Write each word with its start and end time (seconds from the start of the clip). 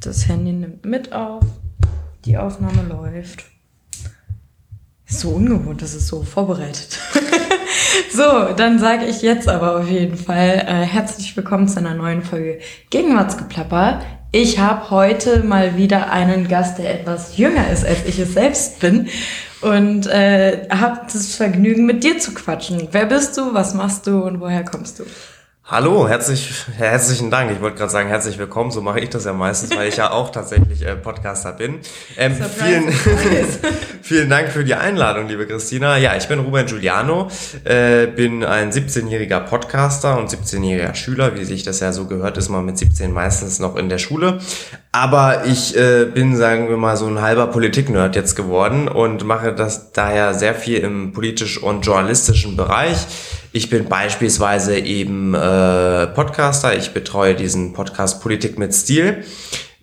Das 0.00 0.28
Handy 0.28 0.52
nimmt 0.52 0.84
mit 0.84 1.12
auf. 1.12 1.42
Die 2.24 2.38
Aufnahme 2.38 2.82
läuft. 2.88 3.44
Ist 5.08 5.20
so 5.20 5.30
ungewohnt, 5.30 5.82
das 5.82 5.94
ist 5.94 6.06
so 6.06 6.22
vorbereitet. 6.22 7.00
so, 8.12 8.52
dann 8.56 8.78
sage 8.78 9.06
ich 9.06 9.22
jetzt 9.22 9.48
aber 9.48 9.80
auf 9.80 9.88
jeden 9.88 10.16
Fall 10.16 10.64
äh, 10.68 10.86
herzlich 10.86 11.36
willkommen 11.36 11.66
zu 11.66 11.78
einer 11.80 11.94
neuen 11.94 12.22
Folge 12.22 12.60
Gegenwartsgeplapper. 12.90 14.00
Ich 14.30 14.60
habe 14.60 14.90
heute 14.90 15.42
mal 15.42 15.76
wieder 15.76 16.12
einen 16.12 16.46
Gast, 16.46 16.78
der 16.78 17.00
etwas 17.00 17.36
jünger 17.36 17.68
ist, 17.68 17.84
als 17.84 18.04
ich 18.06 18.20
es 18.20 18.34
selbst 18.34 18.78
bin. 18.78 19.08
Und 19.62 20.06
äh, 20.06 20.68
habe 20.70 21.00
das 21.12 21.34
Vergnügen, 21.34 21.86
mit 21.86 22.04
dir 22.04 22.20
zu 22.20 22.34
quatschen. 22.34 22.86
Wer 22.92 23.06
bist 23.06 23.36
du, 23.36 23.52
was 23.52 23.74
machst 23.74 24.06
du 24.06 24.22
und 24.22 24.38
woher 24.38 24.64
kommst 24.64 25.00
du? 25.00 25.04
Hallo, 25.70 26.08
herzlich, 26.08 26.64
herzlichen 26.78 27.30
Dank. 27.30 27.50
Ich 27.50 27.60
wollte 27.60 27.76
gerade 27.76 27.92
sagen, 27.92 28.08
herzlich 28.08 28.38
willkommen. 28.38 28.70
So 28.70 28.80
mache 28.80 29.00
ich 29.00 29.10
das 29.10 29.26
ja 29.26 29.34
meistens, 29.34 29.76
weil 29.76 29.86
ich 29.86 29.98
ja 29.98 30.12
auch 30.12 30.30
tatsächlich 30.30 30.80
äh, 30.80 30.96
Podcaster 30.96 31.52
bin. 31.52 31.80
Ähm, 32.16 32.34
vielen, 32.34 32.90
vielen 34.02 34.30
Dank 34.30 34.48
für 34.48 34.64
die 34.64 34.74
Einladung, 34.74 35.28
liebe 35.28 35.46
Christina. 35.46 35.98
Ja, 35.98 36.16
ich 36.16 36.26
bin 36.26 36.38
Ruben 36.38 36.64
Giuliano, 36.64 37.28
äh, 37.64 38.06
bin 38.06 38.44
ein 38.44 38.72
17-jähriger 38.72 39.40
Podcaster 39.40 40.18
und 40.18 40.30
17-jähriger 40.30 40.94
Schüler. 40.94 41.36
Wie 41.38 41.44
sich 41.44 41.64
das 41.64 41.80
ja 41.80 41.92
so 41.92 42.06
gehört, 42.06 42.38
ist 42.38 42.48
man 42.48 42.64
mit 42.64 42.78
17 42.78 43.12
meistens 43.12 43.58
noch 43.58 43.76
in 43.76 43.90
der 43.90 43.98
Schule. 43.98 44.38
Aber 44.92 45.44
ich 45.44 45.76
äh, 45.76 46.06
bin, 46.06 46.34
sagen 46.34 46.70
wir 46.70 46.78
mal, 46.78 46.96
so 46.96 47.06
ein 47.08 47.20
halber 47.20 47.46
Politik-Nerd 47.48 48.16
jetzt 48.16 48.36
geworden 48.36 48.88
und 48.88 49.22
mache 49.26 49.52
das 49.52 49.92
daher 49.92 50.32
sehr 50.32 50.54
viel 50.54 50.78
im 50.78 51.12
politisch- 51.12 51.62
und 51.62 51.84
journalistischen 51.84 52.56
Bereich. 52.56 53.06
Ich 53.52 53.70
bin 53.70 53.88
beispielsweise 53.88 54.78
eben 54.78 55.34
äh, 55.34 56.06
Podcaster. 56.08 56.76
Ich 56.76 56.92
betreue 56.92 57.34
diesen 57.34 57.72
Podcast 57.72 58.22
Politik 58.22 58.58
mit 58.58 58.74
Stil, 58.74 59.24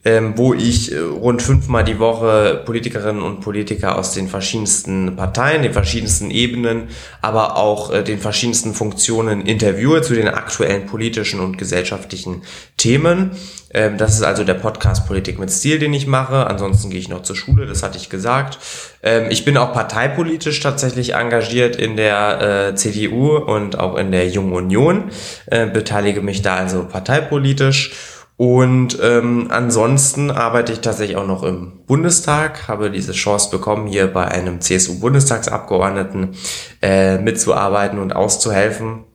ähm, 0.05 0.33
wo 0.35 0.53
ich 0.53 0.91
äh, 0.91 0.99
rund 0.99 1.41
fünfmal 1.41 1.83
die 1.83 1.97
Woche 1.97 2.61
Politikerinnen 2.63 3.23
und 3.23 3.41
Politiker 3.41 3.97
aus 3.97 4.13
den 4.13 4.27
verschiedensten 4.27 5.15
Parteien, 5.15 5.63
den 5.63 5.73
verschiedensten 5.73 6.29
Ebenen, 6.29 6.89
aber 7.23 7.57
auch 7.57 7.91
äh, 7.91 8.03
den 8.03 8.19
verschiedensten 8.19 8.75
Funktionen 8.75 9.41
interviewe 9.41 10.03
zu 10.03 10.13
den 10.13 10.27
aktuellen 10.27 10.85
politischen 10.85 11.39
und 11.39 11.57
gesellschaftlichen 11.57 12.43
Themen. 12.77 13.31
Ähm, 13.73 13.97
das 13.97 14.13
ist 14.13 14.21
also 14.21 14.43
der 14.43 14.53
Podcast 14.53 15.07
Politik 15.07 15.39
mit 15.39 15.49
Stil, 15.49 15.79
den 15.79 15.93
ich 15.95 16.05
mache. 16.05 16.45
Ansonsten 16.45 16.91
gehe 16.91 16.99
ich 16.99 17.09
noch 17.09 17.23
zur 17.23 17.35
Schule, 17.35 17.65
das 17.65 17.81
hatte 17.81 17.97
ich 17.97 18.09
gesagt. 18.11 18.59
Ähm, 19.01 19.25
ich 19.31 19.43
bin 19.43 19.57
auch 19.57 19.73
parteipolitisch 19.73 20.59
tatsächlich 20.59 21.15
engagiert 21.15 21.75
in 21.75 21.97
der 21.97 22.69
äh, 22.69 22.75
CDU 22.75 23.37
und 23.37 23.79
auch 23.79 23.97
in 23.97 24.11
der 24.11 24.29
Jungen 24.29 24.53
Union. 24.53 25.05
Äh, 25.47 25.65
beteilige 25.65 26.21
mich 26.21 26.43
da 26.43 26.57
also 26.57 26.85
parteipolitisch. 26.85 27.91
Und 28.37 28.99
ähm, 29.01 29.47
ansonsten 29.49 30.29
arbeite 30.29 30.73
ich 30.73 30.81
tatsächlich 30.81 31.15
auch 31.15 31.27
noch 31.27 31.43
im 31.43 31.85
Bundestag, 31.85 32.67
habe 32.67 32.91
diese 32.91 33.13
Chance 33.13 33.49
bekommen, 33.49 33.87
hier 33.87 34.07
bei 34.11 34.25
einem 34.27 34.59
CSU-Bundestagsabgeordneten 34.59 36.35
äh, 36.81 37.17
mitzuarbeiten 37.17 37.97
und 37.99 38.13
auszuhelfen. 38.13 39.05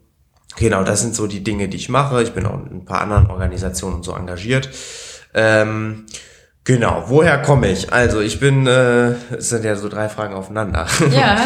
Genau, 0.56 0.84
das 0.84 1.02
sind 1.02 1.14
so 1.14 1.26
die 1.26 1.44
Dinge, 1.44 1.68
die 1.68 1.76
ich 1.76 1.90
mache. 1.90 2.22
Ich 2.22 2.32
bin 2.32 2.46
auch 2.46 2.54
in 2.54 2.78
ein 2.78 2.84
paar 2.86 3.02
anderen 3.02 3.30
Organisationen 3.30 4.02
so 4.02 4.14
engagiert. 4.14 4.70
Ähm, 5.34 6.06
genau, 6.64 7.04
woher 7.06 7.38
komme 7.42 7.70
ich? 7.70 7.92
Also 7.92 8.20
ich 8.20 8.40
bin, 8.40 8.66
äh, 8.66 9.12
es 9.36 9.48
sind 9.48 9.64
ja 9.64 9.76
so 9.76 9.88
drei 9.88 10.08
Fragen 10.08 10.34
aufeinander. 10.34 10.86
Ja. 11.10 11.36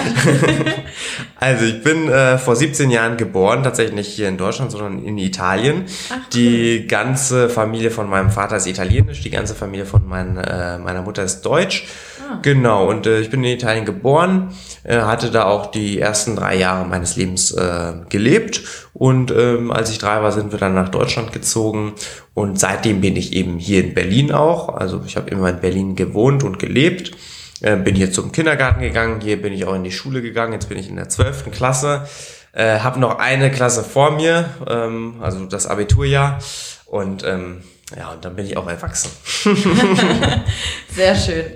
also 1.40 1.64
ich 1.64 1.82
bin 1.82 2.08
äh, 2.08 2.38
vor 2.38 2.56
17 2.56 2.90
Jahren 2.90 3.16
geboren, 3.16 3.62
tatsächlich 3.62 3.94
nicht 3.94 4.08
hier 4.08 4.28
in 4.28 4.36
Deutschland, 4.36 4.70
sondern 4.70 5.02
in 5.02 5.18
Italien. 5.18 5.84
Ach, 6.10 6.16
cool. 6.16 6.22
Die 6.32 6.86
ganze 6.86 7.48
Familie 7.48 7.90
von 7.90 8.08
meinem 8.08 8.30
Vater 8.30 8.56
ist 8.56 8.66
italienisch, 8.66 9.20
die 9.22 9.30
ganze 9.30 9.54
Familie 9.54 9.86
von 9.86 10.06
mein, 10.06 10.36
äh, 10.36 10.78
meiner 10.78 11.02
Mutter 11.02 11.22
ist 11.22 11.42
deutsch. 11.42 11.86
Ah. 12.20 12.38
Genau, 12.42 12.88
und 12.88 13.06
äh, 13.06 13.20
ich 13.20 13.30
bin 13.30 13.44
in 13.44 13.52
Italien 13.52 13.84
geboren, 13.84 14.54
äh, 14.82 15.00
hatte 15.00 15.30
da 15.30 15.44
auch 15.44 15.70
die 15.70 16.00
ersten 16.00 16.36
drei 16.36 16.56
Jahre 16.56 16.86
meines 16.86 17.16
Lebens 17.16 17.52
äh, 17.52 17.92
gelebt 18.08 18.62
und 18.94 19.32
ähm, 19.32 19.72
als 19.72 19.90
ich 19.90 19.98
drei 19.98 20.22
war, 20.22 20.30
sind 20.30 20.52
wir 20.52 20.58
dann 20.58 20.74
nach 20.74 20.88
Deutschland 20.88 21.32
gezogen 21.32 21.94
und 22.32 22.60
seitdem 22.60 23.00
bin 23.00 23.16
ich 23.16 23.32
eben 23.32 23.58
hier 23.58 23.84
in 23.84 23.92
Berlin 23.92 24.32
auch. 24.32 24.68
Also 24.68 25.02
ich 25.04 25.16
habe 25.16 25.28
immer 25.30 25.50
in 25.50 25.60
Berlin 25.60 25.96
gewohnt 25.96 26.44
und 26.44 26.60
gelebt. 26.60 27.10
Äh, 27.60 27.76
bin 27.76 27.96
hier 27.96 28.12
zum 28.12 28.30
Kindergarten 28.30 28.80
gegangen, 28.80 29.20
hier 29.20 29.42
bin 29.42 29.52
ich 29.52 29.64
auch 29.64 29.74
in 29.74 29.82
die 29.82 29.92
Schule 29.92 30.22
gegangen, 30.22 30.52
jetzt 30.52 30.68
bin 30.68 30.78
ich 30.78 30.88
in 30.88 30.96
der 30.96 31.08
zwölften 31.08 31.50
Klasse. 31.50 32.06
Äh, 32.52 32.78
habe 32.80 33.00
noch 33.00 33.18
eine 33.18 33.50
Klasse 33.50 33.82
vor 33.82 34.12
mir, 34.12 34.48
ähm, 34.68 35.16
also 35.20 35.44
das 35.46 35.66
Abiturjahr. 35.66 36.38
Und 36.86 37.24
ähm, 37.24 37.64
ja, 37.98 38.12
und 38.12 38.24
dann 38.24 38.36
bin 38.36 38.46
ich 38.46 38.56
auch 38.56 38.68
erwachsen. 38.68 39.10
Sehr 40.88 41.16
schön. 41.16 41.46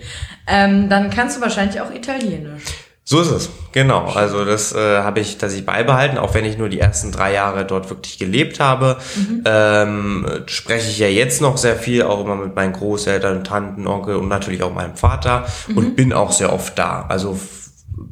Ähm, 0.49 0.89
dann 0.89 1.11
kannst 1.11 1.37
du 1.37 1.41
wahrscheinlich 1.41 1.81
auch 1.81 1.93
Italienisch. 1.93 2.65
So 3.11 3.23
ist 3.23 3.31
es, 3.31 3.49
genau. 3.73 4.05
Also 4.05 4.45
das 4.45 4.75
äh, 4.75 4.99
habe 4.99 5.21
ich 5.21 5.39
dass 5.39 5.55
ich 5.55 5.65
beibehalten, 5.65 6.19
auch 6.19 6.35
wenn 6.35 6.45
ich 6.45 6.59
nur 6.59 6.69
die 6.69 6.79
ersten 6.79 7.11
drei 7.11 7.33
Jahre 7.33 7.65
dort 7.65 7.89
wirklich 7.89 8.19
gelebt 8.19 8.61
habe. 8.61 8.99
Mhm. 9.17 9.45
Ähm, 9.47 10.27
spreche 10.45 10.91
ich 10.91 10.99
ja 10.99 11.09
jetzt 11.09 11.41
noch 11.41 11.57
sehr 11.57 11.77
viel, 11.77 12.03
auch 12.03 12.23
immer 12.23 12.35
mit 12.35 12.55
meinen 12.55 12.75
Großeltern, 12.75 13.45
Tanten, 13.45 13.87
Onkel 13.87 14.17
und 14.17 14.29
natürlich 14.29 14.63
auch 14.63 14.75
meinem 14.75 14.95
Vater 14.95 15.47
mhm. 15.69 15.79
und 15.79 15.97
bin 15.97 16.13
auch 16.13 16.33
sehr 16.33 16.53
oft 16.53 16.79
da. 16.79 17.07
Also 17.09 17.41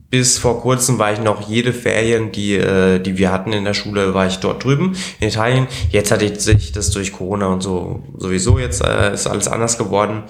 bis 0.09 0.39
vor 0.39 0.63
kurzem 0.63 0.99
war 0.99 1.13
ich 1.13 1.21
noch 1.21 1.47
jede 1.47 1.75
Ferien, 1.75 2.33
die, 2.33 2.55
äh, 2.55 2.99
die 2.99 3.19
wir 3.19 3.31
hatten 3.31 3.53
in 3.53 3.67
der 3.67 3.75
Schule, 3.75 4.15
war 4.15 4.27
ich 4.27 4.39
dort 4.39 4.65
drüben 4.65 4.97
in 5.21 5.29
Italien. 5.29 5.67
Jetzt 5.91 6.11
hatte 6.11 6.41
sich 6.41 6.73
das 6.73 6.91
durch 6.91 7.13
Corona 7.13 7.49
und 7.49 7.63
so 7.63 8.03
sowieso 8.17 8.59
jetzt 8.59 8.83
äh, 8.83 9.13
ist 9.13 9.27
alles 9.27 9.47
anders 9.47 9.77
geworden. 9.77 10.23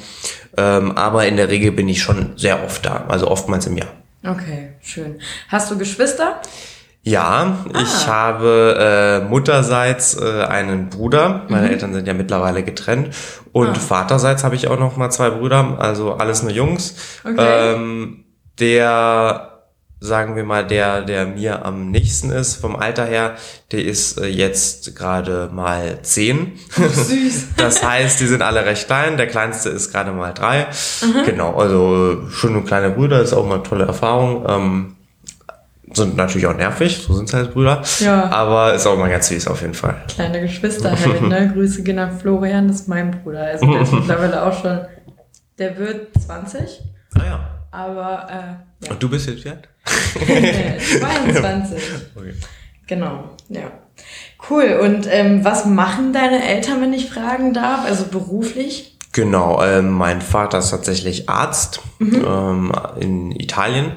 Ähm, 0.56 0.91
aber 0.91 1.25
in 1.28 1.37
der 1.37 1.50
Regel 1.50 1.71
bin 1.71 1.88
ich 1.88 2.03
schon 2.03 2.33
sehr 2.34 2.65
oft 2.65 2.84
da, 2.84 3.04
also 3.06 3.28
oftmals 3.28 3.69
im 3.69 3.77
Jahr. 3.77 4.05
Okay, 4.25 4.75
schön. 4.81 5.21
Hast 5.49 5.71
du 5.71 5.78
Geschwister? 5.78 6.41
Ja, 7.03 7.65
ah. 7.72 7.81
ich 7.81 8.09
habe 8.09 9.22
äh, 9.25 9.28
mutterseits 9.28 10.21
äh, 10.21 10.43
einen 10.43 10.88
Bruder. 10.88 11.44
Meine 11.49 11.66
mhm. 11.66 11.72
Eltern 11.72 11.94
sind 11.94 12.09
ja 12.09 12.15
mittlerweile 12.15 12.65
getrennt. 12.65 13.15
Und 13.53 13.69
ah. 13.69 13.75
vaterseits 13.75 14.43
habe 14.43 14.56
ich 14.56 14.66
auch 14.66 14.78
noch 14.78 14.97
mal 14.97 15.10
zwei 15.10 15.31
Brüder, 15.31 15.77
also 15.78 16.15
alles 16.15 16.43
nur 16.43 16.50
Jungs. 16.50 17.21
Okay. 17.25 17.37
Ähm, 17.38 18.25
der 18.59 19.55
sagen 20.06 20.36
wir 20.36 20.44
mal, 20.44 20.66
der, 20.66 21.02
der 21.02 21.26
mir 21.26 21.64
am 21.64 21.90
nächsten 21.90 22.30
ist 22.30 22.56
vom 22.56 22.76
Alter 22.76 23.04
her, 23.04 23.34
der 23.72 23.84
ist 23.84 24.18
äh, 24.18 24.26
jetzt 24.26 24.96
gerade 24.96 25.50
mal 25.52 25.98
zehn. 26.02 26.52
Süß. 26.70 27.48
das 27.56 27.82
heißt, 27.84 28.20
die 28.20 28.26
sind 28.26 28.42
alle 28.42 28.64
recht 28.64 28.86
klein. 28.86 29.16
Der 29.16 29.26
kleinste 29.26 29.68
ist 29.68 29.92
gerade 29.92 30.12
mal 30.12 30.32
drei. 30.32 30.68
Mhm. 31.02 31.26
Genau, 31.26 31.56
also 31.56 32.28
schon 32.30 32.56
ein 32.56 32.64
kleiner 32.64 32.90
Brüder 32.90 33.20
ist 33.20 33.32
auch 33.32 33.46
mal 33.46 33.56
eine 33.56 33.62
tolle 33.64 33.84
Erfahrung. 33.84 34.46
Ähm, 34.48 34.96
sind 35.92 36.16
natürlich 36.16 36.46
auch 36.46 36.56
nervig, 36.56 37.04
so 37.06 37.14
sind 37.14 37.32
halt 37.32 37.52
Brüder. 37.52 37.82
Ja. 38.00 38.30
Aber 38.30 38.74
ist 38.74 38.86
auch 38.86 38.98
mal 38.98 39.08
ganz 39.08 39.28
süß 39.28 39.48
auf 39.48 39.62
jeden 39.62 39.74
Fall. 39.74 39.96
Kleine 40.08 40.40
Geschwister 40.40 40.98
halt, 40.98 41.22
ne? 41.22 41.48
Grüße 41.54 41.82
gehen 41.82 41.98
an 41.98 42.18
Florian, 42.18 42.68
das 42.68 42.82
ist 42.82 42.88
mein 42.88 43.10
Bruder. 43.10 43.44
Also 43.44 43.66
der 43.70 43.82
ist 43.82 43.92
mittlerweile 43.92 44.44
auch 44.44 44.60
schon, 44.60 44.80
der 45.58 45.78
wird 45.78 46.08
20. 46.20 46.82
Ah 47.14 47.24
ja. 47.24 47.40
Aber, 47.70 48.26
äh, 48.30 48.86
ja. 48.86 48.92
Und 48.92 49.02
du 49.02 49.08
bist 49.08 49.28
jetzt 49.28 49.44
wie 49.44 49.50
alt? 49.50 49.68
22. 51.00 51.82
Okay. 52.14 52.34
Genau, 52.86 53.30
ja. 53.48 53.72
Cool. 54.48 54.78
Und 54.82 55.08
ähm, 55.10 55.44
was 55.44 55.64
machen 55.64 56.12
deine 56.12 56.47
Eltern, 56.47 56.80
wenn 56.80 56.92
ich 56.92 57.10
fragen 57.10 57.52
darf? 57.52 57.84
Also 57.84 58.06
beruflich? 58.06 58.95
Genau, 59.16 59.65
ähm, 59.65 59.93
mein 59.93 60.21
Vater 60.21 60.59
ist 60.59 60.69
tatsächlich 60.69 61.27
Arzt 61.27 61.81
mhm. 61.99 62.22
ähm, 62.22 62.72
in 63.00 63.31
Italien, 63.31 63.93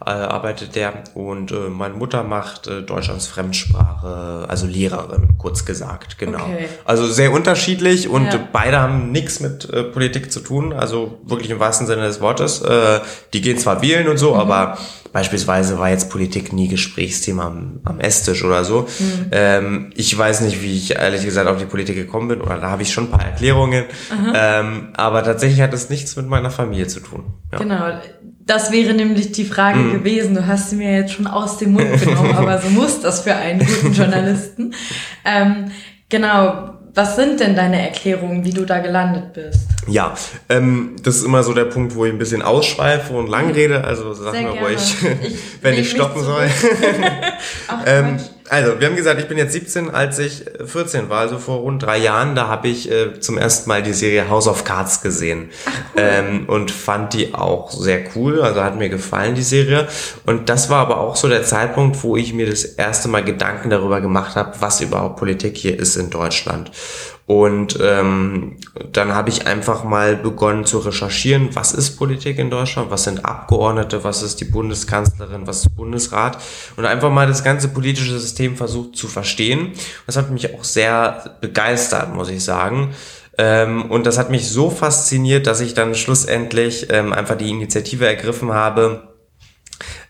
äh, 0.00 0.08
arbeitet 0.08 0.76
der 0.76 0.94
und 1.12 1.52
äh, 1.52 1.68
meine 1.68 1.92
Mutter 1.92 2.24
macht 2.24 2.68
äh, 2.68 2.80
Deutschlands 2.80 3.26
Fremdsprache, 3.26 4.46
also 4.48 4.64
Lehrerin, 4.66 5.34
kurz 5.36 5.66
gesagt, 5.66 6.16
genau. 6.16 6.38
Okay. 6.38 6.70
Also 6.86 7.06
sehr 7.06 7.32
unterschiedlich 7.32 8.08
und 8.08 8.32
ja. 8.32 8.40
beide 8.50 8.80
haben 8.80 9.12
nichts 9.12 9.40
mit 9.40 9.68
äh, 9.68 9.82
Politik 9.82 10.32
zu 10.32 10.40
tun, 10.40 10.72
also 10.72 11.18
wirklich 11.22 11.50
im 11.50 11.60
wahrsten 11.60 11.86
Sinne 11.86 12.04
des 12.04 12.22
Wortes. 12.22 12.62
Äh, 12.62 13.00
die 13.34 13.42
gehen 13.42 13.58
zwar 13.58 13.82
wählen 13.82 14.08
und 14.08 14.16
so, 14.16 14.32
mhm. 14.32 14.40
aber 14.40 14.78
Beispielsweise 15.12 15.78
war 15.78 15.90
jetzt 15.90 16.08
Politik 16.08 16.54
nie 16.54 16.68
Gesprächsthema 16.68 17.46
am, 17.46 17.80
am 17.84 18.00
Esstisch 18.00 18.44
oder 18.44 18.64
so. 18.64 18.88
Mhm. 18.98 19.26
Ähm, 19.30 19.90
ich 19.94 20.16
weiß 20.16 20.40
nicht, 20.40 20.62
wie 20.62 20.74
ich 20.74 20.92
ehrlich 20.92 21.22
gesagt 21.22 21.48
auf 21.48 21.58
die 21.58 21.66
Politik 21.66 21.96
gekommen 21.96 22.28
bin, 22.28 22.40
oder 22.40 22.56
da 22.56 22.70
habe 22.70 22.80
ich 22.80 22.92
schon 22.92 23.04
ein 23.04 23.10
paar 23.10 23.24
Erklärungen. 23.24 23.84
Ähm, 24.34 24.61
aber 24.96 25.22
tatsächlich 25.22 25.60
hat 25.60 25.72
es 25.72 25.90
nichts 25.90 26.16
mit 26.16 26.26
meiner 26.26 26.50
Familie 26.50 26.86
zu 26.86 27.00
tun. 27.00 27.24
Ja. 27.52 27.58
Genau. 27.58 28.00
Das 28.44 28.72
wäre 28.72 28.94
nämlich 28.94 29.32
die 29.32 29.44
Frage 29.44 29.78
mhm. 29.78 29.92
gewesen. 29.92 30.34
Du 30.34 30.46
hast 30.46 30.70
sie 30.70 30.76
mir 30.76 30.92
jetzt 30.92 31.12
schon 31.12 31.26
aus 31.26 31.58
dem 31.58 31.72
Mund 31.72 32.00
genommen, 32.00 32.32
aber 32.36 32.58
so 32.58 32.68
muss 32.70 33.00
das 33.00 33.20
für 33.20 33.34
einen 33.34 33.60
guten 33.60 33.92
Journalisten. 33.92 34.74
Ähm, 35.24 35.70
genau 36.08 36.72
was 36.94 37.16
sind 37.16 37.40
denn 37.40 37.56
deine 37.56 37.80
Erklärungen, 37.80 38.44
wie 38.44 38.50
du 38.50 38.66
da 38.66 38.80
gelandet 38.80 39.32
bist? 39.32 39.66
Ja, 39.86 40.14
ähm, 40.50 40.96
das 41.02 41.16
ist 41.16 41.24
immer 41.24 41.42
so 41.42 41.54
der 41.54 41.64
Punkt, 41.64 41.94
wo 41.94 42.04
ich 42.04 42.12
ein 42.12 42.18
bisschen 42.18 42.42
ausschweife 42.42 43.14
und 43.14 43.28
lang 43.28 43.50
rede. 43.52 43.84
Also 43.84 44.12
sag 44.12 44.34
Sehr 44.34 44.42
mal 44.42 44.58
ruhig, 44.58 44.76
ich 44.76 45.34
wenn 45.62 45.74
ich 45.74 45.90
stoppen 45.90 46.22
soll. 46.22 46.48
Ach, 47.68 47.82
ähm, 47.86 48.18
Also, 48.52 48.78
wir 48.78 48.86
haben 48.86 48.96
gesagt, 48.96 49.18
ich 49.18 49.28
bin 49.28 49.38
jetzt 49.38 49.54
17, 49.54 49.88
als 49.88 50.18
ich 50.18 50.44
14 50.62 51.08
war, 51.08 51.20
also 51.20 51.38
vor 51.38 51.60
rund 51.60 51.82
drei 51.82 51.96
Jahren, 51.96 52.34
da 52.34 52.48
habe 52.48 52.68
ich 52.68 52.90
äh, 52.90 53.18
zum 53.18 53.38
ersten 53.38 53.66
Mal 53.66 53.82
die 53.82 53.94
Serie 53.94 54.28
House 54.28 54.46
of 54.46 54.64
Cards 54.64 55.00
gesehen. 55.00 55.48
Ach, 55.64 55.70
cool. 55.94 56.02
ähm, 56.02 56.44
und 56.48 56.70
fand 56.70 57.14
die 57.14 57.32
auch 57.32 57.70
sehr 57.70 58.00
cool, 58.14 58.42
also 58.42 58.62
hat 58.62 58.76
mir 58.76 58.90
gefallen, 58.90 59.34
die 59.34 59.42
Serie. 59.42 59.88
Und 60.26 60.50
das 60.50 60.68
war 60.68 60.80
aber 60.80 61.00
auch 61.00 61.16
so 61.16 61.30
der 61.30 61.44
Zeitpunkt, 61.44 62.02
wo 62.02 62.18
ich 62.18 62.34
mir 62.34 62.44
das 62.44 62.64
erste 62.64 63.08
Mal 63.08 63.24
Gedanken 63.24 63.70
darüber 63.70 64.02
gemacht 64.02 64.36
habe, 64.36 64.52
was 64.60 64.82
überhaupt 64.82 65.16
Politik 65.16 65.56
hier 65.56 65.78
ist 65.78 65.96
in 65.96 66.10
Deutschland. 66.10 66.70
Und 67.26 67.78
ähm, 67.80 68.56
dann 68.92 69.14
habe 69.14 69.30
ich 69.30 69.46
einfach 69.46 69.84
mal 69.84 70.16
begonnen 70.16 70.64
zu 70.64 70.78
recherchieren, 70.78 71.50
was 71.54 71.72
ist 71.72 71.96
Politik 71.96 72.38
in 72.38 72.50
Deutschland, 72.50 72.90
was 72.90 73.04
sind 73.04 73.24
Abgeordnete, 73.24 74.02
was 74.02 74.22
ist 74.22 74.40
die 74.40 74.44
Bundeskanzlerin, 74.44 75.46
was 75.46 75.60
ist 75.60 75.76
Bundesrat 75.76 76.38
und 76.76 76.84
einfach 76.84 77.10
mal 77.10 77.28
das 77.28 77.44
ganze 77.44 77.68
politische 77.68 78.18
System 78.18 78.56
versucht 78.56 78.96
zu 78.96 79.06
verstehen. 79.06 79.72
Das 80.06 80.16
hat 80.16 80.30
mich 80.30 80.52
auch 80.54 80.64
sehr 80.64 81.36
begeistert, 81.40 82.12
muss 82.14 82.28
ich 82.28 82.42
sagen. 82.42 82.94
Ähm, 83.38 83.90
und 83.90 84.04
das 84.04 84.18
hat 84.18 84.30
mich 84.30 84.50
so 84.50 84.68
fasziniert, 84.68 85.46
dass 85.46 85.60
ich 85.60 85.74
dann 85.74 85.94
schlussendlich 85.94 86.88
ähm, 86.90 87.12
einfach 87.12 87.36
die 87.36 87.48
Initiative 87.48 88.06
ergriffen 88.06 88.52
habe, 88.52 89.11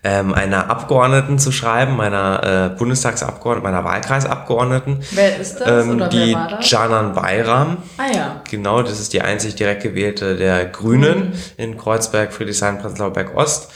ähm, 0.03 0.33
einer 0.33 0.69
Abgeordneten 0.69 1.39
zu 1.39 1.51
schreiben, 1.51 1.95
meiner 1.95 2.71
äh, 2.73 2.77
Bundestagsabgeordneten, 2.77 3.71
meiner 3.71 3.85
Wahlkreisabgeordneten. 3.85 4.99
Wer 5.11 5.39
ist 5.39 5.59
das 5.59 5.85
ähm, 5.85 5.95
oder 5.95 6.09
die 6.09 6.31
wer 6.31 6.35
war 6.35 6.49
das? 6.49 6.69
Janan 6.69 7.13
Bayram. 7.13 7.77
Ah 7.97 8.13
ja. 8.13 8.41
Genau, 8.49 8.81
das 8.81 8.99
ist 8.99 9.13
die 9.13 9.21
einzig 9.21 9.55
direkt 9.55 9.83
gewählte 9.83 10.35
der 10.35 10.65
Grünen 10.65 11.29
mhm. 11.29 11.33
in 11.57 11.77
Kreuzberg, 11.77 12.33
Friedrichshain, 12.33 12.79
Prenzlauer 12.79 13.13
Berg 13.13 13.35
Ost. 13.35 13.71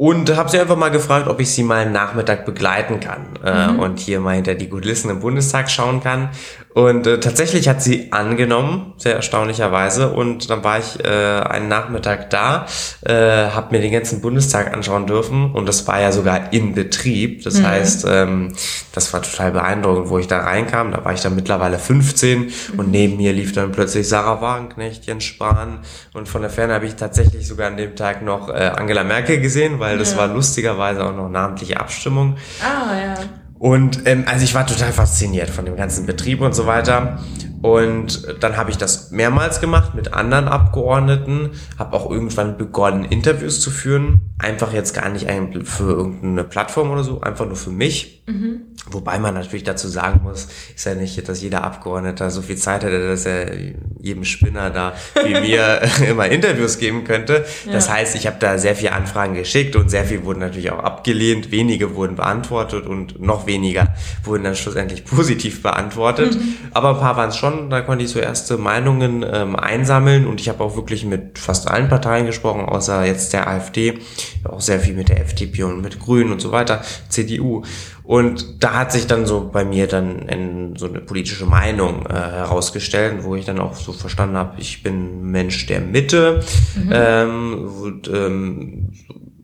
Und 0.00 0.34
habe 0.34 0.48
sie 0.48 0.58
einfach 0.58 0.76
mal 0.76 0.90
gefragt, 0.90 1.28
ob 1.28 1.40
ich 1.40 1.50
sie 1.52 1.62
mal 1.62 1.82
einen 1.82 1.92
Nachmittag 1.92 2.46
begleiten 2.46 3.00
kann 3.00 3.38
äh, 3.44 3.68
mhm. 3.68 3.80
und 3.80 3.98
hier 3.98 4.18
mal 4.20 4.34
hinter 4.34 4.54
die 4.54 4.66
Kulissen 4.66 5.10
im 5.10 5.20
Bundestag 5.20 5.70
schauen 5.70 6.02
kann. 6.02 6.30
Und 6.72 7.06
äh, 7.06 7.18
tatsächlich 7.18 7.68
hat 7.68 7.82
sie 7.82 8.12
angenommen, 8.12 8.94
sehr 8.96 9.16
erstaunlicherweise. 9.16 10.12
Und 10.12 10.50
dann 10.50 10.62
war 10.62 10.78
ich 10.78 11.04
äh, 11.04 11.08
einen 11.08 11.68
Nachmittag 11.68 12.30
da, 12.30 12.66
äh, 13.02 13.12
habe 13.12 13.74
mir 13.74 13.80
den 13.80 13.92
ganzen 13.92 14.20
Bundestag 14.20 14.72
anschauen 14.72 15.06
dürfen. 15.06 15.52
Und 15.52 15.66
das 15.68 15.86
war 15.88 16.00
ja 16.00 16.12
sogar 16.12 16.52
in 16.52 16.74
Betrieb. 16.74 17.42
Das 17.42 17.58
mhm. 17.58 17.66
heißt, 17.66 18.06
ähm, 18.08 18.52
das 18.92 19.12
war 19.12 19.22
total 19.22 19.50
beeindruckend, 19.50 20.10
wo 20.10 20.18
ich 20.18 20.28
da 20.28 20.38
reinkam. 20.38 20.92
Da 20.92 21.04
war 21.04 21.12
ich 21.12 21.20
dann 21.20 21.34
mittlerweile 21.34 21.78
15 21.78 22.38
mhm. 22.38 22.50
und 22.76 22.90
neben 22.90 23.16
mir 23.16 23.32
lief 23.32 23.52
dann 23.52 23.72
plötzlich 23.72 24.08
Sarah 24.08 24.40
Wagenknecht, 24.40 25.06
Jens 25.06 25.24
Spahn. 25.24 25.80
Und 26.14 26.28
von 26.28 26.42
der 26.42 26.50
Ferne 26.50 26.74
habe 26.74 26.86
ich 26.86 26.94
tatsächlich 26.94 27.48
sogar 27.48 27.66
an 27.66 27.76
dem 27.76 27.96
Tag 27.96 28.22
noch 28.22 28.48
äh, 28.48 28.72
Angela 28.76 29.02
Merkel 29.02 29.40
gesehen, 29.40 29.80
weil 29.80 29.98
das 29.98 30.12
ja. 30.12 30.18
war 30.18 30.28
lustigerweise 30.28 31.04
auch 31.04 31.14
noch 31.14 31.28
namentliche 31.28 31.80
Abstimmung. 31.80 32.36
Ah, 32.62 32.94
ja. 32.96 33.14
Und 33.60 34.06
ähm, 34.06 34.24
also 34.26 34.42
ich 34.42 34.54
war 34.54 34.66
total 34.66 34.90
fasziniert 34.90 35.50
von 35.50 35.66
dem 35.66 35.76
ganzen 35.76 36.06
Betrieb 36.06 36.40
und 36.40 36.54
so 36.54 36.64
weiter. 36.66 37.18
Und 37.60 38.26
dann 38.40 38.56
habe 38.56 38.70
ich 38.70 38.78
das 38.78 39.10
mehrmals 39.10 39.60
gemacht 39.60 39.94
mit 39.94 40.14
anderen 40.14 40.48
Abgeordneten, 40.48 41.50
habe 41.78 41.94
auch 41.94 42.10
irgendwann 42.10 42.56
begonnen, 42.56 43.04
Interviews 43.04 43.60
zu 43.60 43.70
führen. 43.70 44.20
Einfach 44.38 44.72
jetzt 44.72 44.94
gar 44.94 45.10
nicht 45.10 45.26
für 45.64 45.90
irgendeine 45.90 46.44
Plattform 46.44 46.90
oder 46.90 47.04
so, 47.04 47.20
einfach 47.20 47.44
nur 47.44 47.56
für 47.56 47.68
mich. 47.68 48.24
Mhm. 48.26 48.62
Wobei 48.86 49.18
man 49.18 49.34
natürlich 49.34 49.64
dazu 49.64 49.88
sagen 49.88 50.20
muss, 50.22 50.48
ist 50.74 50.86
ja 50.86 50.94
nicht, 50.94 51.28
dass 51.28 51.42
jeder 51.42 51.64
Abgeordneter 51.64 52.30
so 52.30 52.42
viel 52.42 52.56
Zeit 52.56 52.82
hätte, 52.82 53.08
dass 53.08 53.26
er 53.26 53.52
jedem 54.00 54.24
Spinner 54.24 54.70
da 54.70 54.94
wie 55.24 55.38
mir 55.40 55.82
immer 56.08 56.26
Interviews 56.28 56.78
geben 56.78 57.04
könnte. 57.04 57.44
Ja. 57.66 57.72
Das 57.72 57.90
heißt, 57.90 58.16
ich 58.16 58.26
habe 58.26 58.36
da 58.40 58.58
sehr 58.58 58.74
viele 58.74 58.92
Anfragen 58.92 59.34
geschickt 59.34 59.76
und 59.76 59.90
sehr 59.90 60.04
viel 60.04 60.24
wurden 60.24 60.40
natürlich 60.40 60.70
auch 60.72 60.78
abgelehnt, 60.78 61.50
wenige 61.50 61.94
wurden 61.94 62.16
beantwortet 62.16 62.86
und 62.86 63.20
noch 63.20 63.46
weniger 63.46 63.94
wurden 64.24 64.44
dann 64.44 64.56
schlussendlich 64.56 65.04
positiv 65.04 65.62
beantwortet. 65.62 66.34
Mhm. 66.34 66.56
Aber 66.72 66.90
ein 66.90 67.00
paar 67.00 67.16
waren 67.16 67.28
es 67.28 67.36
schon, 67.36 67.68
da 67.70 67.82
konnte 67.82 68.04
ich 68.04 68.10
so 68.10 68.18
erste 68.18 68.56
Meinungen 68.56 69.24
ähm, 69.30 69.56
einsammeln 69.56 70.26
und 70.26 70.40
ich 70.40 70.48
habe 70.48 70.64
auch 70.64 70.74
wirklich 70.76 71.04
mit 71.04 71.38
fast 71.38 71.68
allen 71.68 71.88
Parteien 71.88 72.26
gesprochen, 72.26 72.64
außer 72.64 73.04
jetzt 73.04 73.34
der 73.34 73.46
AfD, 73.46 73.98
auch 74.44 74.60
sehr 74.60 74.80
viel 74.80 74.94
mit 74.94 75.10
der 75.10 75.20
FDP 75.20 75.64
und 75.64 75.82
mit 75.82 76.00
Grünen 76.00 76.32
und 76.32 76.40
so 76.40 76.50
weiter, 76.50 76.82
CDU. 77.08 77.62
Und 78.10 78.64
da 78.64 78.74
hat 78.74 78.90
sich 78.90 79.06
dann 79.06 79.24
so 79.24 79.48
bei 79.52 79.64
mir 79.64 79.86
dann 79.86 80.22
in, 80.28 80.74
so 80.74 80.86
eine 80.86 80.98
politische 80.98 81.46
Meinung 81.46 82.06
äh, 82.06 82.12
herausgestellt, 82.14 83.22
wo 83.22 83.36
ich 83.36 83.44
dann 83.44 83.60
auch 83.60 83.76
so 83.76 83.92
verstanden 83.92 84.36
habe, 84.36 84.60
ich 84.60 84.82
bin 84.82 85.30
Mensch 85.30 85.66
der 85.66 85.80
Mitte. 85.80 86.42
Mhm. 86.74 86.90
Ähm, 86.92 87.68
und, 87.80 88.08
ähm, 88.08 88.88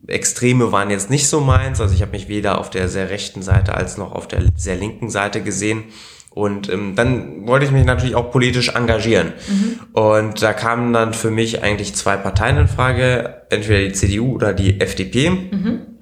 Extreme 0.07 0.73
waren 0.73 0.89
jetzt 0.89 1.09
nicht 1.09 1.29
so 1.29 1.39
meins. 1.39 1.79
Also 1.79 1.95
ich 1.95 2.01
habe 2.01 2.11
mich 2.11 2.27
weder 2.27 2.59
auf 2.59 2.69
der 2.69 2.89
sehr 2.89 3.09
rechten 3.09 3.41
Seite 3.41 3.73
als 3.73 3.97
noch 3.97 4.11
auf 4.11 4.27
der 4.27 4.41
sehr 4.57 4.75
linken 4.75 5.09
Seite 5.09 5.41
gesehen. 5.41 5.85
Und 6.31 6.67
ähm, 6.69 6.93
dann 6.93 7.47
wollte 7.47 7.65
ich 7.65 7.71
mich 7.71 7.85
natürlich 7.85 8.15
auch 8.15 8.31
politisch 8.31 8.75
engagieren. 8.75 9.31
Mhm. 9.47 9.79
Und 9.93 10.41
da 10.43 10.51
kamen 10.51 10.91
dann 10.91 11.13
für 11.13 11.31
mich 11.31 11.63
eigentlich 11.63 11.95
zwei 11.95 12.17
Parteien 12.17 12.57
in 12.57 12.67
Frage, 12.67 13.43
entweder 13.49 13.79
die 13.87 13.93
CDU 13.93 14.35
oder 14.35 14.51
die 14.51 14.81
FDP. 14.81 15.29
Mhm. 15.29 15.96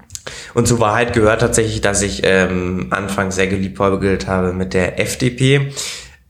Und 0.56 0.68
zur 0.68 0.80
Wahrheit 0.80 1.12
gehört 1.14 1.42
tatsächlich, 1.42 1.82
dass 1.82 2.02
ich 2.02 2.22
ähm, 2.24 2.88
anfangs 2.90 3.36
sehr 3.36 3.48
geliebäugelt 3.48 4.26
habe 4.26 4.54
mit 4.54 4.74
der 4.74 5.02
FDP. 5.02 5.74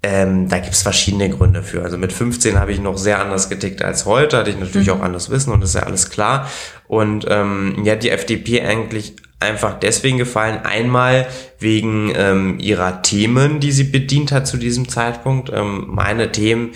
Ähm, 0.02 0.50
da 0.50 0.58
gibt 0.58 0.74
es 0.74 0.82
verschiedene 0.82 1.30
Gründe 1.30 1.62
für. 1.62 1.84
Also 1.84 2.00
mit 2.00 2.12
15 2.12 2.60
habe 2.60 2.72
ich 2.72 2.80
noch 2.80 2.98
sehr 2.98 3.22
anders 3.22 3.50
getickt 3.50 3.84
als 3.84 4.06
heute, 4.06 4.38
hatte 4.38 4.50
ich 4.50 4.60
natürlich 4.60 4.88
mhm. 4.88 4.94
auch 4.94 5.02
anders 5.02 5.30
Wissen 5.30 5.54
und 5.54 5.62
das 5.62 5.70
ist 5.70 5.76
ja 5.76 5.84
alles 5.84 6.10
klar. 6.10 6.50
Und 6.88 7.28
ähm, 7.30 7.84
ja, 7.84 7.96
die 7.96 8.10
FDP 8.10 8.64
eigentlich 8.64 9.16
einfach 9.40 9.80
deswegen 9.80 10.18
gefallen. 10.18 10.58
Einmal 10.64 11.28
wegen 11.60 12.12
ähm, 12.16 12.58
ihrer 12.60 13.04
Themen, 13.04 13.60
die 13.60 13.72
sie 13.72 13.84
bedient 13.84 14.32
hat 14.32 14.48
zu 14.48 14.58
diesem 14.58 14.90
Zeitpunkt. 14.90 15.52
Ähm, 15.54 15.86
meine 15.90 16.32
Themen, 16.32 16.72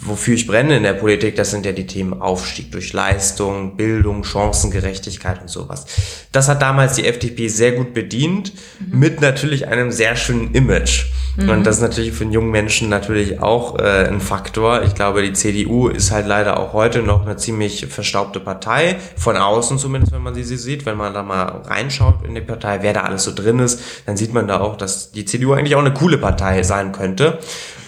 wofür 0.00 0.34
ich 0.34 0.46
brenne 0.46 0.76
in 0.76 0.82
der 0.82 0.94
Politik, 0.94 1.36
das 1.36 1.50
sind 1.50 1.66
ja 1.66 1.72
die 1.72 1.86
Themen 1.86 2.20
Aufstieg 2.20 2.72
durch 2.72 2.92
Leistung, 2.92 3.76
Bildung, 3.76 4.24
Chancengerechtigkeit 4.24 5.42
und 5.42 5.48
sowas. 5.48 5.86
Das 6.32 6.48
hat 6.48 6.62
damals 6.62 6.94
die 6.94 7.06
FDP 7.06 7.48
sehr 7.48 7.72
gut 7.72 7.92
bedient, 7.92 8.52
mhm. 8.80 8.98
mit 8.98 9.20
natürlich 9.20 9.68
einem 9.68 9.92
sehr 9.92 10.16
schönen 10.16 10.54
Image. 10.54 11.06
Mhm. 11.36 11.48
Und 11.48 11.64
das 11.64 11.76
ist 11.76 11.82
natürlich 11.82 12.12
für 12.12 12.24
einen 12.24 12.32
jungen 12.32 12.50
Menschen 12.50 12.88
natürlich 12.88 13.40
auch 13.40 13.78
äh, 13.78 14.06
ein 14.08 14.20
Faktor. 14.20 14.82
Ich 14.82 14.94
glaube, 14.94 15.22
die 15.22 15.32
CDU 15.32 15.88
ist 15.88 16.10
halt 16.10 16.26
leider 16.26 16.58
auch 16.58 16.72
heute 16.72 17.02
noch 17.02 17.22
eine 17.22 17.36
ziemlich 17.36 17.86
verstaubte 17.86 18.40
Partei, 18.40 18.96
von 19.16 19.36
außen 19.36 19.78
zumindest, 19.78 20.12
wenn 20.12 20.22
man 20.22 20.34
sie, 20.34 20.44
sie 20.44 20.56
sieht. 20.56 20.86
Wenn 20.86 20.96
man 20.96 21.14
da 21.14 21.22
mal 21.22 21.62
reinschaut 21.64 22.24
in 22.24 22.34
die 22.34 22.40
Partei, 22.40 22.78
wer 22.82 22.92
da 22.92 23.02
alles 23.02 23.24
so 23.24 23.34
drin 23.34 23.58
ist, 23.58 23.80
dann 24.06 24.16
sieht 24.16 24.32
man 24.32 24.46
da 24.46 24.60
auch, 24.60 24.76
dass 24.76 25.10
die 25.10 25.24
CDU 25.24 25.52
eigentlich 25.52 25.74
auch 25.74 25.80
eine 25.80 25.92
coole 25.94 26.18
Partei 26.18 26.62
sein 26.62 26.92
könnte. 26.92 27.38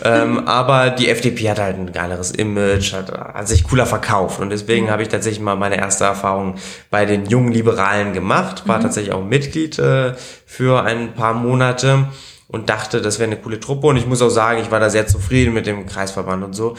Ähm, 0.04 0.46
aber 0.46 0.90
die 0.90 1.08
FDP 1.08 1.50
hat 1.50 1.58
halt 1.58 1.78
ein 1.78 1.92
geileres 1.92 2.30
Image, 2.30 2.92
hat, 2.92 3.12
hat 3.12 3.48
sich 3.48 3.64
cooler 3.64 3.86
verkauft. 3.86 4.40
Und 4.40 4.50
deswegen 4.50 4.86
mhm. 4.86 4.90
habe 4.90 5.02
ich 5.02 5.08
tatsächlich 5.08 5.42
mal 5.42 5.56
meine 5.56 5.78
erste 5.78 6.04
Erfahrung 6.04 6.56
bei 6.90 7.06
den 7.06 7.26
jungen 7.26 7.52
Liberalen 7.52 8.12
gemacht, 8.12 8.66
war 8.66 8.78
mhm. 8.78 8.82
tatsächlich 8.82 9.14
auch 9.14 9.24
Mitglied 9.24 9.78
äh, 9.78 10.14
für 10.44 10.82
ein 10.82 11.14
paar 11.14 11.34
Monate 11.34 12.08
und 12.48 12.68
dachte, 12.68 13.00
das 13.00 13.18
wäre 13.18 13.30
eine 13.30 13.40
coole 13.40 13.60
Truppe. 13.60 13.86
Und 13.88 13.96
ich 13.96 14.06
muss 14.06 14.22
auch 14.22 14.30
sagen, 14.30 14.60
ich 14.60 14.70
war 14.70 14.80
da 14.80 14.90
sehr 14.90 15.06
zufrieden 15.06 15.54
mit 15.54 15.66
dem 15.66 15.86
Kreisverband 15.86 16.44
und 16.44 16.52
so. 16.54 16.76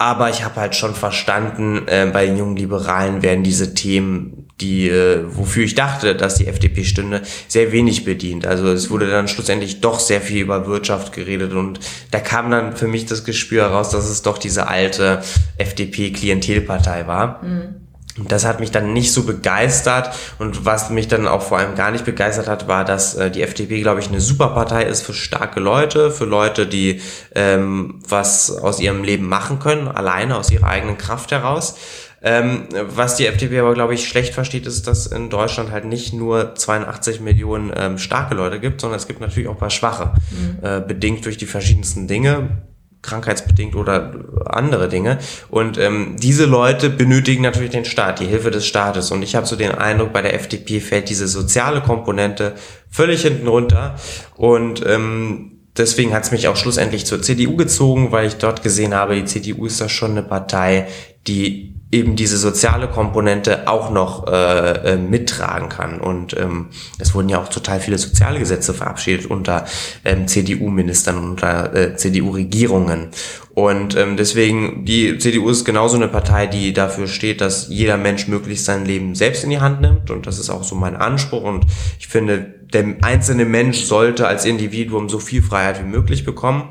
Aber 0.00 0.30
ich 0.30 0.44
habe 0.44 0.60
halt 0.60 0.76
schon 0.76 0.94
verstanden, 0.94 1.88
äh, 1.88 2.08
bei 2.12 2.26
den 2.26 2.38
jungen 2.38 2.56
Liberalen 2.56 3.20
werden 3.20 3.42
diese 3.42 3.74
Themen, 3.74 4.46
die, 4.60 4.88
äh, 4.88 5.24
wofür 5.26 5.64
ich 5.64 5.74
dachte, 5.74 6.14
dass 6.14 6.36
die 6.36 6.46
FDP 6.46 6.84
stünde, 6.84 7.22
sehr 7.48 7.72
wenig 7.72 8.04
bedient. 8.04 8.46
Also 8.46 8.68
es 8.68 8.90
wurde 8.90 9.10
dann 9.10 9.26
schlussendlich 9.26 9.80
doch 9.80 9.98
sehr 9.98 10.20
viel 10.20 10.42
über 10.42 10.68
Wirtschaft 10.68 11.12
geredet 11.12 11.52
und 11.52 11.80
da 12.12 12.20
kam 12.20 12.48
dann 12.52 12.76
für 12.76 12.86
mich 12.86 13.06
das 13.06 13.24
Gespür 13.24 13.64
heraus, 13.64 13.90
dass 13.90 14.08
es 14.08 14.22
doch 14.22 14.38
diese 14.38 14.68
alte 14.68 15.20
FDP-Klientelpartei 15.56 17.08
war. 17.08 17.42
Mhm. 17.42 17.87
Das 18.26 18.44
hat 18.44 18.60
mich 18.60 18.70
dann 18.70 18.92
nicht 18.92 19.12
so 19.12 19.24
begeistert 19.24 20.14
und 20.38 20.64
was 20.64 20.90
mich 20.90 21.08
dann 21.08 21.28
auch 21.28 21.42
vor 21.42 21.58
allem 21.58 21.74
gar 21.74 21.90
nicht 21.90 22.04
begeistert 22.04 22.48
hat, 22.48 22.66
war, 22.66 22.84
dass 22.84 23.14
äh, 23.14 23.30
die 23.30 23.42
FDP, 23.42 23.82
glaube 23.82 24.00
ich, 24.00 24.08
eine 24.08 24.20
super 24.20 24.48
Partei 24.48 24.84
ist 24.84 25.02
für 25.02 25.14
starke 25.14 25.60
Leute, 25.60 26.10
für 26.10 26.24
Leute, 26.24 26.66
die 26.66 27.00
ähm, 27.34 28.00
was 28.08 28.50
aus 28.50 28.80
ihrem 28.80 29.04
Leben 29.04 29.28
machen 29.28 29.58
können, 29.58 29.88
alleine 29.88 30.36
aus 30.36 30.50
ihrer 30.50 30.66
eigenen 30.66 30.98
Kraft 30.98 31.30
heraus. 31.30 31.76
Ähm, 32.20 32.64
was 32.72 33.14
die 33.14 33.26
FDP 33.26 33.60
aber, 33.60 33.74
glaube 33.74 33.94
ich, 33.94 34.08
schlecht 34.08 34.34
versteht, 34.34 34.66
ist, 34.66 34.88
dass 34.88 35.06
in 35.06 35.30
Deutschland 35.30 35.70
halt 35.70 35.84
nicht 35.84 36.12
nur 36.12 36.54
82 36.56 37.20
Millionen 37.20 37.72
ähm, 37.76 37.98
starke 37.98 38.34
Leute 38.34 38.58
gibt, 38.58 38.80
sondern 38.80 38.98
es 38.98 39.06
gibt 39.06 39.20
natürlich 39.20 39.48
auch 39.48 39.52
ein 39.52 39.58
paar 39.58 39.70
schwache, 39.70 40.14
mhm. 40.30 40.58
äh, 40.62 40.80
bedingt 40.80 41.24
durch 41.24 41.36
die 41.36 41.46
verschiedensten 41.46 42.08
Dinge 42.08 42.62
krankheitsbedingt 43.02 43.76
oder 43.76 44.12
andere 44.46 44.88
Dinge. 44.88 45.18
Und 45.50 45.78
ähm, 45.78 46.16
diese 46.18 46.46
Leute 46.46 46.90
benötigen 46.90 47.42
natürlich 47.42 47.70
den 47.70 47.84
Staat, 47.84 48.20
die 48.20 48.26
Hilfe 48.26 48.50
des 48.50 48.66
Staates. 48.66 49.10
Und 49.10 49.22
ich 49.22 49.34
habe 49.34 49.46
so 49.46 49.56
den 49.56 49.72
Eindruck, 49.72 50.12
bei 50.12 50.22
der 50.22 50.34
FDP 50.34 50.80
fällt 50.80 51.08
diese 51.08 51.28
soziale 51.28 51.80
Komponente 51.80 52.54
völlig 52.90 53.22
hinten 53.22 53.46
runter. 53.46 53.94
Und 54.36 54.84
ähm, 54.84 55.60
deswegen 55.76 56.12
hat 56.12 56.24
es 56.24 56.32
mich 56.32 56.48
auch 56.48 56.56
schlussendlich 56.56 57.06
zur 57.06 57.22
CDU 57.22 57.56
gezogen, 57.56 58.12
weil 58.12 58.26
ich 58.26 58.36
dort 58.36 58.62
gesehen 58.62 58.94
habe, 58.94 59.14
die 59.14 59.24
CDU 59.24 59.66
ist 59.66 59.80
da 59.80 59.88
schon 59.88 60.12
eine 60.12 60.22
Partei, 60.22 60.88
die 61.26 61.77
eben 61.90 62.16
diese 62.16 62.36
soziale 62.36 62.88
Komponente 62.88 63.66
auch 63.66 63.90
noch 63.90 64.26
äh, 64.26 64.92
äh, 64.92 64.96
mittragen 64.96 65.70
kann. 65.70 66.00
Und 66.00 66.36
ähm, 66.36 66.66
es 66.98 67.14
wurden 67.14 67.30
ja 67.30 67.40
auch 67.40 67.48
total 67.48 67.80
viele 67.80 67.96
soziale 67.96 68.38
Gesetze 68.38 68.74
verabschiedet 68.74 69.26
unter 69.26 69.64
ähm, 70.04 70.28
CDU-Ministern 70.28 71.16
unter 71.16 71.74
äh, 71.74 71.96
CDU-Regierungen. 71.96 73.08
Und 73.54 73.96
ähm, 73.96 74.16
deswegen, 74.16 74.84
die 74.84 75.18
CDU 75.18 75.48
ist 75.48 75.64
genauso 75.64 75.96
eine 75.96 76.08
Partei, 76.08 76.46
die 76.46 76.74
dafür 76.74 77.08
steht, 77.08 77.40
dass 77.40 77.68
jeder 77.68 77.96
Mensch 77.96 78.28
möglichst 78.28 78.66
sein 78.66 78.84
Leben 78.84 79.14
selbst 79.14 79.42
in 79.42 79.50
die 79.50 79.60
Hand 79.60 79.80
nimmt. 79.80 80.10
Und 80.10 80.26
das 80.26 80.38
ist 80.38 80.50
auch 80.50 80.64
so 80.64 80.74
mein 80.74 80.94
Anspruch. 80.94 81.42
Und 81.42 81.64
ich 81.98 82.06
finde, 82.06 82.54
der 82.72 82.96
einzelne 83.02 83.46
Mensch 83.46 83.84
sollte 83.84 84.28
als 84.28 84.44
Individuum 84.44 85.08
so 85.08 85.18
viel 85.18 85.42
Freiheit 85.42 85.80
wie 85.80 85.88
möglich 85.88 86.24
bekommen. 86.24 86.68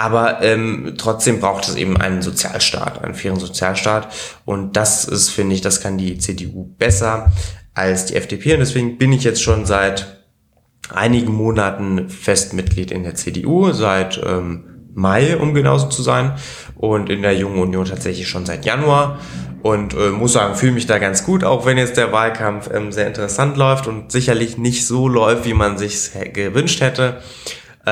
Aber 0.00 0.40
ähm, 0.40 0.94
trotzdem 0.96 1.40
braucht 1.40 1.68
es 1.68 1.74
eben 1.76 1.98
einen 1.98 2.22
Sozialstaat, 2.22 3.04
einen 3.04 3.12
fairen 3.12 3.38
Sozialstaat. 3.38 4.08
Und 4.46 4.74
das 4.74 5.04
ist, 5.04 5.28
finde 5.28 5.54
ich, 5.54 5.60
das 5.60 5.82
kann 5.82 5.98
die 5.98 6.16
CDU 6.16 6.74
besser 6.78 7.30
als 7.74 8.06
die 8.06 8.16
FDP. 8.16 8.54
Und 8.54 8.60
deswegen 8.60 8.96
bin 8.96 9.12
ich 9.12 9.24
jetzt 9.24 9.42
schon 9.42 9.66
seit 9.66 10.24
einigen 10.88 11.34
Monaten 11.34 12.08
fest 12.08 12.54
Mitglied 12.54 12.92
in 12.92 13.02
der 13.02 13.14
CDU, 13.14 13.72
seit 13.72 14.18
ähm, 14.24 14.64
Mai, 14.94 15.36
um 15.36 15.52
genauso 15.52 15.88
zu 15.88 16.00
sein. 16.00 16.32
Und 16.76 17.10
in 17.10 17.20
der 17.20 17.36
Jungen 17.36 17.58
Union 17.58 17.84
tatsächlich 17.84 18.26
schon 18.26 18.46
seit 18.46 18.64
Januar. 18.64 19.18
Und 19.60 19.92
äh, 19.92 20.08
muss 20.08 20.32
sagen, 20.32 20.54
fühle 20.54 20.72
mich 20.72 20.86
da 20.86 20.96
ganz 20.96 21.26
gut, 21.26 21.44
auch 21.44 21.66
wenn 21.66 21.76
jetzt 21.76 21.98
der 21.98 22.10
Wahlkampf 22.10 22.70
ähm, 22.72 22.90
sehr 22.90 23.06
interessant 23.06 23.58
läuft 23.58 23.86
und 23.86 24.10
sicherlich 24.10 24.56
nicht 24.56 24.86
so 24.86 25.08
läuft, 25.08 25.44
wie 25.44 25.52
man 25.52 25.76
sich 25.76 26.08
gewünscht 26.32 26.80
hätte. 26.80 27.20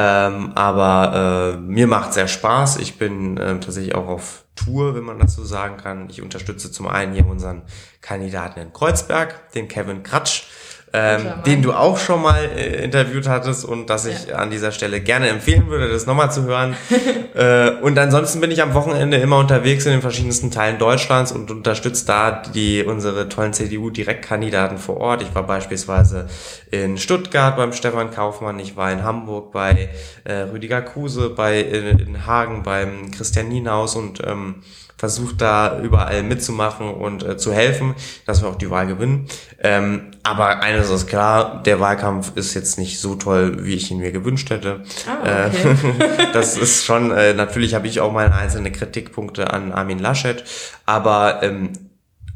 Ähm, 0.00 0.52
aber 0.54 1.56
äh, 1.56 1.60
mir 1.60 1.88
macht 1.88 2.12
sehr 2.12 2.28
Spaß. 2.28 2.76
Ich 2.76 2.98
bin 2.98 3.36
äh, 3.36 3.58
tatsächlich 3.58 3.96
auch 3.96 4.06
auf 4.06 4.44
Tour, 4.54 4.94
wenn 4.94 5.02
man 5.02 5.18
das 5.18 5.34
so 5.34 5.44
sagen 5.44 5.76
kann. 5.76 6.08
Ich 6.08 6.22
unterstütze 6.22 6.70
zum 6.70 6.86
einen 6.86 7.14
hier 7.14 7.26
unseren 7.26 7.62
Kandidaten 8.00 8.60
in 8.60 8.72
Kreuzberg, 8.72 9.50
den 9.52 9.66
Kevin 9.66 10.04
Kratsch 10.04 10.44
ähm, 10.92 11.26
den 11.44 11.62
du 11.62 11.72
auch 11.72 11.98
schon 11.98 12.22
mal 12.22 12.38
äh, 12.56 12.82
interviewt 12.82 13.28
hattest 13.28 13.64
und 13.64 13.90
das 13.90 14.06
ich 14.06 14.28
ja. 14.28 14.36
an 14.36 14.50
dieser 14.50 14.72
Stelle 14.72 15.00
gerne 15.00 15.28
empfehlen 15.28 15.68
würde, 15.68 15.88
das 15.88 16.06
nochmal 16.06 16.32
zu 16.32 16.44
hören. 16.44 16.76
äh, 17.34 17.70
und 17.82 17.98
ansonsten 17.98 18.40
bin 18.40 18.50
ich 18.50 18.62
am 18.62 18.74
Wochenende 18.74 19.18
immer 19.18 19.38
unterwegs 19.38 19.84
in 19.84 19.92
den 19.92 20.00
verschiedensten 20.00 20.50
Teilen 20.50 20.78
Deutschlands 20.78 21.32
und 21.32 21.50
unterstütze 21.50 22.06
da 22.06 22.42
die 22.54 22.84
unsere 22.84 23.28
tollen 23.28 23.52
CDU-Direktkandidaten 23.52 24.78
vor 24.78 24.96
Ort. 24.98 25.22
Ich 25.22 25.34
war 25.34 25.42
beispielsweise 25.42 26.28
in 26.70 26.96
Stuttgart 26.96 27.56
beim 27.56 27.72
Stefan 27.72 28.10
Kaufmann, 28.10 28.58
ich 28.58 28.76
war 28.76 28.90
in 28.90 29.04
Hamburg 29.04 29.52
bei 29.52 29.90
äh, 30.24 30.32
Rüdiger 30.52 30.80
Kruse, 30.80 31.30
bei 31.30 31.60
in, 31.60 31.98
in 31.98 32.26
Hagen 32.26 32.62
beim 32.62 33.10
Christian 33.10 33.48
Nienhaus 33.48 33.94
und 33.94 34.22
ähm, 34.26 34.62
versucht 34.98 35.40
da 35.40 35.80
überall 35.80 36.24
mitzumachen 36.24 36.92
und 36.92 37.22
äh, 37.22 37.36
zu 37.36 37.52
helfen, 37.52 37.94
dass 38.26 38.42
wir 38.42 38.48
auch 38.48 38.56
die 38.56 38.68
Wahl 38.68 38.88
gewinnen. 38.88 39.28
Ähm, 39.60 40.10
aber 40.24 40.60
eines 40.60 40.90
ist 40.90 41.06
klar, 41.06 41.62
der 41.62 41.78
Wahlkampf 41.78 42.32
ist 42.34 42.54
jetzt 42.54 42.78
nicht 42.78 43.00
so 43.00 43.14
toll, 43.14 43.64
wie 43.64 43.74
ich 43.74 43.90
ihn 43.92 43.98
mir 43.98 44.10
gewünscht 44.10 44.50
hätte. 44.50 44.82
Ah, 45.06 45.46
okay. 45.46 45.76
äh, 46.18 46.26
das 46.32 46.58
ist 46.58 46.84
schon, 46.84 47.12
äh, 47.12 47.32
natürlich 47.32 47.74
habe 47.74 47.86
ich 47.86 48.00
auch 48.00 48.12
meine 48.12 48.34
einzelne 48.34 48.72
Kritikpunkte 48.72 49.52
an 49.52 49.70
Armin 49.72 50.00
Laschet, 50.00 50.42
aber 50.84 51.44
ähm, 51.44 51.72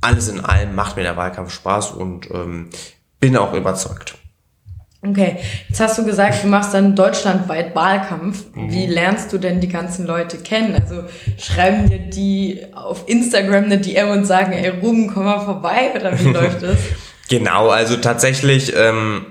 alles 0.01 0.29
in 0.29 0.41
allem 0.41 0.75
macht 0.77 0.97
mir 0.97 1.03
der 1.03 1.17
Wahlkampf 1.17 1.53
Spaß 1.53 1.91
und 1.91 2.31
ähm, 2.31 2.71
bin 3.19 3.37
auch 3.37 3.55
überzeugt. 3.55 4.15
Okay, 5.05 5.39
jetzt 5.69 5.81
hast 5.81 5.99
du 5.99 6.05
gesagt, 6.05 6.45
du 6.45 6.47
machst 6.47 6.75
dann 6.75 6.95
deutschlandweit 6.95 7.75
Wahlkampf. 7.75 8.45
Wie 8.55 8.87
mhm. 8.87 8.93
lernst 8.93 9.33
du 9.33 9.39
denn 9.39 9.61
die 9.61 9.69
ganzen 9.69 10.07
Leute 10.07 10.39
kennen? 10.39 10.81
Also 10.81 11.03
schreiben 11.39 11.91
dir 11.91 11.99
die 11.99 12.67
auf 12.73 13.09
Instagram 13.09 13.65
eine 13.65 13.79
DM 13.79 14.11
und 14.11 14.27
sagen, 14.27 14.53
ey 14.53 14.69
Ruben, 14.69 15.13
komm 15.13 15.25
mal 15.25 15.41
vorbei 15.41 15.91
oder 15.97 16.17
wie 16.21 16.29
läuft 16.33 16.63
das? 16.63 16.79
Genau, 17.29 17.71
also 17.71 17.97
tatsächlich 17.97 18.75
ähm, 18.77 19.27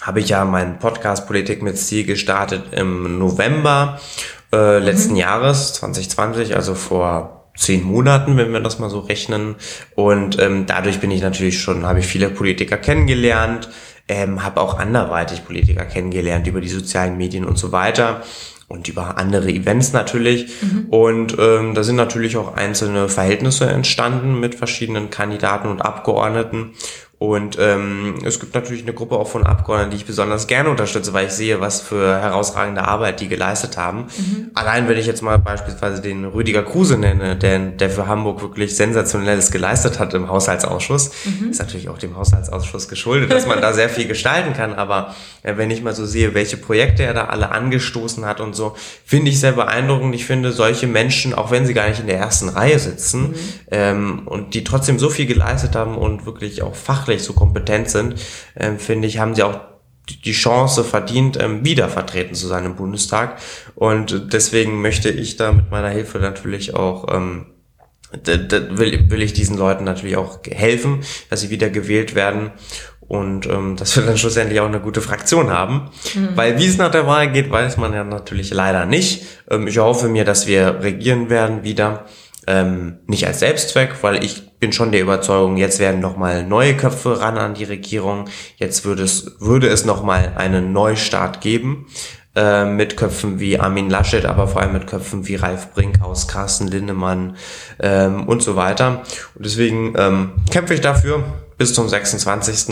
habe 0.00 0.20
ich 0.20 0.28
ja 0.28 0.44
meinen 0.44 0.78
Podcast 0.78 1.26
Politik 1.26 1.62
mit 1.62 1.78
Ziel 1.78 2.06
gestartet 2.06 2.62
im 2.70 3.18
November 3.18 4.00
äh, 4.52 4.78
letzten 4.78 5.14
mhm. 5.14 5.18
Jahres, 5.18 5.72
2020, 5.74 6.54
also 6.54 6.76
vor 6.76 7.50
zehn 7.56 7.82
Monaten, 7.82 8.36
wenn 8.36 8.52
wir 8.52 8.60
das 8.60 8.78
mal 8.78 8.88
so 8.88 9.00
rechnen. 9.00 9.56
Und 9.96 10.40
ähm, 10.40 10.66
dadurch 10.66 11.00
bin 11.00 11.10
ich 11.10 11.22
natürlich 11.22 11.60
schon, 11.60 11.86
habe 11.86 11.98
ich 11.98 12.06
viele 12.06 12.30
Politiker 12.30 12.76
kennengelernt, 12.76 13.68
ähm, 14.12 14.42
habe 14.42 14.60
auch 14.60 14.78
anderweitig 14.78 15.44
Politiker 15.44 15.84
kennengelernt 15.84 16.46
über 16.46 16.60
die 16.60 16.68
sozialen 16.68 17.16
Medien 17.16 17.44
und 17.44 17.58
so 17.58 17.72
weiter 17.72 18.22
und 18.68 18.88
über 18.88 19.18
andere 19.18 19.50
Events 19.50 19.92
natürlich. 19.92 20.62
Mhm. 20.62 20.86
Und 20.90 21.36
ähm, 21.38 21.74
da 21.74 21.82
sind 21.82 21.96
natürlich 21.96 22.36
auch 22.36 22.56
einzelne 22.56 23.08
Verhältnisse 23.08 23.66
entstanden 23.66 24.40
mit 24.40 24.54
verschiedenen 24.54 25.10
Kandidaten 25.10 25.68
und 25.68 25.82
Abgeordneten. 25.82 26.72
Und 27.22 27.56
ähm, 27.60 28.16
es 28.24 28.40
gibt 28.40 28.52
natürlich 28.52 28.82
eine 28.82 28.94
Gruppe 28.94 29.14
auch 29.14 29.28
von 29.28 29.46
Abgeordneten, 29.46 29.92
die 29.92 29.96
ich 29.98 30.06
besonders 30.06 30.48
gerne 30.48 30.68
unterstütze, 30.70 31.12
weil 31.12 31.26
ich 31.26 31.32
sehe, 31.32 31.60
was 31.60 31.80
für 31.80 32.20
herausragende 32.20 32.82
Arbeit 32.82 33.20
die 33.20 33.28
geleistet 33.28 33.76
haben. 33.76 34.08
Mhm. 34.18 34.50
Allein 34.54 34.88
wenn 34.88 34.98
ich 34.98 35.06
jetzt 35.06 35.22
mal 35.22 35.38
beispielsweise 35.38 36.02
den 36.02 36.24
Rüdiger 36.24 36.64
Kruse 36.64 36.98
nenne, 36.98 37.36
der, 37.36 37.60
der 37.60 37.90
für 37.90 38.08
Hamburg 38.08 38.42
wirklich 38.42 38.74
sensationelles 38.74 39.52
geleistet 39.52 40.00
hat 40.00 40.14
im 40.14 40.28
Haushaltsausschuss, 40.28 41.12
mhm. 41.24 41.50
ist 41.50 41.60
natürlich 41.60 41.88
auch 41.88 41.98
dem 41.98 42.16
Haushaltsausschuss 42.16 42.88
geschuldet, 42.88 43.30
dass 43.30 43.46
man 43.46 43.60
da 43.60 43.72
sehr 43.72 43.88
viel 43.88 44.08
gestalten 44.08 44.52
kann. 44.52 44.74
Aber 44.74 45.14
äh, 45.44 45.56
wenn 45.56 45.70
ich 45.70 45.80
mal 45.80 45.94
so 45.94 46.04
sehe, 46.04 46.34
welche 46.34 46.56
Projekte 46.56 47.04
er 47.04 47.14
da 47.14 47.26
alle 47.26 47.52
angestoßen 47.52 48.24
hat 48.24 48.40
und 48.40 48.56
so, 48.56 48.74
finde 49.04 49.30
ich 49.30 49.38
sehr 49.38 49.52
beeindruckend. 49.52 50.12
Ich 50.16 50.24
finde 50.24 50.50
solche 50.50 50.88
Menschen, 50.88 51.34
auch 51.34 51.52
wenn 51.52 51.66
sie 51.66 51.74
gar 51.74 51.88
nicht 51.88 52.00
in 52.00 52.08
der 52.08 52.18
ersten 52.18 52.48
Reihe 52.48 52.80
sitzen 52.80 53.28
mhm. 53.28 53.36
ähm, 53.70 54.22
und 54.24 54.54
die 54.54 54.64
trotzdem 54.64 54.98
so 54.98 55.08
viel 55.08 55.26
geleistet 55.26 55.76
haben 55.76 55.96
und 55.96 56.26
wirklich 56.26 56.62
auch 56.62 56.74
fachlich 56.74 57.11
fachlich 57.12 57.22
so 57.22 57.32
kompetent 57.32 57.90
sind, 57.90 58.14
ähm, 58.58 58.78
finde 58.78 59.08
ich, 59.08 59.18
haben 59.18 59.34
sie 59.34 59.42
auch 59.42 59.60
die 60.24 60.32
Chance 60.32 60.82
verdient, 60.84 61.40
ähm, 61.40 61.64
wieder 61.64 61.88
vertreten 61.88 62.34
zu 62.34 62.46
sein 62.46 62.64
im 62.64 62.74
Bundestag. 62.74 63.38
Und 63.74 64.32
deswegen 64.32 64.80
möchte 64.80 65.10
ich 65.10 65.36
da 65.36 65.52
mit 65.52 65.70
meiner 65.70 65.90
Hilfe 65.90 66.18
natürlich 66.18 66.74
auch 66.74 67.06
ähm, 67.14 67.46
will, 68.24 69.10
will 69.10 69.22
ich 69.22 69.32
diesen 69.32 69.56
Leuten 69.56 69.84
natürlich 69.84 70.16
auch 70.16 70.40
helfen, 70.50 71.00
dass 71.30 71.40
sie 71.40 71.50
wieder 71.50 71.70
gewählt 71.70 72.14
werden 72.14 72.50
und 73.00 73.46
ähm, 73.46 73.76
dass 73.76 73.96
wir 73.96 74.04
dann 74.04 74.18
schlussendlich 74.18 74.60
auch 74.60 74.66
eine 74.66 74.80
gute 74.80 75.00
Fraktion 75.00 75.50
haben. 75.50 75.90
Mhm. 76.14 76.30
Weil 76.34 76.58
wie 76.58 76.66
es 76.66 76.78
nach 76.78 76.90
der 76.90 77.06
Wahl 77.06 77.30
geht, 77.30 77.50
weiß 77.50 77.76
man 77.76 77.94
ja 77.94 78.04
natürlich 78.04 78.50
leider 78.50 78.86
nicht. 78.86 79.24
Ähm, 79.50 79.66
ich 79.68 79.78
hoffe 79.78 80.08
mir, 80.08 80.24
dass 80.24 80.46
wir 80.46 80.80
regieren 80.82 81.30
werden 81.30 81.62
wieder. 81.62 82.06
Ähm, 82.48 82.98
nicht 83.06 83.24
als 83.24 83.38
Selbstzweck, 83.38 84.02
weil 84.02 84.24
ich 84.24 84.42
bin 84.62 84.72
schon 84.72 84.92
der 84.92 85.00
Überzeugung, 85.00 85.56
jetzt 85.56 85.80
werden 85.80 86.00
nochmal 86.00 86.44
neue 86.44 86.76
Köpfe 86.76 87.20
ran 87.20 87.36
an 87.36 87.54
die 87.54 87.64
Regierung. 87.64 88.26
Jetzt 88.58 88.84
würde 88.84 89.02
es, 89.02 89.40
würde 89.40 89.66
es 89.66 89.84
nochmal 89.84 90.34
einen 90.36 90.72
Neustart 90.72 91.40
geben 91.40 91.86
äh, 92.36 92.64
mit 92.64 92.96
Köpfen 92.96 93.40
wie 93.40 93.58
Armin 93.58 93.90
Laschet, 93.90 94.24
aber 94.24 94.46
vor 94.46 94.62
allem 94.62 94.72
mit 94.72 94.86
Köpfen 94.86 95.26
wie 95.26 95.34
Ralf 95.34 95.72
Brinkhaus, 95.74 96.28
Carsten 96.28 96.68
Lindemann 96.68 97.34
ähm, 97.80 98.28
und 98.28 98.44
so 98.44 98.54
weiter. 98.54 99.02
Und 99.34 99.44
deswegen 99.44 99.94
ähm, 99.98 100.30
kämpfe 100.52 100.74
ich 100.74 100.80
dafür 100.80 101.24
bis 101.58 101.74
zum 101.74 101.88
26. 101.88 102.68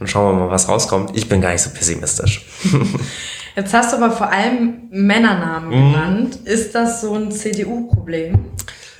und 0.00 0.08
schauen 0.08 0.34
wir 0.34 0.46
mal, 0.46 0.50
was 0.50 0.70
rauskommt. 0.70 1.14
Ich 1.14 1.28
bin 1.28 1.42
gar 1.42 1.52
nicht 1.52 1.60
so 1.60 1.68
pessimistisch. 1.68 2.46
Jetzt 3.54 3.74
hast 3.74 3.92
du 3.92 3.98
aber 3.98 4.10
vor 4.10 4.32
allem 4.32 4.88
Männernamen 4.90 5.68
mhm. 5.68 5.92
genannt. 5.92 6.38
Ist 6.46 6.74
das 6.74 7.02
so 7.02 7.14
ein 7.14 7.30
CDU-Problem? 7.30 8.46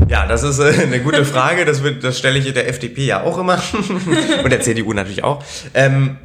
Ja, 0.09 0.27
das 0.27 0.43
ist 0.43 0.59
äh, 0.59 0.83
eine 0.83 1.01
gute 1.01 1.25
Frage. 1.25 1.65
Das, 1.65 1.83
wird, 1.83 2.03
das 2.05 2.19
stelle 2.19 2.39
ich 2.39 2.53
der 2.53 2.69
FDP 2.69 3.07
ja 3.07 3.23
auch 3.23 3.39
immer. 3.39 3.63
Und 4.45 4.51
der 4.51 4.61
CDU 4.61 4.93
natürlich 4.93 5.25
auch. 5.25 5.43
Ähm, 5.73 6.19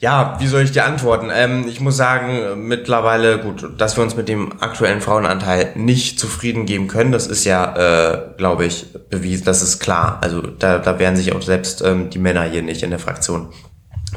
ja, 0.00 0.36
wie 0.38 0.46
soll 0.46 0.62
ich 0.62 0.72
dir 0.72 0.84
antworten? 0.84 1.30
Ähm, 1.32 1.66
ich 1.66 1.80
muss 1.80 1.96
sagen, 1.96 2.66
mittlerweile, 2.68 3.38
gut, 3.38 3.68
dass 3.78 3.96
wir 3.96 4.04
uns 4.04 4.16
mit 4.16 4.28
dem 4.28 4.60
aktuellen 4.60 5.00
Frauenanteil 5.00 5.72
nicht 5.76 6.18
zufrieden 6.18 6.66
geben 6.66 6.88
können, 6.88 7.10
das 7.10 7.26
ist 7.26 7.44
ja, 7.44 7.74
äh, 7.76 8.18
glaube 8.36 8.66
ich, 8.66 8.86
bewiesen, 9.08 9.44
das 9.44 9.62
ist 9.62 9.78
klar. 9.78 10.18
Also 10.20 10.42
da, 10.42 10.78
da 10.78 10.98
wehren 10.98 11.16
sich 11.16 11.32
auch 11.32 11.42
selbst 11.42 11.80
ähm, 11.82 12.10
die 12.10 12.18
Männer 12.18 12.42
hier 12.42 12.62
nicht 12.62 12.82
in 12.82 12.90
der 12.90 12.98
Fraktion. 12.98 13.48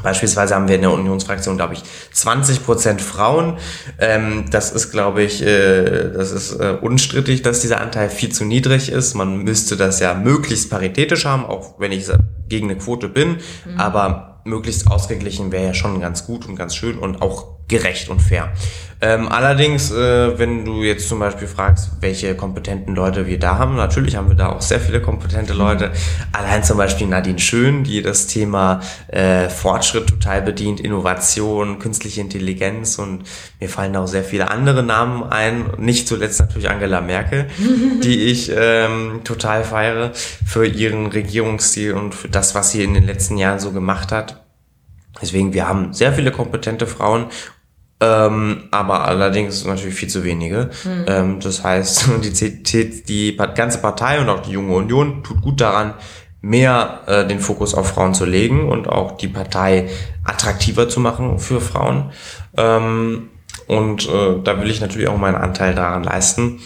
Beispielsweise 0.02 0.54
haben 0.54 0.68
wir 0.68 0.76
in 0.76 0.82
der 0.82 0.92
Unionsfraktion, 0.92 1.56
glaube 1.56 1.74
ich, 1.74 1.82
20 2.12 2.64
Prozent 2.64 3.00
Frauen. 3.00 3.58
Ähm, 3.98 4.46
das 4.50 4.72
ist, 4.72 4.90
glaube 4.90 5.22
ich, 5.22 5.42
äh, 5.42 6.10
das 6.12 6.32
ist 6.32 6.52
äh, 6.54 6.76
unstrittig, 6.80 7.42
dass 7.42 7.60
dieser 7.60 7.80
Anteil 7.80 8.10
viel 8.10 8.30
zu 8.30 8.44
niedrig 8.44 8.90
ist. 8.90 9.14
Man 9.14 9.38
müsste 9.38 9.76
das 9.76 10.00
ja 10.00 10.14
möglichst 10.14 10.70
paritätisch 10.70 11.24
haben, 11.24 11.44
auch 11.44 11.78
wenn 11.78 11.92
ich 11.92 12.06
gegen 12.48 12.70
eine 12.70 12.78
Quote 12.78 13.08
bin. 13.08 13.38
Mhm. 13.64 13.78
Aber 13.78 14.40
möglichst 14.44 14.90
ausgeglichen 14.90 15.52
wäre 15.52 15.66
ja 15.66 15.74
schon 15.74 16.00
ganz 16.00 16.26
gut 16.26 16.46
und 16.46 16.56
ganz 16.56 16.74
schön 16.74 16.98
und 16.98 17.22
auch 17.22 17.58
gerecht 17.68 18.08
und 18.08 18.20
fair. 18.20 18.52
Ähm, 19.00 19.28
allerdings, 19.28 19.92
äh, 19.92 20.38
wenn 20.38 20.64
du 20.64 20.82
jetzt 20.82 21.08
zum 21.08 21.20
Beispiel 21.20 21.46
fragst, 21.46 21.92
welche 22.00 22.34
kompetenten 22.34 22.96
Leute 22.96 23.28
wir 23.28 23.38
da 23.38 23.56
haben, 23.56 23.76
natürlich 23.76 24.16
haben 24.16 24.28
wir 24.28 24.34
da 24.34 24.48
auch 24.48 24.60
sehr 24.60 24.80
viele 24.80 25.00
kompetente 25.00 25.52
Leute. 25.52 25.92
Allein 26.32 26.64
zum 26.64 26.78
Beispiel 26.78 27.06
Nadine 27.06 27.38
Schön, 27.38 27.84
die 27.84 28.02
das 28.02 28.26
Thema 28.26 28.80
äh, 29.06 29.48
Fortschritt 29.48 30.08
total 30.08 30.42
bedient, 30.42 30.80
Innovation, 30.80 31.78
künstliche 31.78 32.20
Intelligenz 32.20 32.98
und 32.98 33.22
mir 33.60 33.68
fallen 33.68 33.94
auch 33.94 34.08
sehr 34.08 34.24
viele 34.24 34.50
andere 34.50 34.82
Namen 34.82 35.22
ein. 35.22 35.66
Nicht 35.78 36.08
zuletzt 36.08 36.40
natürlich 36.40 36.68
Angela 36.68 37.00
Merkel, 37.00 37.46
die 38.02 38.24
ich 38.24 38.50
ähm, 38.52 39.20
total 39.22 39.62
feiere 39.62 40.10
für 40.12 40.66
ihren 40.66 41.06
Regierungsstil 41.06 41.92
und 41.92 42.16
für 42.16 42.28
das, 42.28 42.56
was 42.56 42.72
sie 42.72 42.82
in 42.82 42.94
den 42.94 43.06
letzten 43.06 43.36
Jahren 43.36 43.60
so 43.60 43.70
gemacht 43.70 44.10
hat. 44.10 44.44
Deswegen, 45.22 45.52
wir 45.52 45.68
haben 45.68 45.92
sehr 45.92 46.12
viele 46.12 46.30
kompetente 46.30 46.86
Frauen 46.86 47.26
ähm, 48.00 48.64
aber 48.70 49.04
allerdings 49.06 49.64
natürlich 49.64 49.94
viel 49.94 50.08
zu 50.08 50.22
wenige. 50.24 50.70
Mhm. 50.84 51.04
Ähm, 51.06 51.40
das 51.40 51.64
heißt, 51.64 52.08
die, 52.40 52.62
die, 52.62 53.02
die 53.02 53.36
ganze 53.54 53.78
Partei 53.78 54.20
und 54.20 54.28
auch 54.28 54.40
die 54.40 54.52
junge 54.52 54.74
Union 54.74 55.22
tut 55.24 55.42
gut 55.42 55.60
daran, 55.60 55.94
mehr 56.40 57.00
äh, 57.06 57.26
den 57.26 57.40
Fokus 57.40 57.74
auf 57.74 57.88
Frauen 57.88 58.14
zu 58.14 58.24
legen 58.24 58.68
und 58.68 58.88
auch 58.88 59.16
die 59.16 59.28
Partei 59.28 59.88
attraktiver 60.24 60.88
zu 60.88 61.00
machen 61.00 61.38
für 61.40 61.60
Frauen. 61.60 62.12
Ähm, 62.56 63.30
und 63.66 64.08
äh, 64.08 64.40
da 64.42 64.60
will 64.60 64.70
ich 64.70 64.80
natürlich 64.80 65.08
auch 65.08 65.18
meinen 65.18 65.34
Anteil 65.34 65.74
daran 65.74 66.04
leisten. 66.04 66.60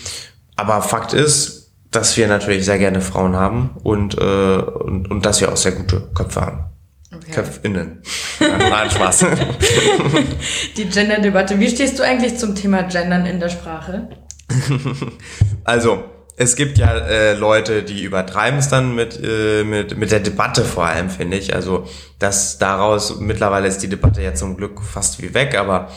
Aber 0.57 0.83
Fakt 0.83 1.15
ist, 1.15 1.73
dass 1.91 2.17
wir 2.17 2.29
natürlich 2.29 2.65
sehr 2.65 2.79
gerne 2.79 3.01
Frauen 3.01 3.37
haben 3.37 3.71
und, 3.83 4.19
äh, 4.19 4.57
und, 4.57 5.11
und 5.11 5.27
dass 5.27 5.41
wir 5.41 5.51
auch 5.51 5.57
sehr 5.57 5.73
gute 5.73 6.01
Köpfe 6.15 6.43
haben. 6.43 6.72
Okay. 7.15 7.31
KöpfInnen. 7.33 8.03
Nein, 8.41 8.91
Spaß. 8.91 9.27
Die 10.77 10.87
Gender-Debatte. 10.87 11.61
Wie 11.61 11.69
stehst 11.69 11.99
du 11.99 12.03
eigentlich 12.03 12.39
zum 12.39 12.55
Thema 12.55 12.83
Gendern 12.83 13.27
in 13.27 13.39
der 13.39 13.51
Sprache? 13.51 14.09
Also, 15.65 16.05
es 16.43 16.57
gibt 16.57 16.77
ja 16.77 16.93
äh, 16.93 17.35
Leute, 17.35 17.83
die 17.83 18.03
übertreiben 18.03 18.59
es 18.59 18.69
dann 18.69 18.95
mit, 18.95 19.19
äh, 19.23 19.63
mit, 19.63 19.97
mit 19.97 20.11
der 20.11 20.21
Debatte 20.21 20.65
vor 20.65 20.85
allem, 20.85 21.09
finde 21.09 21.37
ich. 21.37 21.55
Also, 21.55 21.87
dass 22.19 22.59
daraus, 22.59 23.21
mittlerweile 23.21 23.69
ist 23.69 23.79
die 23.79 23.89
Debatte 23.89 24.23
ja 24.23 24.35
zum 24.35 24.57
Glück 24.57 24.83
fast 24.83 25.23
wie 25.23 25.35
weg, 25.35 25.57
aber 25.57 25.91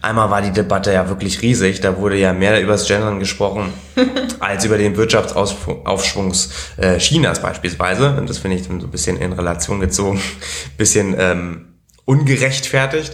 einmal 0.00 0.30
war 0.30 0.42
die 0.42 0.52
Debatte 0.52 0.92
ja 0.92 1.08
wirklich 1.08 1.42
riesig. 1.42 1.80
Da 1.80 1.98
wurde 1.98 2.16
ja 2.16 2.32
mehr 2.32 2.60
über 2.62 2.72
das 2.72 2.88
Gendern 2.88 3.18
gesprochen, 3.18 3.72
als 4.40 4.64
über 4.64 4.78
den 4.78 4.96
Wirtschaftsaufschwung 4.96 6.32
äh, 6.78 6.98
Chinas 6.98 7.42
beispielsweise. 7.42 8.16
Und 8.16 8.28
das 8.28 8.38
finde 8.38 8.56
ich 8.56 8.66
dann 8.66 8.80
so 8.80 8.86
ein 8.86 8.90
bisschen 8.90 9.18
in 9.18 9.32
Relation 9.32 9.80
gezogen, 9.80 10.20
bisschen 10.78 11.14
ähm, 11.18 11.66
ungerechtfertigt. 12.06 13.12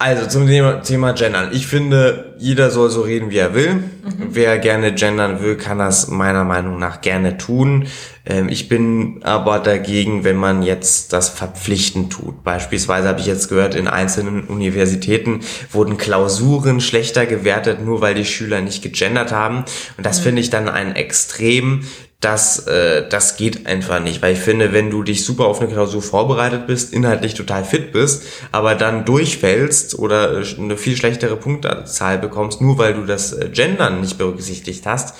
Also 0.00 0.28
zum 0.28 0.46
Thema, 0.46 0.80
Thema 0.80 1.10
Gendern. 1.10 1.48
Ich 1.50 1.66
finde, 1.66 2.36
jeder 2.38 2.70
soll 2.70 2.88
so 2.88 3.00
reden, 3.00 3.32
wie 3.32 3.38
er 3.38 3.52
will. 3.54 3.74
Mhm. 3.74 4.28
Wer 4.30 4.58
gerne 4.60 4.94
gendern 4.94 5.42
will, 5.42 5.56
kann 5.56 5.78
das 5.78 6.06
meiner 6.06 6.44
Meinung 6.44 6.78
nach 6.78 7.00
gerne 7.00 7.36
tun. 7.36 7.88
Ähm, 8.24 8.48
ich 8.48 8.68
bin 8.68 9.24
aber 9.24 9.58
dagegen, 9.58 10.22
wenn 10.22 10.36
man 10.36 10.62
jetzt 10.62 11.12
das 11.12 11.28
verpflichtend 11.30 12.12
tut. 12.12 12.44
Beispielsweise 12.44 13.08
habe 13.08 13.18
ich 13.18 13.26
jetzt 13.26 13.48
gehört, 13.48 13.74
in 13.74 13.88
einzelnen 13.88 14.44
Universitäten 14.44 15.40
wurden 15.72 15.96
Klausuren 15.96 16.80
schlechter 16.80 17.26
gewertet, 17.26 17.84
nur 17.84 18.00
weil 18.00 18.14
die 18.14 18.24
Schüler 18.24 18.60
nicht 18.60 18.84
gegendert 18.84 19.32
haben. 19.32 19.64
Und 19.96 20.06
das 20.06 20.20
mhm. 20.20 20.24
finde 20.24 20.42
ich 20.42 20.50
dann 20.50 20.68
ein 20.68 20.94
extrem 20.94 21.80
das, 22.20 22.66
äh, 22.66 23.08
das 23.08 23.36
geht 23.36 23.66
einfach 23.66 24.00
nicht, 24.00 24.22
weil 24.22 24.32
ich 24.32 24.40
finde, 24.40 24.72
wenn 24.72 24.90
du 24.90 25.04
dich 25.04 25.24
super 25.24 25.44
auf 25.44 25.60
eine 25.60 25.70
Klausur 25.70 26.02
vorbereitet 26.02 26.66
bist, 26.66 26.92
inhaltlich 26.92 27.34
total 27.34 27.64
fit 27.64 27.92
bist, 27.92 28.24
aber 28.50 28.74
dann 28.74 29.04
durchfällst 29.04 29.96
oder 29.98 30.42
eine 30.58 30.76
viel 30.76 30.96
schlechtere 30.96 31.36
Punktzahl 31.36 32.18
bekommst, 32.18 32.60
nur 32.60 32.76
weil 32.78 32.94
du 32.94 33.04
das 33.04 33.32
äh, 33.32 33.48
Gendern 33.52 34.00
nicht 34.00 34.18
berücksichtigt 34.18 34.84
hast, 34.84 35.14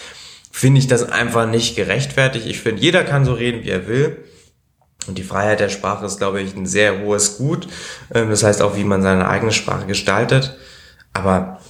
finde 0.50 0.80
ich 0.80 0.88
das 0.88 1.08
einfach 1.08 1.48
nicht 1.48 1.76
gerechtfertigt. 1.76 2.46
Ich 2.46 2.58
finde, 2.58 2.82
jeder 2.82 3.04
kann 3.04 3.24
so 3.24 3.32
reden, 3.32 3.62
wie 3.62 3.70
er 3.70 3.86
will. 3.86 4.24
Und 5.06 5.16
die 5.18 5.22
Freiheit 5.22 5.60
der 5.60 5.68
Sprache 5.68 6.04
ist, 6.04 6.18
glaube 6.18 6.42
ich, 6.42 6.56
ein 6.56 6.66
sehr 6.66 7.00
hohes 7.00 7.38
Gut. 7.38 7.68
Ähm, 8.12 8.28
das 8.28 8.42
heißt 8.42 8.60
auch, 8.60 8.76
wie 8.76 8.82
man 8.82 9.02
seine 9.02 9.28
eigene 9.28 9.52
Sprache 9.52 9.86
gestaltet. 9.86 10.56
Aber 11.12 11.60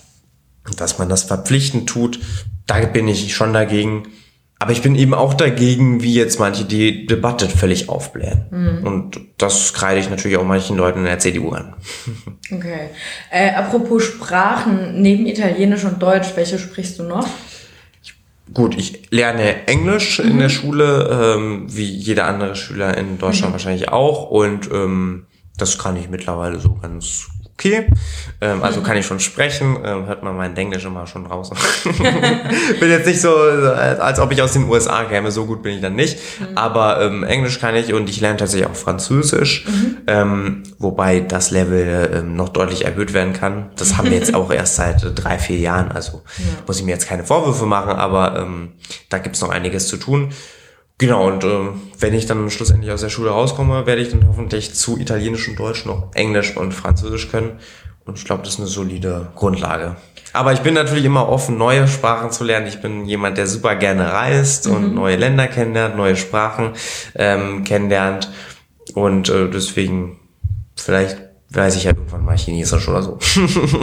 dass 0.78 0.98
man 0.98 1.10
das 1.10 1.24
verpflichtend 1.24 1.86
tut, 1.88 2.18
da 2.66 2.80
bin 2.86 3.08
ich 3.08 3.34
schon 3.34 3.52
dagegen. 3.52 4.08
Aber 4.60 4.72
ich 4.72 4.82
bin 4.82 4.96
eben 4.96 5.14
auch 5.14 5.34
dagegen, 5.34 6.02
wie 6.02 6.14
jetzt 6.14 6.40
manche 6.40 6.64
die 6.64 7.06
Debatte 7.06 7.48
völlig 7.48 7.88
aufblähen. 7.88 8.46
Mhm. 8.50 8.86
Und 8.86 9.20
das 9.38 9.72
kreide 9.72 10.00
ich 10.00 10.10
natürlich 10.10 10.36
auch 10.36 10.44
manchen 10.44 10.76
Leuten 10.76 11.00
in 11.00 11.04
der 11.04 11.18
CDU 11.18 11.50
an. 11.50 11.74
Okay. 12.50 12.88
Äh, 13.30 13.50
apropos 13.50 14.04
Sprachen, 14.04 15.02
neben 15.02 15.26
Italienisch 15.26 15.84
und 15.84 16.02
Deutsch, 16.02 16.28
welche 16.34 16.58
sprichst 16.58 16.98
du 16.98 17.02
noch? 17.02 17.28
Gut, 18.54 18.74
ich 18.78 19.10
lerne 19.10 19.66
Englisch 19.66 20.18
mhm. 20.18 20.30
in 20.30 20.38
der 20.38 20.48
Schule, 20.48 21.36
ähm, 21.36 21.66
wie 21.68 21.84
jeder 21.84 22.24
andere 22.24 22.56
Schüler 22.56 22.96
in 22.96 23.18
Deutschland 23.18 23.50
mhm. 23.50 23.52
wahrscheinlich 23.52 23.90
auch. 23.90 24.30
Und 24.30 24.70
ähm, 24.72 25.26
das 25.58 25.76
kann 25.76 25.96
ich 25.96 26.08
mittlerweile 26.08 26.58
so 26.58 26.74
ganz 26.74 27.28
okay. 27.58 27.86
Ähm, 28.40 28.62
also 28.62 28.82
kann 28.82 28.96
ich 28.96 29.04
schon 29.04 29.18
sprechen, 29.18 29.78
ähm, 29.84 30.06
hört 30.06 30.22
man 30.22 30.36
mein 30.36 30.56
Englisch 30.56 30.84
immer 30.84 31.06
schon 31.08 31.26
raus. 31.26 31.50
bin 32.80 32.90
jetzt 32.90 33.06
nicht 33.06 33.20
so, 33.20 33.34
als 33.34 34.20
ob 34.20 34.30
ich 34.30 34.40
aus 34.40 34.52
den 34.52 34.68
USA 34.68 35.04
käme, 35.04 35.32
so 35.32 35.44
gut 35.44 35.62
bin 35.62 35.74
ich 35.74 35.80
dann 35.80 35.96
nicht. 35.96 36.18
Mhm. 36.38 36.46
Aber 36.56 37.00
ähm, 37.02 37.24
Englisch 37.24 37.58
kann 37.58 37.74
ich 37.74 37.92
und 37.92 38.08
ich 38.08 38.20
lerne 38.20 38.36
tatsächlich 38.36 38.68
auch 38.68 38.76
Französisch, 38.76 39.66
mhm. 39.66 39.96
ähm, 40.06 40.62
wobei 40.78 41.20
das 41.20 41.50
Level 41.50 42.10
ähm, 42.14 42.36
noch 42.36 42.50
deutlich 42.50 42.84
erhöht 42.84 43.12
werden 43.12 43.32
kann. 43.32 43.70
Das 43.76 43.96
haben 43.96 44.10
wir 44.10 44.16
jetzt 44.16 44.34
auch 44.34 44.52
erst 44.52 44.76
seit 44.76 45.02
drei, 45.16 45.38
vier 45.38 45.58
Jahren, 45.58 45.90
also 45.90 46.22
ja. 46.38 46.44
muss 46.66 46.78
ich 46.78 46.84
mir 46.84 46.92
jetzt 46.92 47.08
keine 47.08 47.24
Vorwürfe 47.24 47.66
machen, 47.66 47.92
aber 47.92 48.38
ähm, 48.38 48.72
da 49.08 49.18
gibt's 49.18 49.40
noch 49.40 49.50
einiges 49.50 49.88
zu 49.88 49.96
tun. 49.96 50.32
Genau, 50.98 51.28
und 51.28 51.44
äh, 51.44 51.68
wenn 52.00 52.12
ich 52.12 52.26
dann 52.26 52.50
schlussendlich 52.50 52.90
aus 52.90 53.00
der 53.00 53.08
Schule 53.08 53.30
rauskomme, 53.30 53.86
werde 53.86 54.02
ich 54.02 54.10
dann 54.10 54.26
hoffentlich 54.26 54.74
zu 54.74 54.98
Italienisch 54.98 55.48
und 55.48 55.56
Deutsch 55.56 55.86
noch 55.86 56.08
Englisch 56.14 56.56
und 56.56 56.72
Französisch 56.72 57.30
können. 57.30 57.60
Und 58.04 58.18
ich 58.18 58.24
glaube, 58.24 58.42
das 58.42 58.54
ist 58.54 58.58
eine 58.58 58.68
solide 58.68 59.28
Grundlage. 59.36 59.96
Aber 60.32 60.52
ich 60.52 60.60
bin 60.60 60.74
natürlich 60.74 61.04
immer 61.04 61.28
offen, 61.28 61.56
neue 61.56 61.86
Sprachen 61.86 62.32
zu 62.32 62.42
lernen. 62.42 62.66
Ich 62.66 62.80
bin 62.80 63.04
jemand, 63.04 63.38
der 63.38 63.46
super 63.46 63.76
gerne 63.76 64.12
reist 64.12 64.68
mhm. 64.68 64.74
und 64.74 64.94
neue 64.94 65.16
Länder 65.16 65.46
kennenlernt, 65.46 65.96
neue 65.96 66.16
Sprachen 66.16 66.72
ähm, 67.14 67.64
kennenlernt. 67.64 68.30
Und 68.94 69.28
äh, 69.28 69.48
deswegen, 69.48 70.18
vielleicht 70.76 71.18
weiß 71.50 71.76
ich 71.76 71.84
ja 71.84 71.92
irgendwann 71.92 72.24
mal 72.24 72.36
Chinesisch 72.36 72.88
oder 72.88 73.02
so. 73.02 73.18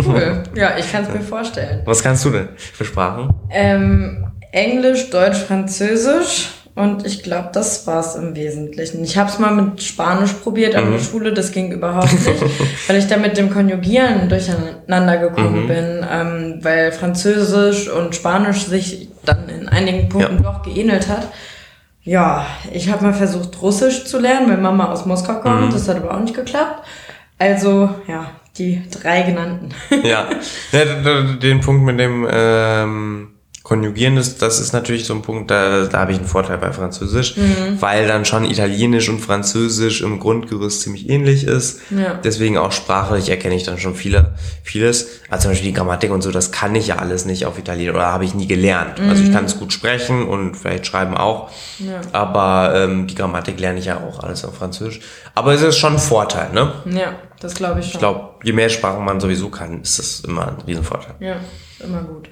Cool. 0.06 0.44
Ja, 0.56 0.78
ich 0.78 0.92
kann 0.92 1.04
es 1.04 1.14
mir 1.14 1.22
vorstellen. 1.22 1.82
Was 1.86 2.04
kannst 2.04 2.26
du 2.26 2.30
denn 2.30 2.50
für 2.58 2.86
Sprachen? 2.86 3.34
Ähm, 3.50 4.32
Englisch, 4.52 5.10
Deutsch, 5.10 5.38
Französisch. 5.38 6.50
Und 6.76 7.06
ich 7.06 7.24
glaube, 7.24 7.52
das 7.54 7.88
war's 7.88 8.16
im 8.16 8.36
Wesentlichen. 8.36 9.02
Ich 9.02 9.18
habe 9.18 9.30
es 9.30 9.40
mal 9.40 9.56
mit 9.56 9.82
Spanisch 9.82 10.34
probiert 10.34 10.76
an 10.76 10.90
mhm. 10.90 10.92
der 10.92 11.00
Schule, 11.00 11.34
das 11.34 11.54
ging 11.54 11.72
überhaupt 11.72 12.12
nicht, 12.12 12.44
weil 12.88 12.98
ich 12.98 13.08
da 13.08 13.16
mit 13.16 13.38
dem 13.38 13.50
Konjugieren 13.50 14.28
durcheinander 14.28 15.18
gekommen 15.18 15.64
mhm. 15.64 15.68
bin, 15.70 16.06
ähm, 16.12 16.60
weil 16.62 16.92
Französisch 16.92 17.90
und 17.90 18.14
Spanisch 18.14 18.66
sich 18.66 19.08
dann 19.24 19.48
in 19.48 19.70
einigen 19.70 20.10
Punkten 20.10 20.44
ja. 20.44 20.52
doch 20.52 20.64
geähnelt 20.64 21.08
hat. 21.08 21.30
Ja, 22.04 22.46
ich 22.74 22.92
habe 22.92 23.06
mal 23.06 23.14
versucht, 23.14 23.62
Russisch 23.62 24.04
zu 24.04 24.20
lernen, 24.20 24.50
weil 24.50 24.58
Mama 24.58 24.92
aus 24.92 25.06
Moskau 25.06 25.40
kommt, 25.40 25.68
mhm. 25.68 25.72
das 25.72 25.88
hat 25.88 25.96
aber 25.96 26.14
auch 26.14 26.20
nicht 26.20 26.36
geklappt. 26.36 26.86
Also, 27.40 27.90
ja, 28.06 28.32
die 28.58 28.84
drei 28.92 29.22
genannten. 29.22 29.70
ja. 30.04 30.28
ja, 30.74 31.22
den 31.42 31.62
Punkt 31.62 31.86
mit 31.86 32.00
dem... 32.02 32.28
Ähm 32.30 33.28
Konjugieren 33.66 34.16
ist, 34.18 34.44
das 34.44 34.60
ist 34.60 34.74
natürlich 34.74 35.06
so 35.06 35.16
ein 35.16 35.24
Punkt, 35.24 35.50
da, 35.50 35.86
da 35.86 36.02
habe 36.02 36.12
ich 36.12 36.20
einen 36.20 36.28
Vorteil 36.28 36.60
bei 36.60 36.72
Französisch, 36.72 37.36
mhm. 37.36 37.82
weil 37.82 38.08
dann 38.08 38.24
schon 38.24 38.46
Italienisch 38.46 39.10
und 39.10 39.22
Französisch 39.22 40.02
im 40.02 40.20
Grundgerüst 40.20 40.82
ziemlich 40.82 41.10
ähnlich 41.10 41.46
ist. 41.46 41.80
Ja. 41.90 42.14
Deswegen 42.24 42.60
auch 42.60 42.72
sprachlich 42.72 43.28
erkenne 43.28 43.56
ich 43.56 43.64
dann 43.64 43.80
schon 43.80 43.96
viele, 43.96 44.36
vieles. 44.62 45.08
Also 45.32 45.44
zum 45.44 45.52
Beispiel 45.52 45.70
die 45.70 45.74
Grammatik 45.74 46.12
und 46.12 46.22
so, 46.22 46.30
das 46.30 46.52
kann 46.52 46.76
ich 46.76 46.86
ja 46.86 46.98
alles 46.98 47.26
nicht 47.26 47.48
auf 47.48 47.58
Italienisch 47.58 47.96
oder 47.96 48.06
habe 48.06 48.24
ich 48.24 48.36
nie 48.36 48.46
gelernt. 48.46 49.02
Mhm. 49.02 49.10
Also 49.10 49.24
ich 49.24 49.30
mhm. 49.30 49.34
kann 49.34 49.46
es 49.46 49.58
gut 49.58 49.74
sprechen 49.74 50.28
und 50.28 50.56
vielleicht 50.56 50.86
schreiben 50.86 51.18
auch, 51.18 51.50
ja. 51.80 52.02
aber 52.12 52.72
ähm, 52.76 53.08
die 53.08 53.16
Grammatik 53.16 53.60
lerne 53.60 53.80
ich 53.80 53.86
ja 53.86 53.98
auch 53.98 54.20
alles 54.20 54.46
auf 54.46 54.58
Französisch. 54.58 55.00
Aber 55.34 55.56
es 55.56 55.64
ist 55.64 55.78
schon 55.78 55.94
ein 55.94 56.00
Vorteil, 56.00 56.54
ne? 56.54 56.72
Ja, 56.86 57.16
das 57.40 57.56
glaube 57.56 57.80
ich 57.80 57.88
schon. 57.88 57.94
Ich 57.94 58.00
glaube, 58.00 58.36
je 58.44 58.54
mehr 58.54 58.70
Sprachen 58.70 59.04
man 59.04 59.20
sowieso 59.20 59.50
kann, 59.50 59.82
ist 59.82 59.98
das 59.98 60.20
immer 60.20 60.50
ein 60.50 60.62
Riesenvorteil. 60.68 61.16
Ja, 61.20 61.38
immer 61.84 62.04
gut. 62.04 62.30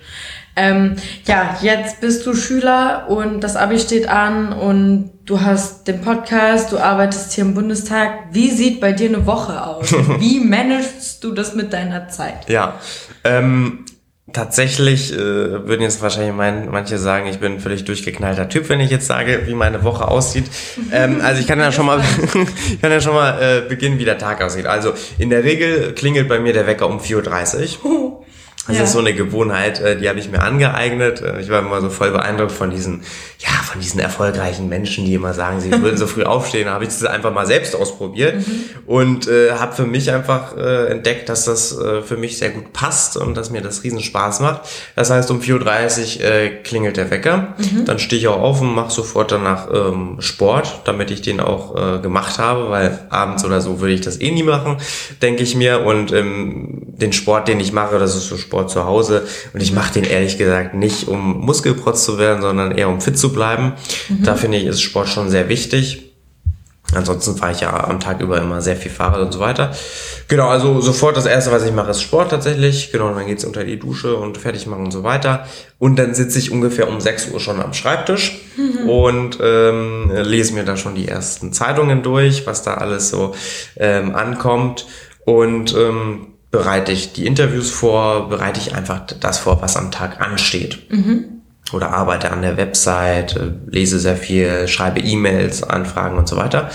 Ähm, 0.56 0.96
ja, 1.26 1.58
jetzt 1.62 2.02
bist 2.02 2.26
du 2.26 2.36
Schüler 2.36 3.08
und 3.10 3.42
das 3.42 3.56
Abi 3.56 3.80
steht 3.80 4.08
an 4.08 4.54
und 4.54 5.12
du 5.26 5.42
hast 5.42 5.88
den 5.88 6.02
Podcast, 6.02 6.72
du 6.72 6.78
arbeitest 6.78 7.34
hier 7.34 7.44
im 7.44 7.56
Bundestag. 7.56 8.12
Wie 8.32 8.52
sieht 8.52 8.80
bei 8.80 8.92
dir 8.92 9.10
eine 9.10 9.26
Woche 9.26 9.66
aus? 9.66 9.92
Wie 10.20 10.40
managst 10.40 11.24
du 11.24 11.32
das 11.32 11.56
mit 11.56 11.74
deiner 11.74 12.08
Zeit? 12.10 12.50
Ja, 12.50 12.80
ähm, 13.24 13.86
tatsächlich 14.32 15.12
äh, 15.12 15.18
würden 15.18 15.82
jetzt 15.82 16.02
wahrscheinlich 16.02 16.34
mein, 16.34 16.70
manche 16.70 16.98
sagen, 16.98 17.28
ich 17.28 17.40
bin 17.40 17.54
ein 17.54 17.60
völlig 17.60 17.86
durchgeknallter 17.86 18.48
Typ, 18.48 18.70
wenn 18.70 18.80
ich 18.80 18.92
jetzt 18.92 19.08
sage, 19.08 19.44
wie 19.46 19.56
meine 19.56 19.84
Woche 19.84 20.08
aussieht. 20.08 20.46
Ähm, 20.92 21.20
also 21.22 21.42
ich 21.42 21.48
kann 21.48 21.60
ja 21.60 21.72
schon 21.72 21.88
mal, 21.88 22.00
ich 22.70 22.82
kann 22.82 22.92
ja 22.92 23.02
schon 23.02 23.14
mal 23.16 23.42
äh, 23.42 23.68
beginnen, 23.68 23.98
wie 23.98 24.06
der 24.06 24.20
Tag 24.20 24.42
aussieht. 24.44 24.68
Also 24.68 24.94
in 25.18 25.30
der 25.30 25.44
Regel 25.44 25.94
klingelt 25.94 26.28
bei 26.28 26.40
mir 26.40 26.54
der 26.54 26.68
Wecker 26.68 26.88
um 26.88 27.00
4.30 27.00 27.84
Uhr. 27.84 28.23
Das 28.66 28.78
ja. 28.78 28.84
ist 28.84 28.94
so 28.94 29.00
eine 29.00 29.14
Gewohnheit, 29.14 29.82
äh, 29.82 29.98
die 29.98 30.08
habe 30.08 30.20
ich 30.20 30.30
mir 30.30 30.42
angeeignet. 30.42 31.22
Äh, 31.22 31.42
ich 31.42 31.50
war 31.50 31.60
immer 31.60 31.82
so 31.82 31.90
voll 31.90 32.12
beeindruckt 32.12 32.54
von 32.54 32.70
diesen, 32.70 33.02
ja, 33.40 33.50
von 33.50 33.82
diesen 33.82 34.00
erfolgreichen 34.00 34.70
Menschen, 34.70 35.04
die 35.04 35.14
immer 35.14 35.34
sagen, 35.34 35.60
sie 35.60 35.72
würden 35.82 35.98
so 35.98 36.08
früh 36.08 36.24
aufstehen. 36.24 36.66
Da 36.66 36.74
habe 36.74 36.86
ich 36.86 36.90
das 36.90 37.04
einfach 37.04 37.34
mal 37.34 37.46
selbst 37.46 37.76
ausprobiert 37.76 38.36
mhm. 38.48 38.64
und 38.86 39.28
äh, 39.28 39.52
habe 39.52 39.76
für 39.76 39.86
mich 39.86 40.12
einfach 40.12 40.56
äh, 40.56 40.92
entdeckt, 40.92 41.28
dass 41.28 41.44
das 41.44 41.78
äh, 41.78 42.02
für 42.02 42.16
mich 42.16 42.38
sehr 42.38 42.52
gut 42.52 42.72
passt 42.72 43.18
und 43.18 43.36
dass 43.36 43.50
mir 43.50 43.62
das 43.62 43.84
riesen 43.84 44.00
Spaß 44.00 44.40
macht. 44.40 44.62
Das 44.96 45.10
heißt, 45.10 45.30
um 45.30 45.42
4.30 45.42 46.20
Uhr 46.20 46.26
äh, 46.26 46.50
klingelt 46.64 46.96
der 46.96 47.12
Wecker. 47.12 47.56
Mhm. 47.58 47.84
Dann 47.84 48.00
stehe 48.00 48.22
ich 48.22 48.30
auch 48.30 48.40
auf 48.40 48.62
und 48.62 48.74
mache 48.74 48.92
sofort 48.92 49.34
danach 49.34 49.68
ähm, 49.74 50.22
Sport, 50.22 50.84
damit 50.86 51.12
ich 51.12 51.22
den 51.22 51.42
auch 51.42 51.76
äh, 51.76 52.00
gemacht 52.00 52.40
habe, 52.40 52.70
weil 52.70 52.98
abends 53.10 53.44
oder 53.44 53.60
so 53.60 53.82
würde 53.82 53.94
ich 53.94 54.02
das 54.02 54.22
eh 54.22 54.32
nie 54.32 54.44
machen, 54.44 54.78
denke 55.22 55.44
ich 55.44 55.54
mir. 55.58 55.82
Und 55.82 56.14
ähm, 56.14 56.93
den 56.96 57.12
Sport, 57.12 57.48
den 57.48 57.60
ich 57.60 57.74
mache, 57.74 57.98
das 57.98 58.16
ist 58.16 58.28
so 58.28 58.38
Sport 58.38 58.70
zu 58.70 58.86
Hause 58.86 59.26
und 59.54 59.62
ich 59.62 59.74
mache 59.74 59.94
den 59.94 60.04
ehrlich 60.04 60.38
gesagt 60.38 60.76
nicht, 60.76 61.08
um 61.08 61.40
Muskelprotz 61.40 62.06
zu 62.06 62.20
werden, 62.20 62.42
sondern 62.42 62.72
eher 62.72 62.90
um 62.90 63.02
fit 63.02 63.18
zu 63.18 63.34
bleiben. 63.34 63.74
Mhm. 64.10 64.24
Da 64.24 64.36
finde 64.36 64.58
ich, 64.60 64.66
ist 64.66 64.82
Sport 64.82 65.10
schon 65.10 65.30
sehr 65.30 65.50
wichtig. 65.50 66.12
Ansonsten 66.96 67.36
fahre 67.36 67.54
ich 67.54 67.62
ja 67.62 67.86
am 67.86 68.00
Tag 68.00 68.22
über 68.22 68.40
immer 68.40 68.62
sehr 68.62 68.76
viel 68.76 68.92
Fahrrad 68.92 69.22
und 69.22 69.32
so 69.32 69.40
weiter. 69.40 69.72
Genau, 70.28 70.50
also 70.50 70.80
sofort 70.82 71.18
das 71.18 71.26
erste, 71.26 71.52
was 71.52 71.66
ich 71.66 71.72
mache, 71.72 71.90
ist 71.90 72.04
Sport 72.04 72.30
tatsächlich. 72.30 72.92
Genau, 72.92 73.08
und 73.08 73.16
dann 73.16 73.26
geht's 73.26 73.46
unter 73.46 73.64
die 73.64 73.80
Dusche 73.80 74.16
und 74.16 74.38
fertig 74.38 74.68
machen 74.68 74.86
und 74.86 74.92
so 74.92 75.04
weiter. 75.04 75.48
Und 75.80 75.98
dann 75.98 76.14
sitze 76.14 76.38
ich 76.38 76.52
ungefähr 76.52 76.88
um 76.88 77.00
6 77.02 77.32
Uhr 77.32 77.40
schon 77.40 77.60
am 77.62 77.74
Schreibtisch 77.74 78.42
mhm. 78.58 78.90
und 78.90 79.40
ähm, 79.42 80.12
lese 80.14 80.54
mir 80.54 80.66
da 80.66 80.78
schon 80.78 80.94
die 80.94 81.08
ersten 81.08 81.52
Zeitungen 81.52 82.04
durch, 82.04 82.46
was 82.46 82.62
da 82.62 82.76
alles 82.76 83.10
so 83.10 83.34
ähm, 83.78 84.14
ankommt. 84.16 84.86
Und 85.26 85.74
ähm, 85.76 86.33
bereite 86.54 86.92
ich 86.92 87.14
die 87.14 87.26
Interviews 87.26 87.72
vor, 87.72 88.30
bereite 88.30 88.60
ich 88.60 88.76
einfach 88.76 89.02
das 89.20 89.40
vor, 89.40 89.64
was 89.64 89.76
am 89.76 89.90
Tag 89.90 90.22
ansteht. 90.22 90.84
Mhm. 90.90 91.42
Oder 91.74 91.90
arbeite 91.90 92.32
an 92.32 92.44
der 92.44 92.58
Website, 92.58 93.36
äh, 93.36 93.50
lese 93.66 93.98
sehr 93.98 94.16
viel, 94.16 94.68
schreibe 94.68 95.00
E-Mails, 95.00 95.64
Anfragen 95.64 96.16
und 96.16 96.30
so 96.30 96.38
weiter. 96.38 96.70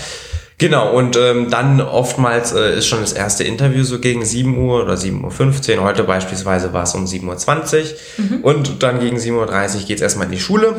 Genau, 0.57 0.93
und 0.93 1.15
ähm, 1.15 1.49
dann 1.49 1.79
oftmals 1.79 2.51
äh, 2.51 2.77
ist 2.77 2.87
schon 2.87 2.99
das 2.99 3.13
erste 3.13 3.45
Interview 3.45 3.85
so 3.85 3.99
gegen 3.99 4.25
7 4.25 4.57
Uhr 4.57 4.83
oder 4.83 4.95
7.15 4.95 5.77
Uhr. 5.77 5.83
Heute 5.85 6.03
beispielsweise 6.03 6.73
war 6.73 6.83
es 6.83 6.93
um 6.93 7.05
7.20 7.05 7.77
Uhr. 7.77 7.85
Mhm. 8.17 8.43
Und 8.43 8.83
dann 8.83 8.99
gegen 8.99 9.15
7.30 9.15 9.31
Uhr 9.75 9.81
geht 9.87 9.95
es 9.95 10.01
erstmal 10.01 10.25
in 10.25 10.33
die 10.33 10.41
Schule. 10.41 10.75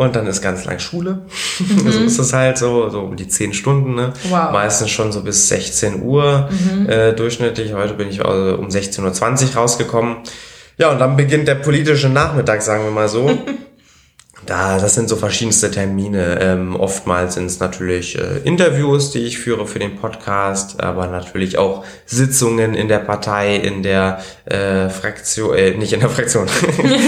Und 0.00 0.16
dann 0.16 0.26
ist 0.26 0.40
ganz 0.40 0.64
lang 0.64 0.78
Schule. 0.78 1.26
Mhm. 1.58 1.90
so 1.92 2.00
ist 2.00 2.18
es 2.18 2.32
halt 2.32 2.56
so, 2.56 2.88
so 2.88 3.00
um 3.00 3.16
die 3.16 3.28
zehn 3.28 3.52
Stunden, 3.52 3.96
ne? 3.96 4.14
Wow. 4.30 4.50
Meistens 4.50 4.88
schon 4.88 5.12
so 5.12 5.22
bis 5.22 5.48
16 5.48 6.02
Uhr 6.02 6.48
mhm. 6.50 6.88
äh, 6.88 7.12
durchschnittlich. 7.12 7.74
Heute 7.74 7.92
bin 7.92 8.08
ich 8.08 8.24
also 8.24 8.56
um 8.56 8.68
16.20 8.68 9.50
Uhr 9.50 9.56
rausgekommen. 9.56 10.16
Ja, 10.78 10.90
und 10.90 11.00
dann 11.00 11.18
beginnt 11.18 11.48
der 11.48 11.56
politische 11.56 12.08
Nachmittag, 12.08 12.62
sagen 12.62 12.84
wir 12.84 12.90
mal 12.90 13.10
so. 13.10 13.28
Da, 14.50 14.80
das 14.80 14.96
sind 14.96 15.08
so 15.08 15.14
verschiedenste 15.14 15.70
Termine. 15.70 16.40
Ähm, 16.40 16.74
oftmals 16.74 17.34
sind 17.34 17.46
es 17.46 17.60
natürlich 17.60 18.18
äh, 18.18 18.38
Interviews, 18.42 19.12
die 19.12 19.20
ich 19.20 19.38
führe 19.38 19.64
für 19.64 19.78
den 19.78 19.94
Podcast, 19.94 20.82
aber 20.82 21.06
natürlich 21.06 21.56
auch 21.56 21.84
Sitzungen 22.04 22.74
in 22.74 22.88
der 22.88 22.98
Partei, 22.98 23.54
in 23.54 23.84
der 23.84 24.20
äh, 24.46 24.88
Fraktion, 24.88 25.56
äh, 25.56 25.70
nicht 25.76 25.92
in 25.92 26.00
der 26.00 26.08
Fraktion, 26.08 26.48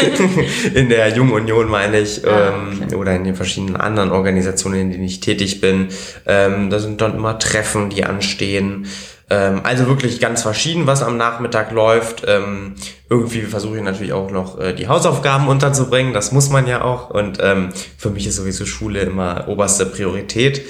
in 0.75 0.89
der 0.89 1.09
Jungen 1.09 1.33
Union 1.33 1.69
meine 1.69 1.99
ich, 1.99 2.25
ah, 2.25 2.51
ähm, 2.51 2.83
okay. 2.85 2.95
oder 2.95 3.17
in 3.17 3.25
den 3.25 3.35
verschiedenen 3.35 3.75
anderen 3.75 4.13
Organisationen, 4.13 4.79
in 4.79 4.91
denen 4.93 5.03
ich 5.03 5.19
tätig 5.19 5.61
bin. 5.61 5.89
Ähm, 6.27 6.71
da 6.71 6.79
sind 6.79 7.01
dann 7.01 7.17
immer 7.17 7.41
Treffen, 7.41 7.91
die 7.91 8.05
anstehen. 8.05 8.87
Ähm, 9.33 9.63
also 9.65 9.87
wirklich 9.87 10.21
ganz 10.21 10.43
verschieden, 10.43 10.87
was 10.87 11.03
am 11.03 11.17
Nachmittag 11.17 11.73
läuft. 11.73 12.23
Ähm, 12.29 12.75
irgendwie 13.09 13.41
versuche 13.41 13.79
ich 13.79 13.83
natürlich 13.83 14.13
auch 14.13 14.31
noch 14.31 14.61
äh, 14.61 14.75
die 14.75 14.89
Hausaufgaben 14.89 15.49
unterzubringen. 15.49 16.13
Das 16.13 16.33
muss 16.33 16.51
man 16.51 16.67
ja 16.67 16.83
auch. 16.83 17.09
Und 17.09 17.39
ähm, 17.41 17.71
für 17.97 18.11
mich 18.11 18.27
ist 18.27 18.37
sowieso 18.37 18.67
Schule 18.67 19.01
immer 19.01 19.49
oberste 19.49 19.87
Priorität. 19.87 20.61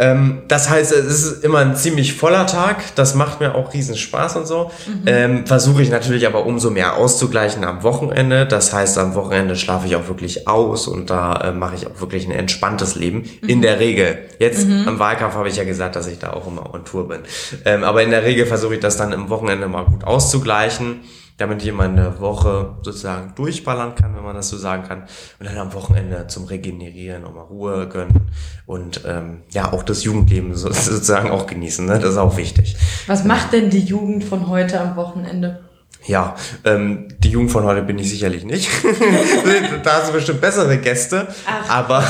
Ähm, 0.00 0.42
das 0.48 0.70
heißt, 0.70 0.92
es 0.92 1.06
ist 1.06 1.44
immer 1.44 1.58
ein 1.58 1.76
ziemlich 1.76 2.14
voller 2.14 2.46
Tag. 2.46 2.94
Das 2.94 3.14
macht 3.14 3.40
mir 3.40 3.54
auch 3.54 3.74
riesen 3.74 3.96
Spaß 3.96 4.36
und 4.36 4.46
so. 4.46 4.70
Mhm. 4.86 5.02
Ähm, 5.04 5.46
Versuche 5.46 5.82
ich 5.82 5.90
natürlich 5.90 6.26
aber 6.26 6.46
umso 6.46 6.70
mehr 6.70 6.96
auszugleichen 6.96 7.64
am 7.64 7.82
Wochenende. 7.82 8.46
Das 8.46 8.72
heißt, 8.72 8.96
am 8.96 9.14
Wochenende 9.14 9.56
schlafe 9.56 9.86
ich 9.86 9.96
auch 9.96 10.08
wirklich 10.08 10.48
aus 10.48 10.88
und 10.88 11.10
da 11.10 11.34
äh, 11.36 11.52
mache 11.52 11.74
ich 11.76 11.86
auch 11.86 12.00
wirklich 12.00 12.26
ein 12.26 12.32
entspanntes 12.32 12.94
Leben. 12.94 13.28
Mhm. 13.42 13.48
In 13.48 13.62
der 13.62 13.78
Regel. 13.78 14.18
Jetzt 14.38 14.66
mhm. 14.66 14.88
am 14.88 14.98
Wahlkampf 14.98 15.34
habe 15.34 15.50
ich 15.50 15.56
ja 15.56 15.64
gesagt, 15.64 15.96
dass 15.96 16.06
ich 16.06 16.18
da 16.18 16.32
auch 16.32 16.46
immer 16.46 16.72
on 16.72 16.86
Tour 16.86 17.06
bin. 17.06 17.20
Ähm, 17.66 17.84
aber 17.84 18.02
in 18.02 18.10
der 18.10 18.24
Regel 18.24 18.46
versuche 18.46 18.74
ich 18.74 18.80
das 18.80 18.96
dann 18.96 19.12
im 19.12 19.28
Wochenende 19.28 19.68
mal 19.68 19.84
gut 19.84 20.04
auszugleichen 20.04 21.00
damit 21.40 21.64
ich 21.64 21.72
meine 21.72 22.20
Woche 22.20 22.76
sozusagen 22.82 23.34
durchballern 23.34 23.94
kann, 23.94 24.14
wenn 24.14 24.22
man 24.22 24.36
das 24.36 24.50
so 24.50 24.58
sagen 24.58 24.82
kann. 24.82 25.04
Und 25.38 25.48
dann 25.48 25.56
am 25.56 25.72
Wochenende 25.72 26.26
zum 26.26 26.44
Regenerieren 26.44 27.24
auch 27.24 27.32
mal 27.32 27.42
Ruhe 27.42 27.88
gönnen 27.88 28.30
und 28.66 29.00
ähm, 29.06 29.38
ja, 29.50 29.72
auch 29.72 29.82
das 29.82 30.04
Jugendleben 30.04 30.54
sozusagen 30.54 31.30
auch 31.30 31.46
genießen. 31.46 31.86
Ne? 31.86 31.98
Das 31.98 32.10
ist 32.10 32.18
auch 32.18 32.36
wichtig. 32.36 32.76
Was 33.06 33.24
macht 33.24 33.54
denn 33.54 33.70
die 33.70 33.80
Jugend 33.80 34.22
von 34.22 34.48
heute 34.48 34.80
am 34.80 34.96
Wochenende? 34.96 35.60
Ja, 36.06 36.34
ähm, 36.64 37.08
die 37.18 37.28
Jugend 37.28 37.50
von 37.50 37.64
heute 37.64 37.82
bin 37.82 37.98
ich 37.98 38.08
sicherlich 38.08 38.44
nicht. 38.44 38.70
da 39.84 39.98
hast 39.98 40.08
du 40.08 40.14
bestimmt 40.14 40.40
bessere 40.40 40.78
Gäste. 40.78 41.28
Ach, 41.46 41.68
aber 41.68 42.04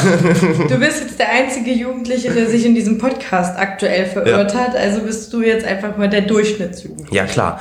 du 0.69 0.79
bist 0.79 1.01
jetzt 1.01 1.19
der 1.19 1.31
einzige 1.31 1.73
Jugendliche, 1.73 2.31
der 2.31 2.49
sich 2.49 2.65
in 2.65 2.75
diesem 2.75 2.99
Podcast 2.99 3.59
aktuell 3.59 4.07
verirrt 4.07 4.55
ja. 4.55 4.61
hat. 4.61 4.77
Also 4.77 5.01
bist 5.01 5.33
du 5.33 5.43
jetzt 5.43 5.67
einfach 5.67 5.97
mal 5.97 6.09
der 6.09 6.23
Durchschnittsjugendliche. 6.23 7.15
Ja, 7.15 7.27
klar. 7.27 7.61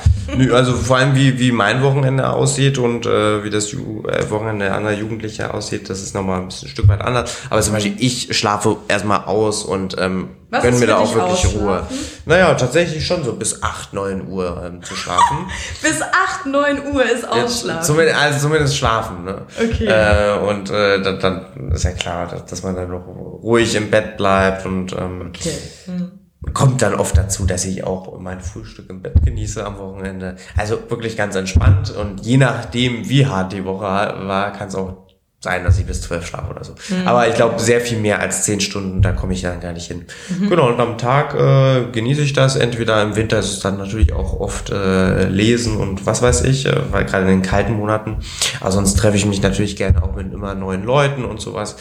Also 0.52 0.74
vor 0.74 0.98
allem, 0.98 1.16
wie, 1.16 1.38
wie 1.40 1.50
mein 1.50 1.82
Wochenende 1.82 2.30
aussieht 2.30 2.78
und 2.78 3.06
äh, 3.06 3.42
wie 3.42 3.50
das 3.50 3.72
Ju 3.72 4.04
äh, 4.06 4.30
Wochenende 4.30 4.72
anderer 4.72 4.94
Jugendlicher 4.94 5.52
aussieht, 5.52 5.90
das 5.90 6.00
ist 6.00 6.14
nochmal 6.14 6.40
ein 6.40 6.46
bisschen 6.46 6.68
ein 6.68 6.70
Stück 6.72 6.88
weit 6.88 7.00
anders. 7.00 7.38
Aber 7.50 7.60
zum 7.60 7.74
Beispiel, 7.74 7.94
ich 7.98 8.36
schlafe 8.36 8.76
erstmal 8.88 9.24
aus 9.24 9.64
und 9.64 9.96
ähm, 9.98 10.28
was 10.50 10.62
gönnen 10.62 10.80
mir 10.80 10.86
da 10.86 10.98
auch 10.98 11.14
wirklich 11.14 11.54
Ruhe. 11.54 11.86
Naja, 12.26 12.54
tatsächlich 12.54 13.06
schon 13.06 13.24
so 13.24 13.34
bis 13.34 13.62
8, 13.62 13.92
9 13.92 14.28
Uhr 14.28 14.62
ähm, 14.64 14.82
zu 14.82 14.94
schlafen. 14.94 15.50
bis 15.82 16.02
8, 16.02 16.46
9 16.46 16.92
Uhr 16.92 17.04
ist 17.04 17.26
Ausschlafen. 17.28 17.68
Ja, 17.68 17.80
zumindest, 17.80 18.18
also 18.18 18.38
zumindest 18.40 18.76
schlafen. 18.76 19.24
Ne? 19.24 19.42
Okay. 19.58 19.86
Äh, 19.86 20.38
und 20.38 20.70
äh, 20.70 21.02
dann, 21.02 21.20
dann 21.20 21.70
ist 21.72 21.84
ja 21.84 21.92
klar, 21.92 22.26
dass, 22.26 22.44
dass 22.46 22.62
man 22.62 22.74
dann 22.74 22.90
noch 22.90 23.06
ruhig 23.06 23.74
im 23.74 23.90
Bett 23.90 24.16
bleibt 24.16 24.66
und 24.66 24.92
ähm, 24.92 25.32
okay. 25.34 25.52
Hm 25.86 26.12
kommt 26.54 26.82
dann 26.82 26.94
oft 26.94 27.16
dazu, 27.16 27.44
dass 27.46 27.64
ich 27.64 27.84
auch 27.84 28.18
mein 28.18 28.40
Frühstück 28.40 28.88
im 28.90 29.02
Bett 29.02 29.22
genieße 29.24 29.64
am 29.64 29.78
Wochenende. 29.78 30.36
Also 30.56 30.78
wirklich 30.88 31.16
ganz 31.16 31.36
entspannt 31.36 31.90
und 31.90 32.24
je 32.24 32.38
nachdem, 32.38 33.08
wie 33.08 33.26
hart 33.26 33.52
die 33.52 33.64
Woche 33.64 33.82
war, 33.82 34.52
kann 34.52 34.68
es 34.68 34.74
auch 34.74 35.09
sein, 35.42 35.64
dass 35.64 35.78
ich 35.78 35.86
bis 35.86 36.02
zwölf 36.02 36.26
schlafe 36.26 36.50
oder 36.50 36.64
so. 36.64 36.74
Mhm. 36.90 37.08
Aber 37.08 37.26
ich 37.26 37.34
glaube, 37.34 37.58
sehr 37.58 37.80
viel 37.80 37.98
mehr 37.98 38.20
als 38.20 38.42
zehn 38.42 38.60
Stunden, 38.60 39.00
da 39.00 39.12
komme 39.12 39.32
ich 39.32 39.40
dann 39.40 39.60
gar 39.60 39.72
nicht 39.72 39.86
hin. 39.86 40.04
Mhm. 40.28 40.50
Genau, 40.50 40.68
und 40.68 40.78
am 40.78 40.98
Tag 40.98 41.34
äh, 41.34 41.90
genieße 41.90 42.20
ich 42.20 42.34
das. 42.34 42.56
Entweder 42.56 43.02
im 43.02 43.16
Winter 43.16 43.38
ist 43.38 43.50
es 43.50 43.60
dann 43.60 43.78
natürlich 43.78 44.12
auch 44.12 44.38
oft 44.38 44.68
äh, 44.68 45.28
lesen 45.28 45.78
und 45.78 46.04
was 46.04 46.20
weiß 46.20 46.44
ich, 46.44 46.66
äh, 46.66 46.92
weil 46.92 47.06
gerade 47.06 47.22
in 47.22 47.40
den 47.40 47.42
kalten 47.42 47.72
Monaten. 47.72 48.18
Aber 48.60 48.70
sonst 48.70 48.98
treffe 48.98 49.16
ich 49.16 49.24
mich 49.24 49.40
natürlich 49.40 49.76
gerne 49.76 50.02
auch 50.02 50.14
mit 50.14 50.30
immer 50.30 50.54
neuen 50.54 50.84
Leuten 50.84 51.24
und 51.24 51.40
sowas. 51.40 51.76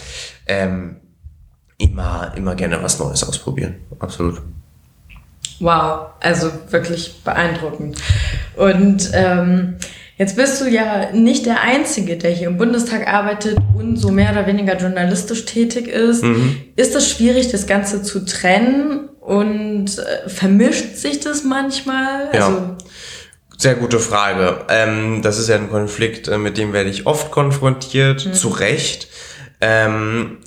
Ähm, 0.48 1.02
immer, 1.78 2.32
immer 2.38 2.56
gerne 2.56 2.82
was 2.82 2.98
Neues 2.98 3.26
ausprobieren. 3.26 3.76
Absolut. 4.00 4.42
Wow, 5.60 6.12
also 6.22 6.50
wirklich 6.70 7.22
beeindruckend. 7.26 7.98
Und 8.56 9.12
ähm, 9.14 9.76
Jetzt 10.20 10.36
bist 10.36 10.60
du 10.60 10.66
ja 10.66 11.14
nicht 11.14 11.46
der 11.46 11.62
Einzige, 11.62 12.18
der 12.18 12.32
hier 12.32 12.50
im 12.50 12.58
Bundestag 12.58 13.08
arbeitet 13.08 13.58
und 13.78 13.96
so 13.96 14.12
mehr 14.12 14.34
oder 14.34 14.46
weniger 14.48 14.76
journalistisch 14.76 15.46
tätig 15.46 15.88
ist. 15.88 16.26
Mhm. 16.26 16.58
Ist 16.76 16.94
es 16.94 17.10
schwierig, 17.10 17.50
das 17.52 17.68
Ganze 17.68 18.04
zu 18.04 18.26
trennen 18.26 19.08
und 19.22 19.98
äh, 19.98 20.28
vermischt 20.28 20.98
sich 20.98 21.22
das 21.22 21.46
manchmal? 21.46 22.32
Ja. 22.34 22.48
Also, 22.48 22.76
sehr 23.58 23.76
gute 23.76 24.00
Frage. 24.00 24.66
Ähm, 24.68 25.22
das 25.22 25.40
ist 25.40 25.48
ja 25.48 25.56
ein 25.56 25.70
Konflikt, 25.70 26.28
äh, 26.28 26.38
mit 26.38 26.58
dem 26.58 26.74
werde 26.74 26.90
ich 26.90 27.08
oft 27.08 27.32
konfrontiert, 27.32 28.26
mhm. 28.26 28.34
zu 28.34 28.50
Recht. 28.50 29.08
Ähm, 29.62 30.40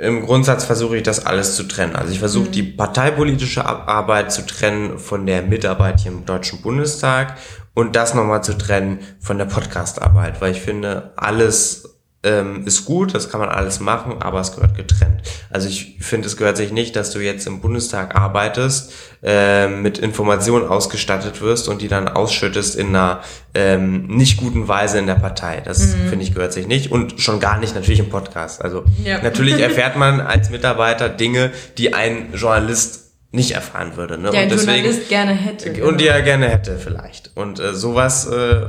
Im 0.00 0.26
Grundsatz 0.26 0.64
versuche 0.64 0.96
ich 0.96 1.02
das 1.02 1.24
alles 1.24 1.54
zu 1.54 1.64
trennen. 1.64 1.94
Also 1.94 2.12
ich 2.12 2.18
versuche 2.18 2.48
mhm. 2.48 2.52
die 2.52 2.62
parteipolitische 2.62 3.64
Arbeit 3.64 4.32
zu 4.32 4.44
trennen 4.44 4.98
von 4.98 5.26
der 5.26 5.42
Mitarbeit 5.42 6.00
hier 6.00 6.12
im 6.12 6.24
Deutschen 6.24 6.62
Bundestag 6.62 7.36
und 7.74 7.94
das 7.94 8.14
nochmal 8.14 8.42
zu 8.42 8.58
trennen 8.58 9.00
von 9.20 9.38
der 9.38 9.44
Podcastarbeit, 9.44 10.40
weil 10.40 10.52
ich 10.52 10.60
finde, 10.60 11.12
alles 11.16 11.93
ähm, 12.24 12.66
ist 12.66 12.84
gut, 12.84 13.14
das 13.14 13.30
kann 13.30 13.40
man 13.40 13.50
alles 13.50 13.80
machen, 13.80 14.20
aber 14.20 14.40
es 14.40 14.54
gehört 14.54 14.74
getrennt. 14.76 15.20
Also 15.50 15.68
ich 15.68 15.98
finde, 16.00 16.26
es 16.26 16.36
gehört 16.36 16.56
sich 16.56 16.72
nicht, 16.72 16.96
dass 16.96 17.10
du 17.10 17.20
jetzt 17.20 17.46
im 17.46 17.60
Bundestag 17.60 18.16
arbeitest, 18.16 18.92
äh, 19.22 19.68
mit 19.68 19.98
Informationen 19.98 20.66
ausgestattet 20.66 21.40
wirst 21.42 21.68
und 21.68 21.82
die 21.82 21.88
dann 21.88 22.08
ausschüttest 22.08 22.76
in 22.76 22.88
einer 22.88 23.20
ähm, 23.54 24.06
nicht 24.06 24.38
guten 24.38 24.66
Weise 24.66 24.98
in 24.98 25.06
der 25.06 25.14
Partei. 25.14 25.60
Das 25.64 25.94
mhm. 25.94 26.08
finde 26.08 26.24
ich 26.24 26.34
gehört 26.34 26.52
sich 26.52 26.66
nicht 26.66 26.90
und 26.90 27.20
schon 27.20 27.40
gar 27.40 27.58
nicht 27.58 27.74
natürlich 27.74 28.00
im 28.00 28.08
Podcast. 28.08 28.62
Also 28.62 28.84
ja. 29.04 29.22
natürlich 29.22 29.60
erfährt 29.60 29.96
man 29.96 30.20
als 30.20 30.50
Mitarbeiter 30.50 31.08
Dinge, 31.08 31.52
die 31.78 31.94
ein 31.94 32.32
Journalist 32.34 33.04
nicht 33.34 33.50
erfahren 33.50 33.96
würde. 33.96 34.16
Ne? 34.16 34.30
Der 34.30 34.42
ein 34.42 34.48
deswegen, 34.48 34.84
Journalist 34.84 35.08
gerne 35.08 35.32
hätte. 35.32 35.84
Und 35.84 36.00
die 36.00 36.06
er 36.06 36.22
gerne 36.22 36.48
hätte 36.48 36.78
vielleicht. 36.78 37.32
Und 37.34 37.58
äh, 37.58 37.74
sowas 37.74 38.26
äh, 38.26 38.66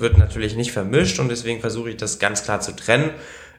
wird 0.00 0.18
natürlich 0.18 0.56
nicht 0.56 0.72
vermischt 0.72 1.18
und 1.18 1.28
deswegen 1.28 1.60
versuche 1.60 1.90
ich 1.90 1.96
das 1.96 2.18
ganz 2.18 2.44
klar 2.44 2.60
zu 2.60 2.74
trennen. 2.74 3.10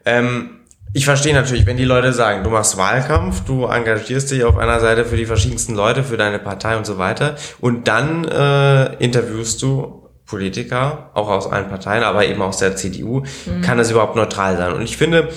Ähm, 0.05 0.61
ich 0.93 1.05
verstehe 1.05 1.33
natürlich, 1.33 1.65
wenn 1.65 1.77
die 1.77 1.85
Leute 1.85 2.11
sagen, 2.11 2.43
du 2.43 2.49
machst 2.49 2.77
Wahlkampf, 2.77 3.45
du 3.45 3.65
engagierst 3.65 4.31
dich 4.31 4.43
auf 4.43 4.57
einer 4.57 4.79
Seite 4.79 5.05
für 5.05 5.15
die 5.15 5.25
verschiedensten 5.25 5.73
Leute, 5.73 6.03
für 6.03 6.17
deine 6.17 6.39
Partei 6.39 6.75
und 6.75 6.85
so 6.85 6.97
weiter 6.97 7.35
und 7.61 7.87
dann 7.87 8.25
äh, 8.25 8.95
interviewst 8.95 9.61
du 9.61 10.01
Politiker, 10.25 11.11
auch 11.13 11.27
aus 11.27 11.51
allen 11.51 11.67
Parteien, 11.67 12.03
aber 12.03 12.25
eben 12.25 12.41
aus 12.41 12.57
der 12.57 12.77
CDU, 12.77 13.23
mhm. 13.45 13.61
kann 13.61 13.77
das 13.77 13.91
überhaupt 13.91 14.15
neutral 14.15 14.55
sein. 14.55 14.71
Und 14.71 14.81
ich 14.81 14.95
finde, 14.95 15.27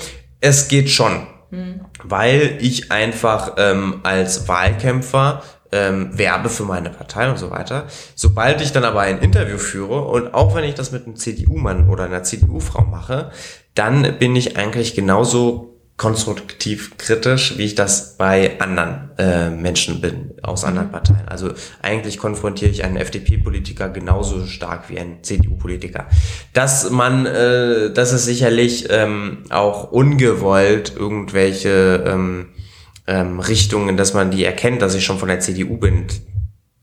es 0.40 0.68
geht 0.68 0.88
schon. 0.88 1.26
Mhm. 1.50 1.80
Weil 2.02 2.58
ich 2.60 2.92
einfach 2.92 3.54
ähm, 3.58 4.00
als 4.04 4.46
Wahlkämpfer 4.46 5.42
ähm, 5.74 6.16
werbe 6.16 6.48
für 6.48 6.62
meine 6.62 6.88
Partei 6.88 7.28
und 7.28 7.38
so 7.38 7.50
weiter. 7.50 7.86
Sobald 8.14 8.60
ich 8.60 8.72
dann 8.72 8.84
aber 8.84 9.00
ein 9.00 9.18
Interview 9.18 9.58
führe 9.58 10.02
und 10.02 10.32
auch 10.32 10.54
wenn 10.54 10.64
ich 10.64 10.74
das 10.74 10.92
mit 10.92 11.04
einem 11.04 11.16
CDU-Mann 11.16 11.88
oder 11.88 12.04
einer 12.04 12.22
CDU-Frau 12.22 12.84
mache, 12.84 13.30
dann 13.74 14.18
bin 14.18 14.36
ich 14.36 14.56
eigentlich 14.56 14.94
genauso 14.94 15.74
konstruktiv 15.96 16.96
kritisch, 16.98 17.56
wie 17.56 17.64
ich 17.64 17.76
das 17.76 18.16
bei 18.16 18.60
anderen 18.60 19.10
äh, 19.16 19.50
Menschen 19.50 20.00
bin 20.00 20.34
aus 20.42 20.64
anderen 20.64 20.88
mhm. 20.88 20.92
Parteien. 20.92 21.28
Also 21.28 21.52
eigentlich 21.82 22.18
konfrontiere 22.18 22.70
ich 22.70 22.82
einen 22.82 22.96
FDP-Politiker 22.96 23.90
genauso 23.90 24.44
stark 24.46 24.90
wie 24.90 24.98
einen 24.98 25.22
CDU-Politiker. 25.22 26.06
Dass 26.52 26.90
man, 26.90 27.26
äh, 27.26 27.92
das 27.92 28.12
ist 28.12 28.24
sicherlich 28.24 28.88
ähm, 28.90 29.44
auch 29.50 29.92
ungewollt 29.92 30.94
irgendwelche 30.96 32.02
ähm, 32.06 32.48
ähm, 33.06 33.40
Richtungen, 33.40 33.96
dass 33.96 34.14
man 34.14 34.30
die 34.30 34.44
erkennt, 34.44 34.82
dass 34.82 34.94
ich 34.94 35.04
schon 35.04 35.18
von 35.18 35.28
der 35.28 35.40
CDU 35.40 35.76
bin 35.76 36.06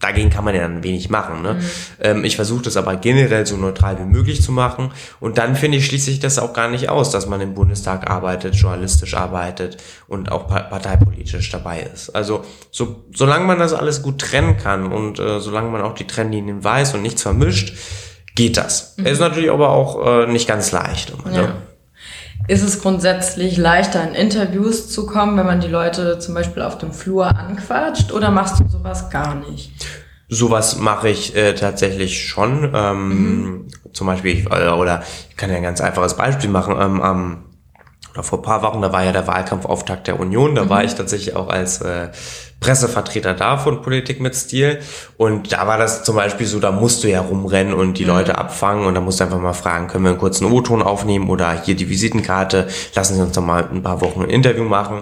dagegen 0.01 0.31
kann 0.31 0.43
man 0.43 0.55
ja 0.55 0.61
dann 0.61 0.83
wenig 0.83 1.09
machen. 1.09 1.41
Ne? 1.41 1.53
Mhm. 1.53 1.61
Ähm, 2.01 2.23
ich 2.25 2.35
versuche 2.35 2.63
das 2.63 2.75
aber 2.75 2.95
generell 2.97 3.45
so 3.45 3.55
neutral 3.55 3.97
wie 3.99 4.03
möglich 4.03 4.41
zu 4.41 4.51
machen. 4.51 4.91
Und 5.19 5.37
dann 5.37 5.55
finde 5.55 5.77
ich, 5.77 5.85
schließe 5.85 6.11
ich 6.11 6.19
das 6.19 6.39
auch 6.39 6.53
gar 6.53 6.69
nicht 6.69 6.89
aus, 6.89 7.11
dass 7.11 7.27
man 7.27 7.39
im 7.39 7.53
Bundestag 7.53 8.09
arbeitet, 8.09 8.55
journalistisch 8.55 9.13
arbeitet 9.13 9.77
und 10.07 10.31
auch 10.31 10.47
parteipolitisch 10.47 11.49
dabei 11.51 11.81
ist. 11.81 12.09
Also 12.09 12.43
so, 12.71 13.03
solange 13.15 13.45
man 13.45 13.59
das 13.59 13.73
alles 13.73 14.01
gut 14.01 14.19
trennen 14.19 14.57
kann 14.57 14.91
und 14.91 15.19
äh, 15.19 15.39
solange 15.39 15.69
man 15.69 15.81
auch 15.81 15.93
die 15.93 16.07
Trennlinien 16.07 16.63
weiß 16.63 16.95
und 16.95 17.03
nichts 17.03 17.21
vermischt, 17.21 17.77
geht 18.35 18.57
das. 18.57 18.95
Mhm. 18.97 19.05
Ist 19.05 19.19
natürlich 19.19 19.51
aber 19.51 19.69
auch 19.69 20.23
äh, 20.23 20.27
nicht 20.27 20.47
ganz 20.47 20.71
leicht. 20.71 21.11
Immer, 21.11 21.35
ja. 21.35 21.41
ne? 21.43 21.53
Ist 22.51 22.63
es 22.63 22.81
grundsätzlich 22.81 23.55
leichter, 23.55 24.03
in 24.03 24.13
Interviews 24.13 24.89
zu 24.89 25.05
kommen, 25.05 25.37
wenn 25.37 25.45
man 25.45 25.61
die 25.61 25.69
Leute 25.69 26.19
zum 26.19 26.33
Beispiel 26.33 26.63
auf 26.63 26.77
dem 26.77 26.91
Flur 26.91 27.25
anquatscht 27.25 28.11
oder 28.11 28.29
machst 28.29 28.59
du 28.59 28.67
sowas 28.67 29.09
gar 29.09 29.35
nicht? 29.35 29.71
Sowas 30.27 30.77
mache 30.77 31.07
ich 31.07 31.33
äh, 31.33 31.53
tatsächlich 31.53 32.27
schon. 32.27 32.69
Ähm, 32.75 33.07
mhm. 33.07 33.67
Zum 33.93 34.07
Beispiel, 34.07 34.39
ich, 34.39 34.51
äh, 34.51 34.67
oder 34.67 35.01
ich 35.29 35.37
kann 35.37 35.49
ja 35.49 35.55
ein 35.55 35.63
ganz 35.63 35.79
einfaches 35.79 36.17
Beispiel 36.17 36.49
machen. 36.49 36.75
Ähm, 36.77 37.01
am 37.01 37.43
oder 38.13 38.23
vor 38.23 38.41
paar 38.41 38.61
Wochen, 38.63 38.81
da 38.81 38.91
war 38.91 39.05
ja 39.05 39.13
der 39.13 39.27
Wahlkampfauftakt 39.27 40.07
der 40.07 40.19
Union, 40.19 40.53
da 40.53 40.65
mhm. 40.65 40.69
war 40.69 40.83
ich 40.83 40.95
tatsächlich 40.95 41.37
auch 41.37 41.47
als 41.47 41.79
äh, 41.79 42.09
Pressevertreter 42.61 43.33
da 43.33 43.57
von 43.57 43.81
Politik 43.81 44.21
mit 44.21 44.35
Stil. 44.35 44.79
Und 45.17 45.51
da 45.51 45.67
war 45.67 45.77
das 45.77 46.03
zum 46.03 46.15
Beispiel 46.15 46.45
so, 46.45 46.59
da 46.59 46.71
musst 46.71 47.03
du 47.03 47.09
ja 47.09 47.19
rumrennen 47.19 47.73
und 47.73 47.97
die 47.97 48.03
mhm. 48.03 48.09
Leute 48.09 48.37
abfangen 48.37 48.85
und 48.85 48.93
da 48.93 49.01
musst 49.01 49.19
du 49.19 49.25
einfach 49.25 49.39
mal 49.39 49.53
fragen, 49.53 49.87
können 49.87 50.05
wir 50.05 50.11
einen 50.11 50.19
kurzen 50.19 50.45
O-Ton 50.45 50.81
aufnehmen 50.83 51.29
oder 51.29 51.51
hier 51.63 51.75
die 51.75 51.89
Visitenkarte, 51.89 52.67
lassen 52.95 53.15
Sie 53.15 53.21
uns 53.21 53.33
doch 53.33 53.43
mal 53.43 53.67
ein 53.69 53.81
paar 53.81 53.99
Wochen 53.99 54.21
ein 54.21 54.29
Interview 54.29 54.63
machen. 54.63 55.01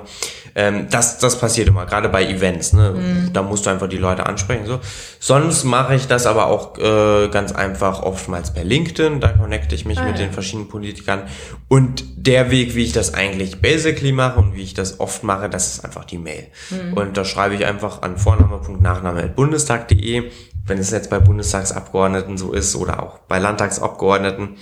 Ähm, 0.56 0.88
das, 0.90 1.20
das 1.20 1.40
passiert 1.40 1.68
immer, 1.68 1.86
gerade 1.86 2.10
bei 2.10 2.26
Events. 2.26 2.74
Ne? 2.74 2.92
Mhm. 2.92 3.34
Da 3.34 3.44
musst 3.44 3.66
du 3.66 3.70
einfach 3.70 3.88
die 3.88 3.98
Leute 3.98 4.26
ansprechen. 4.26 4.66
So. 4.66 4.80
Sonst 5.20 5.64
mache 5.64 5.96
ich 5.96 6.08
das 6.08 6.26
aber 6.26 6.48
auch 6.48 6.78
äh, 6.78 7.30
ganz 7.30 7.52
einfach 7.52 8.04
oftmals 8.04 8.54
per 8.54 8.64
LinkedIn. 8.64 9.20
Da 9.20 9.30
connecte 9.30 9.76
ich 9.76 9.86
mich 9.86 10.00
ah, 10.00 10.06
mit 10.06 10.20
ja. 10.20 10.26
den 10.26 10.32
verschiedenen 10.32 10.68
Politikern. 10.68 11.24
Und 11.68 12.04
der 12.18 12.52
Weg, 12.52 12.76
wie 12.76 12.84
ich 12.84 12.92
das 12.92 13.14
eigentlich 13.14 13.62
basically 13.62 14.12
mache 14.12 14.40
und 14.40 14.56
wie 14.56 14.64
ich 14.64 14.74
das 14.74 15.00
oft 15.00 15.24
mache, 15.24 15.50
das 15.50 15.76
ist 15.76 15.86
einfach 15.86 16.06
die 16.06 16.18
Mail. 16.18 16.48
Mhm. 16.70 16.94
Und 16.94 17.18
da 17.18 17.26
schreibe 17.26 17.56
ich 17.56 17.66
einfach 17.66 18.02
an 18.02 18.18
vorname.nachname.bundestag.de. 18.18 20.32
Wenn 20.66 20.78
es 20.78 20.92
jetzt 20.92 21.10
bei 21.10 21.20
Bundestagsabgeordneten 21.20 22.38
so 22.38 22.54
ist 22.54 22.76
oder 22.76 23.02
auch 23.02 23.20
bei 23.28 23.40
Landtagsabgeordneten, 23.40 24.58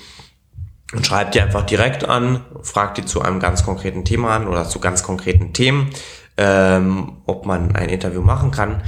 und 0.94 1.06
schreibt 1.06 1.36
die 1.36 1.42
einfach 1.42 1.66
direkt 1.66 2.08
an, 2.08 2.46
fragt 2.62 2.98
die 2.98 3.06
zu 3.06 3.22
einem 3.22 3.40
ganz 3.40 3.64
konkreten 3.64 4.06
Thema 4.06 4.36
an 4.36 4.48
oder 4.48 4.66
zu 4.66 4.80
ganz 4.80 5.04
konkreten 5.04 5.54
Themen, 5.54 5.90
ähm, 6.38 7.18
ob 7.26 7.46
man 7.46 7.76
ein 7.76 7.90
Interview 7.90 8.22
machen 8.22 8.52
kann. 8.52 8.84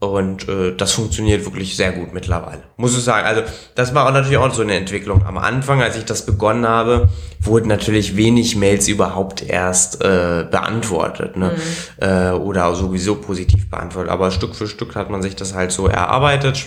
Und 0.00 0.48
äh, 0.48 0.74
das 0.76 0.92
funktioniert 0.92 1.44
wirklich 1.44 1.76
sehr 1.76 1.92
gut 1.92 2.12
mittlerweile, 2.12 2.62
muss 2.76 2.96
ich 2.96 3.04
sagen. 3.04 3.26
Also 3.26 3.42
das 3.74 3.94
war 3.94 4.06
auch 4.06 4.12
natürlich 4.12 4.36
auch 4.36 4.52
so 4.52 4.60
eine 4.60 4.74
Entwicklung. 4.74 5.24
Am 5.24 5.38
Anfang, 5.38 5.80
als 5.80 5.96
ich 5.96 6.04
das 6.04 6.26
begonnen 6.26 6.66
habe, 6.66 7.08
wurden 7.40 7.68
natürlich 7.68 8.16
wenig 8.16 8.56
Mails 8.56 8.86
überhaupt 8.88 9.42
erst 9.42 10.02
äh, 10.02 10.46
beantwortet 10.50 11.36
ne? 11.36 11.52
Mhm. 11.56 12.06
Äh, 12.06 12.30
oder 12.32 12.74
sowieso 12.74 13.14
positiv 13.14 13.70
beantwortet. 13.70 14.10
Aber 14.10 14.30
Stück 14.30 14.54
für 14.54 14.66
Stück 14.66 14.94
hat 14.94 15.08
man 15.08 15.22
sich 15.22 15.36
das 15.36 15.54
halt 15.54 15.72
so 15.72 15.86
erarbeitet, 15.86 16.66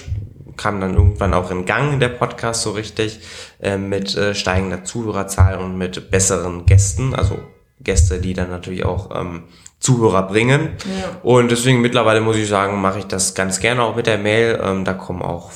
kam 0.58 0.82
dann 0.82 0.96
irgendwann 0.96 1.34
auch 1.34 1.52
in 1.52 1.66
Gang 1.66 2.00
der 2.00 2.10
Podcast 2.10 2.64
so 2.64 2.72
richtig 2.72 3.20
äh, 3.62 3.78
mit 3.78 4.16
äh, 4.18 4.34
steigender 4.34 4.84
Zuhörerzahl 4.84 5.58
und 5.58 5.78
mit 5.78 6.12
besseren 6.12 6.66
Gästen, 6.66 7.14
also 7.14 7.40
Gäste, 7.80 8.20
die 8.20 8.34
dann 8.34 8.50
natürlich 8.50 8.84
auch 8.86 9.10
ähm, 9.16 9.44
Zuhörer 9.80 10.28
bringen. 10.28 10.72
Ja. 11.00 11.20
Und 11.22 11.52
deswegen 11.52 11.82
mittlerweile 11.82 12.22
muss 12.22 12.36
ich 12.36 12.50
sagen, 12.50 12.82
mache 12.82 13.00
ich 13.00 13.06
das 13.06 13.36
ganz 13.36 13.60
gerne 13.60 13.84
auch 13.84 13.96
mit 13.96 14.08
der 14.08 14.18
Mail. 14.18 14.60
Ähm, 14.62 14.84
da 14.84 14.94
kommen 14.94 15.22
auch 15.22 15.52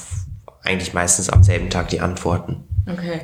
eigentlich 0.63 0.93
meistens 0.93 1.29
am 1.29 1.43
selben 1.43 1.69
Tag 1.69 1.89
die 1.89 2.01
Antworten. 2.01 2.63
Okay. 2.87 3.21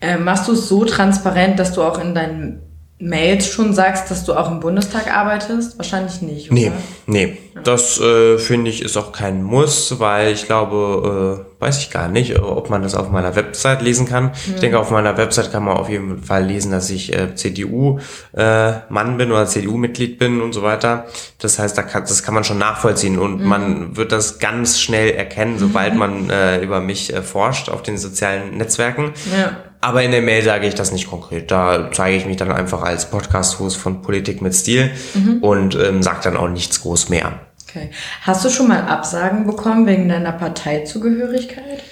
Äh, 0.00 0.16
machst 0.16 0.48
du 0.48 0.52
es 0.52 0.68
so 0.68 0.84
transparent, 0.84 1.58
dass 1.58 1.72
du 1.72 1.82
auch 1.82 1.98
in 1.98 2.14
deinen 2.14 2.71
Mails 3.02 3.48
schon 3.48 3.74
sagst, 3.74 4.12
dass 4.12 4.24
du 4.24 4.32
auch 4.34 4.48
im 4.48 4.60
Bundestag 4.60 5.12
arbeitest? 5.12 5.76
Wahrscheinlich 5.76 6.22
nicht, 6.22 6.52
oder? 6.52 6.60
Nee, 6.60 6.72
nee. 7.06 7.38
Das 7.64 8.00
äh, 8.00 8.38
finde 8.38 8.70
ich 8.70 8.80
ist 8.80 8.96
auch 8.96 9.10
kein 9.10 9.42
Muss, 9.42 9.98
weil 9.98 10.32
ich 10.32 10.46
glaube, 10.46 11.44
äh, 11.44 11.51
weiß 11.62 11.78
ich 11.78 11.90
gar 11.90 12.08
nicht, 12.08 12.38
ob 12.38 12.70
man 12.70 12.82
das 12.82 12.94
auf 12.94 13.10
meiner 13.10 13.36
Website 13.36 13.82
lesen 13.82 14.06
kann. 14.06 14.24
Mhm. 14.24 14.54
Ich 14.54 14.60
denke, 14.60 14.78
auf 14.78 14.90
meiner 14.90 15.16
Website 15.16 15.52
kann 15.52 15.64
man 15.64 15.76
auf 15.76 15.88
jeden 15.88 16.22
Fall 16.22 16.44
lesen, 16.44 16.72
dass 16.72 16.90
ich 16.90 17.16
äh, 17.16 17.34
CDU-Mann 17.34 19.14
äh, 19.14 19.16
bin 19.16 19.30
oder 19.30 19.46
CDU-Mitglied 19.46 20.18
bin 20.18 20.42
und 20.42 20.52
so 20.52 20.62
weiter. 20.62 21.06
Das 21.38 21.58
heißt, 21.58 21.78
da 21.78 21.82
kann, 21.82 22.02
das 22.02 22.22
kann 22.22 22.34
man 22.34 22.44
schon 22.44 22.58
nachvollziehen 22.58 23.18
und 23.18 23.40
mhm. 23.40 23.46
man 23.46 23.96
wird 23.96 24.12
das 24.12 24.40
ganz 24.40 24.80
schnell 24.80 25.10
erkennen, 25.10 25.58
sobald 25.58 25.92
mhm. 25.92 25.98
man 25.98 26.30
äh, 26.30 26.60
über 26.60 26.80
mich 26.80 27.14
äh, 27.14 27.22
forscht 27.22 27.68
auf 27.68 27.82
den 27.82 27.96
sozialen 27.96 28.56
Netzwerken. 28.56 29.12
Ja. 29.36 29.56
Aber 29.80 30.02
in 30.04 30.12
der 30.12 30.22
Mail 30.22 30.42
sage 30.42 30.68
ich 30.68 30.76
das 30.76 30.92
nicht 30.92 31.08
konkret. 31.08 31.50
Da 31.50 31.90
zeige 31.90 32.16
ich 32.16 32.24
mich 32.24 32.36
dann 32.36 32.52
einfach 32.52 32.82
als 32.82 33.10
Podcast-Host 33.10 33.76
von 33.76 34.00
Politik 34.02 34.40
mit 34.40 34.54
Stil 34.54 34.90
mhm. 35.14 35.38
und 35.42 35.74
ähm, 35.74 36.02
sage 36.04 36.20
dann 36.22 36.36
auch 36.36 36.48
nichts 36.48 36.82
groß 36.82 37.08
mehr. 37.08 37.40
Okay. 37.72 37.90
Hast 38.22 38.44
du 38.44 38.50
schon 38.50 38.68
mal 38.68 38.82
Absagen 38.82 39.46
bekommen 39.46 39.86
wegen 39.86 40.08
deiner 40.08 40.32
Parteizugehörigkeit? 40.32 41.82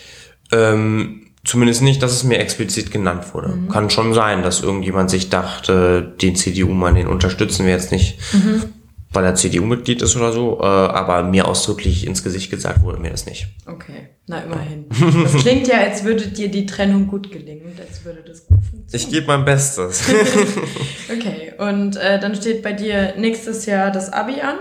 Ähm, 0.53 1.27
zumindest 1.45 1.83
nicht, 1.83 2.03
dass 2.03 2.12
es 2.12 2.25
mir 2.25 2.38
explizit 2.38 2.90
genannt 2.90 3.33
wurde. 3.33 3.49
Mhm. 3.49 3.69
Kann 3.69 3.90
schon 3.90 4.12
sein, 4.12 4.43
dass 4.43 4.62
irgendjemand 4.62 5.11
sich 5.11 5.31
dachte, 5.31 6.14
den 6.21 6.37
CDU-Mann, 6.37 6.97
den 6.97 7.07
unterstützen 7.07 7.64
wir 7.64 7.73
jetzt 7.73 7.93
nicht. 7.93 8.19
Mhm 8.33 8.75
weil 9.12 9.25
er 9.25 9.35
CDU-Mitglied 9.35 10.03
ist 10.03 10.16
oder 10.16 10.33
so, 10.33 10.61
äh, 10.61 10.64
aber 10.64 11.23
mir 11.25 11.49
ausdrücklich 11.49 12.07
ins 12.07 12.23
Gesicht 12.23 12.51
gesagt 12.51 12.83
wurde 12.83 12.99
mir 12.99 13.11
das 13.11 13.27
nicht. 13.27 13.49
Okay, 13.66 14.11
na 14.27 14.40
immerhin. 14.40 14.87
Das 15.25 15.35
klingt 15.43 15.66
ja, 15.66 15.79
als 15.79 16.05
würde 16.05 16.29
dir 16.29 16.49
die 16.49 16.64
Trennung 16.64 17.09
gut 17.09 17.33
gelingen 17.33 17.66
und 17.66 17.81
als 17.81 18.05
würde 18.05 18.23
das 18.23 18.47
gut 18.47 18.59
funktionieren. 18.59 18.88
Ich 18.93 19.11
gebe 19.11 19.27
mein 19.27 19.45
Bestes. 19.45 20.05
okay, 21.12 21.53
und 21.59 21.97
äh, 21.97 22.21
dann 22.21 22.37
steht 22.37 22.62
bei 22.62 22.73
dir 22.73 23.14
nächstes 23.16 23.66
Jahr 23.66 23.90
das 23.90 24.12
Abi 24.12 24.40
an. 24.40 24.57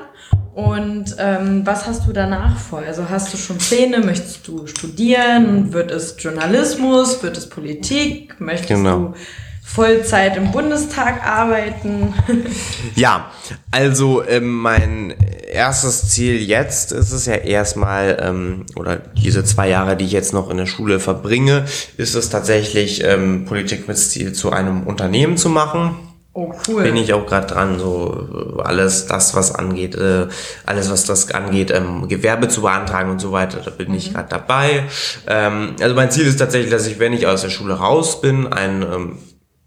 Und 0.59 1.15
ähm, 1.19 1.61
was 1.63 1.87
hast 1.87 2.05
du 2.05 2.11
danach 2.11 2.57
vor? 2.57 2.79
Also 2.79 3.09
hast 3.09 3.33
du 3.33 3.37
schon 3.37 3.57
Pläne? 3.57 3.99
Möchtest 3.99 4.45
du 4.45 4.67
studieren? 4.67 5.71
Wird 5.71 5.89
es 5.89 6.17
Journalismus? 6.19 7.23
Wird 7.23 7.37
es 7.37 7.47
Politik? 7.47 8.41
Möchtest 8.41 8.67
genau. 8.67 8.97
du 8.97 9.13
Vollzeit 9.63 10.35
im 10.35 10.51
Bundestag 10.51 11.25
arbeiten? 11.25 12.13
ja, 12.95 13.31
also 13.71 14.21
ähm, 14.27 14.57
mein 14.57 15.13
erstes 15.49 16.09
Ziel 16.09 16.41
jetzt 16.41 16.91
ist 16.91 17.13
es 17.13 17.25
ja 17.25 17.35
erstmal, 17.35 18.17
ähm, 18.21 18.65
oder 18.75 18.97
diese 18.97 19.45
zwei 19.45 19.69
Jahre, 19.69 19.95
die 19.95 20.03
ich 20.03 20.11
jetzt 20.11 20.33
noch 20.33 20.49
in 20.49 20.57
der 20.57 20.65
Schule 20.65 20.99
verbringe, 20.99 21.67
ist 21.95 22.15
es 22.15 22.29
tatsächlich, 22.29 23.01
ähm, 23.05 23.45
Politik 23.45 23.87
mit 23.87 23.97
Stil 23.97 24.33
zu 24.33 24.51
einem 24.51 24.83
Unternehmen 24.83 25.37
zu 25.37 25.47
machen. 25.47 25.95
Oh, 26.33 26.53
cool. 26.67 26.83
Bin 26.83 26.95
ich 26.95 27.11
auch 27.13 27.25
gerade 27.25 27.47
dran, 27.47 27.79
so 27.79 28.57
äh, 28.59 28.61
alles 28.61 29.07
das, 29.07 29.35
was 29.35 29.53
angeht, 29.55 29.95
äh, 29.95 30.27
alles, 30.65 30.91
was 30.91 31.05
das 31.05 31.31
angeht, 31.31 31.71
ähm, 31.71 32.07
Gewerbe 32.07 32.47
zu 32.47 32.61
beantragen 32.61 33.09
und 33.09 33.19
so 33.19 33.31
weiter, 33.31 33.61
da 33.65 33.71
bin 33.71 33.89
mhm. 33.89 33.95
ich 33.95 34.13
gerade 34.13 34.29
dabei. 34.29 34.83
Ähm, 35.27 35.75
also 35.81 35.95
mein 35.95 36.11
Ziel 36.11 36.27
ist 36.27 36.37
tatsächlich, 36.37 36.71
dass 36.71 36.85
ich, 36.85 36.99
wenn 36.99 37.13
ich 37.13 37.25
aus 37.25 37.41
der 37.41 37.49
Schule 37.49 37.73
raus 37.73 38.21
bin, 38.21 38.47
ein 38.47 38.83
ähm, 38.83 39.17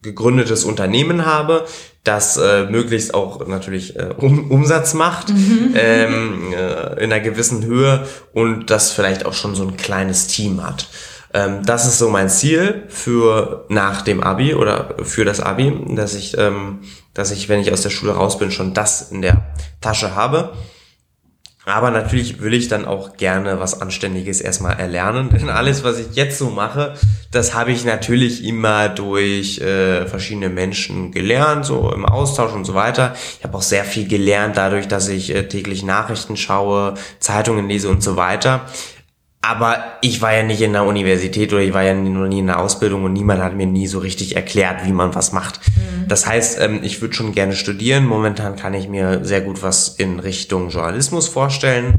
gegründetes 0.02 0.64
Unternehmen 0.64 1.26
habe, 1.26 1.64
das 2.04 2.36
äh, 2.36 2.64
möglichst 2.64 3.14
auch 3.14 3.46
natürlich 3.46 3.96
äh, 3.96 4.14
um, 4.16 4.50
Umsatz 4.50 4.94
macht 4.94 5.30
mhm. 5.30 5.72
ähm, 5.76 6.52
äh, 6.52 7.02
in 7.02 7.12
einer 7.12 7.20
gewissen 7.20 7.64
Höhe 7.64 8.06
und 8.32 8.70
das 8.70 8.90
vielleicht 8.90 9.26
auch 9.26 9.34
schon 9.34 9.54
so 9.54 9.62
ein 9.62 9.76
kleines 9.76 10.26
Team 10.26 10.62
hat. 10.62 10.88
Ähm, 11.34 11.64
das 11.64 11.86
ist 11.86 11.98
so 11.98 12.08
mein 12.08 12.28
Ziel 12.28 12.84
für 12.88 13.64
nach 13.68 14.02
dem 14.02 14.22
Abi 14.22 14.54
oder 14.54 14.96
für 15.02 15.24
das 15.24 15.40
Abi, 15.40 15.72
dass 15.94 16.14
ich, 16.14 16.36
ähm, 16.38 16.80
dass 17.14 17.30
ich, 17.30 17.48
wenn 17.48 17.60
ich 17.60 17.72
aus 17.72 17.82
der 17.82 17.90
Schule 17.90 18.12
raus 18.12 18.38
bin, 18.38 18.50
schon 18.50 18.74
das 18.74 19.10
in 19.10 19.22
der 19.22 19.54
Tasche 19.80 20.14
habe. 20.14 20.52
Aber 21.64 21.92
natürlich 21.92 22.40
will 22.40 22.54
ich 22.54 22.66
dann 22.66 22.84
auch 22.86 23.16
gerne 23.16 23.60
was 23.60 23.80
Anständiges 23.80 24.40
erstmal 24.40 24.80
erlernen, 24.80 25.30
denn 25.32 25.48
alles, 25.48 25.84
was 25.84 25.98
ich 25.98 26.08
jetzt 26.14 26.38
so 26.38 26.50
mache, 26.50 26.94
das 27.30 27.54
habe 27.54 27.70
ich 27.70 27.84
natürlich 27.84 28.44
immer 28.44 28.88
durch 28.88 29.60
äh, 29.60 30.06
verschiedene 30.06 30.48
Menschen 30.48 31.12
gelernt, 31.12 31.64
so 31.64 31.92
im 31.92 32.04
Austausch 32.04 32.52
und 32.52 32.64
so 32.64 32.74
weiter. 32.74 33.14
Ich 33.38 33.44
habe 33.44 33.56
auch 33.56 33.62
sehr 33.62 33.84
viel 33.84 34.08
gelernt 34.08 34.56
dadurch, 34.56 34.88
dass 34.88 35.08
ich 35.08 35.34
äh, 35.34 35.48
täglich 35.48 35.84
Nachrichten 35.84 36.36
schaue, 36.36 36.94
Zeitungen 37.20 37.68
lese 37.68 37.88
und 37.88 38.02
so 38.02 38.16
weiter. 38.16 38.66
Aber 39.44 39.98
ich 40.02 40.22
war 40.22 40.32
ja 40.32 40.44
nicht 40.44 40.60
in 40.60 40.72
der 40.72 40.84
Universität 40.84 41.52
oder 41.52 41.62
ich 41.62 41.74
war 41.74 41.82
ja 41.82 41.94
noch 41.94 42.28
nie 42.28 42.38
in 42.38 42.46
der 42.46 42.60
Ausbildung 42.60 43.02
und 43.02 43.12
niemand 43.12 43.42
hat 43.42 43.56
mir 43.56 43.66
nie 43.66 43.88
so 43.88 43.98
richtig 43.98 44.36
erklärt, 44.36 44.86
wie 44.86 44.92
man 44.92 45.16
was 45.16 45.32
macht. 45.32 45.60
Mhm. 45.66 46.06
Das 46.06 46.26
heißt, 46.26 46.60
ähm, 46.60 46.80
ich 46.84 47.02
würde 47.02 47.14
schon 47.14 47.32
gerne 47.32 47.56
studieren. 47.56 48.06
Momentan 48.06 48.54
kann 48.54 48.72
ich 48.72 48.88
mir 48.88 49.24
sehr 49.24 49.40
gut 49.40 49.60
was 49.62 49.88
in 49.88 50.20
Richtung 50.20 50.70
Journalismus 50.70 51.26
vorstellen. 51.26 51.94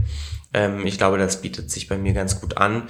Ähm, 0.53 0.85
ich 0.85 0.97
glaube, 0.97 1.17
das 1.17 1.41
bietet 1.41 1.69
sich 1.69 1.89
bei 1.89 1.97
mir 1.97 2.13
ganz 2.13 2.39
gut 2.39 2.55
an. 2.55 2.83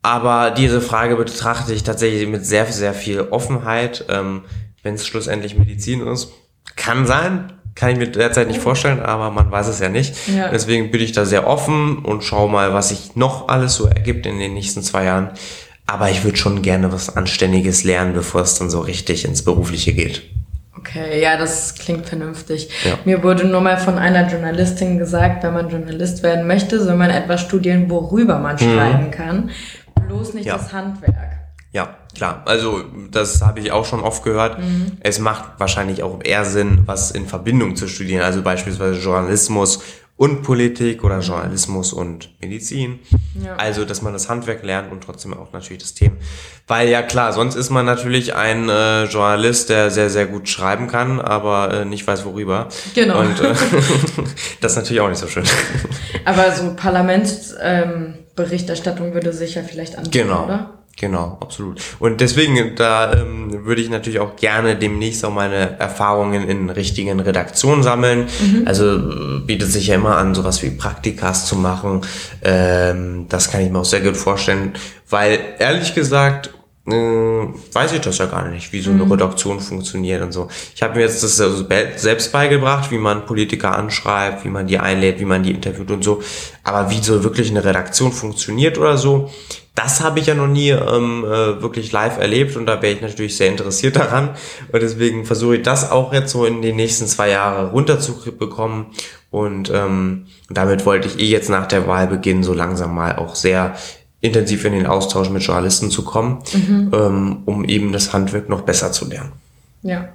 Aber 0.00 0.50
diese 0.50 0.80
Frage 0.80 1.14
betrachte 1.16 1.74
ich 1.74 1.82
tatsächlich 1.82 2.26
mit 2.26 2.46
sehr, 2.46 2.64
sehr 2.66 2.94
viel 2.94 3.20
Offenheit. 3.20 4.06
Ähm, 4.08 4.44
Wenn 4.82 4.94
es 4.94 5.06
schlussendlich 5.06 5.56
Medizin 5.56 6.06
ist, 6.06 6.32
kann 6.76 7.06
sein, 7.06 7.52
kann 7.74 7.90
ich 7.90 7.98
mir 7.98 8.06
derzeit 8.08 8.48
nicht 8.48 8.60
vorstellen, 8.60 9.00
aber 9.00 9.30
man 9.30 9.50
weiß 9.50 9.68
es 9.68 9.80
ja 9.80 9.88
nicht. 9.88 10.14
Ja. 10.28 10.48
Deswegen 10.48 10.90
bin 10.90 11.00
ich 11.00 11.12
da 11.12 11.24
sehr 11.24 11.46
offen 11.46 11.98
und 11.98 12.22
schau 12.22 12.48
mal, 12.48 12.74
was 12.74 12.90
sich 12.90 13.16
noch 13.16 13.48
alles 13.48 13.74
so 13.74 13.86
ergibt 13.86 14.26
in 14.26 14.38
den 14.38 14.54
nächsten 14.54 14.82
zwei 14.82 15.04
Jahren. 15.04 15.30
Aber 15.86 16.10
ich 16.10 16.24
würde 16.24 16.36
schon 16.36 16.62
gerne 16.62 16.92
was 16.92 17.16
Anständiges 17.16 17.84
lernen, 17.84 18.14
bevor 18.14 18.42
es 18.42 18.58
dann 18.58 18.70
so 18.70 18.80
richtig 18.80 19.24
ins 19.24 19.42
Berufliche 19.42 19.92
geht. 19.92 20.22
Okay, 20.76 21.22
ja, 21.22 21.36
das 21.36 21.74
klingt 21.74 22.06
vernünftig. 22.06 22.68
Ja. 22.84 22.98
Mir 23.04 23.22
wurde 23.22 23.44
nur 23.44 23.60
mal 23.60 23.78
von 23.78 23.98
einer 23.98 24.28
Journalistin 24.28 24.98
gesagt, 24.98 25.44
wenn 25.44 25.54
man 25.54 25.70
Journalist 25.70 26.22
werden 26.22 26.46
möchte, 26.46 26.82
soll 26.82 26.96
man 26.96 27.10
etwas 27.10 27.40
studieren, 27.40 27.88
worüber 27.88 28.38
man 28.38 28.56
mhm. 28.56 28.58
schreiben 28.58 29.10
kann. 29.10 29.50
Bloß 30.08 30.34
nicht 30.34 30.46
ja. 30.46 30.56
das 30.56 30.72
Handwerk. 30.72 31.14
Ja, 31.72 31.96
klar. 32.14 32.42
Also 32.46 32.84
das 33.10 33.42
habe 33.42 33.60
ich 33.60 33.72
auch 33.72 33.84
schon 33.84 34.00
oft 34.00 34.24
gehört. 34.24 34.58
Mhm. 34.58 34.92
Es 35.00 35.18
macht 35.18 35.44
wahrscheinlich 35.58 36.02
auch 36.02 36.20
eher 36.22 36.44
Sinn, 36.44 36.82
was 36.86 37.10
in 37.10 37.26
Verbindung 37.26 37.76
zu 37.76 37.88
studieren. 37.88 38.22
Also 38.22 38.42
beispielsweise 38.42 39.00
Journalismus 39.00 39.80
und 40.22 40.42
Politik 40.42 41.04
oder 41.04 41.18
Journalismus 41.18 41.92
und 41.92 42.30
Medizin. 42.40 43.00
Ja. 43.42 43.56
Also, 43.56 43.84
dass 43.84 44.02
man 44.02 44.12
das 44.12 44.28
Handwerk 44.28 44.62
lernt 44.62 44.92
und 44.92 45.02
trotzdem 45.02 45.34
auch 45.34 45.52
natürlich 45.52 45.82
das 45.82 45.94
Thema. 45.94 46.14
Weil 46.68 46.88
ja 46.88 47.02
klar, 47.02 47.32
sonst 47.32 47.56
ist 47.56 47.70
man 47.70 47.84
natürlich 47.86 48.36
ein 48.36 48.68
äh, 48.68 49.06
Journalist, 49.06 49.68
der 49.68 49.90
sehr, 49.90 50.10
sehr 50.10 50.26
gut 50.26 50.48
schreiben 50.48 50.86
kann, 50.86 51.20
aber 51.20 51.74
äh, 51.74 51.84
nicht 51.84 52.06
weiß 52.06 52.24
worüber. 52.24 52.68
Genau. 52.94 53.18
Und 53.18 53.40
äh, 53.40 53.52
das 54.60 54.70
ist 54.72 54.76
natürlich 54.76 55.00
auch 55.00 55.08
nicht 55.08 55.18
so 55.18 55.26
schön. 55.26 55.42
Aber 56.24 56.52
so 56.52 56.72
Parlamentsberichterstattung 56.76 59.08
ähm, 59.08 59.14
würde 59.14 59.32
sich 59.32 59.56
ja 59.56 59.64
vielleicht 59.64 59.96
anbieten, 59.96 60.28
genau. 60.28 60.44
oder? 60.44 60.81
Genau, 60.98 61.38
absolut. 61.40 61.80
Und 61.98 62.20
deswegen, 62.20 62.76
da 62.76 63.12
ähm, 63.14 63.64
würde 63.64 63.80
ich 63.80 63.88
natürlich 63.88 64.20
auch 64.20 64.36
gerne 64.36 64.76
demnächst 64.76 65.24
auch 65.24 65.32
meine 65.32 65.78
Erfahrungen 65.78 66.48
in 66.48 66.70
richtigen 66.70 67.18
Redaktionen 67.18 67.82
sammeln. 67.82 68.28
Mhm. 68.40 68.62
Also 68.66 68.96
äh, 68.96 69.40
bietet 69.40 69.72
sich 69.72 69.88
ja 69.88 69.94
immer 69.94 70.16
an, 70.16 70.34
sowas 70.34 70.62
wie 70.62 70.70
Praktikas 70.70 71.46
zu 71.46 71.56
machen. 71.56 72.02
Ähm, 72.42 73.26
das 73.28 73.50
kann 73.50 73.62
ich 73.62 73.70
mir 73.70 73.78
auch 73.78 73.84
sehr 73.84 74.02
gut 74.02 74.16
vorstellen, 74.16 74.74
weil 75.08 75.38
ehrlich 75.58 75.94
gesagt, 75.94 76.50
äh, 76.84 76.92
weiß 76.92 77.92
ich 77.92 78.00
das 78.00 78.18
ja 78.18 78.26
gar 78.26 78.48
nicht, 78.48 78.72
wie 78.72 78.80
so 78.80 78.90
eine 78.90 79.04
mhm. 79.04 79.12
Redaktion 79.12 79.60
funktioniert 79.60 80.20
und 80.20 80.32
so. 80.32 80.48
Ich 80.74 80.82
habe 80.82 80.96
mir 80.96 81.02
jetzt 81.02 81.22
das 81.22 81.40
also 81.40 81.64
selbst 81.96 82.32
beigebracht, 82.32 82.90
wie 82.90 82.98
man 82.98 83.24
Politiker 83.24 83.76
anschreibt, 83.76 84.44
wie 84.44 84.48
man 84.48 84.66
die 84.66 84.78
einlädt, 84.78 85.20
wie 85.20 85.24
man 85.24 85.44
die 85.44 85.52
interviewt 85.52 85.90
und 85.92 86.02
so. 86.02 86.22
Aber 86.64 86.90
wie 86.90 86.98
so 86.98 87.22
wirklich 87.22 87.50
eine 87.50 87.64
Redaktion 87.64 88.10
funktioniert 88.10 88.78
oder 88.78 88.96
so, 88.96 89.30
das 89.76 90.02
habe 90.02 90.18
ich 90.18 90.26
ja 90.26 90.34
noch 90.34 90.48
nie 90.48 90.70
ähm, 90.70 91.24
äh, 91.24 91.62
wirklich 91.62 91.92
live 91.92 92.18
erlebt 92.18 92.56
und 92.56 92.66
da 92.66 92.82
wäre 92.82 92.94
ich 92.94 93.00
natürlich 93.00 93.36
sehr 93.36 93.48
interessiert 93.48 93.96
daran. 93.96 94.30
Und 94.72 94.82
deswegen 94.82 95.24
versuche 95.24 95.56
ich 95.56 95.62
das 95.62 95.88
auch 95.90 96.12
jetzt 96.12 96.32
so 96.32 96.44
in 96.44 96.62
den 96.62 96.76
nächsten 96.76 97.06
zwei 97.06 97.30
Jahren 97.30 97.70
runterzubekommen. 97.70 98.86
Und 99.30 99.70
ähm, 99.70 100.26
damit 100.50 100.84
wollte 100.84 101.08
ich 101.08 101.18
eh 101.18 101.30
jetzt 101.30 101.48
nach 101.48 101.66
der 101.66 101.86
Wahl 101.86 102.06
beginnen, 102.06 102.42
so 102.42 102.52
langsam 102.52 102.94
mal 102.94 103.16
auch 103.16 103.34
sehr 103.34 103.74
intensiv 104.22 104.64
in 104.64 104.72
den 104.72 104.86
Austausch 104.86 105.28
mit 105.28 105.42
Journalisten 105.42 105.90
zu 105.90 106.04
kommen, 106.04 106.38
mhm. 106.54 106.90
ähm, 106.94 107.42
um 107.44 107.64
eben 107.64 107.92
das 107.92 108.14
Handwerk 108.14 108.48
noch 108.48 108.62
besser 108.62 108.92
zu 108.92 109.06
lernen. 109.06 109.32
Ja. 109.82 110.08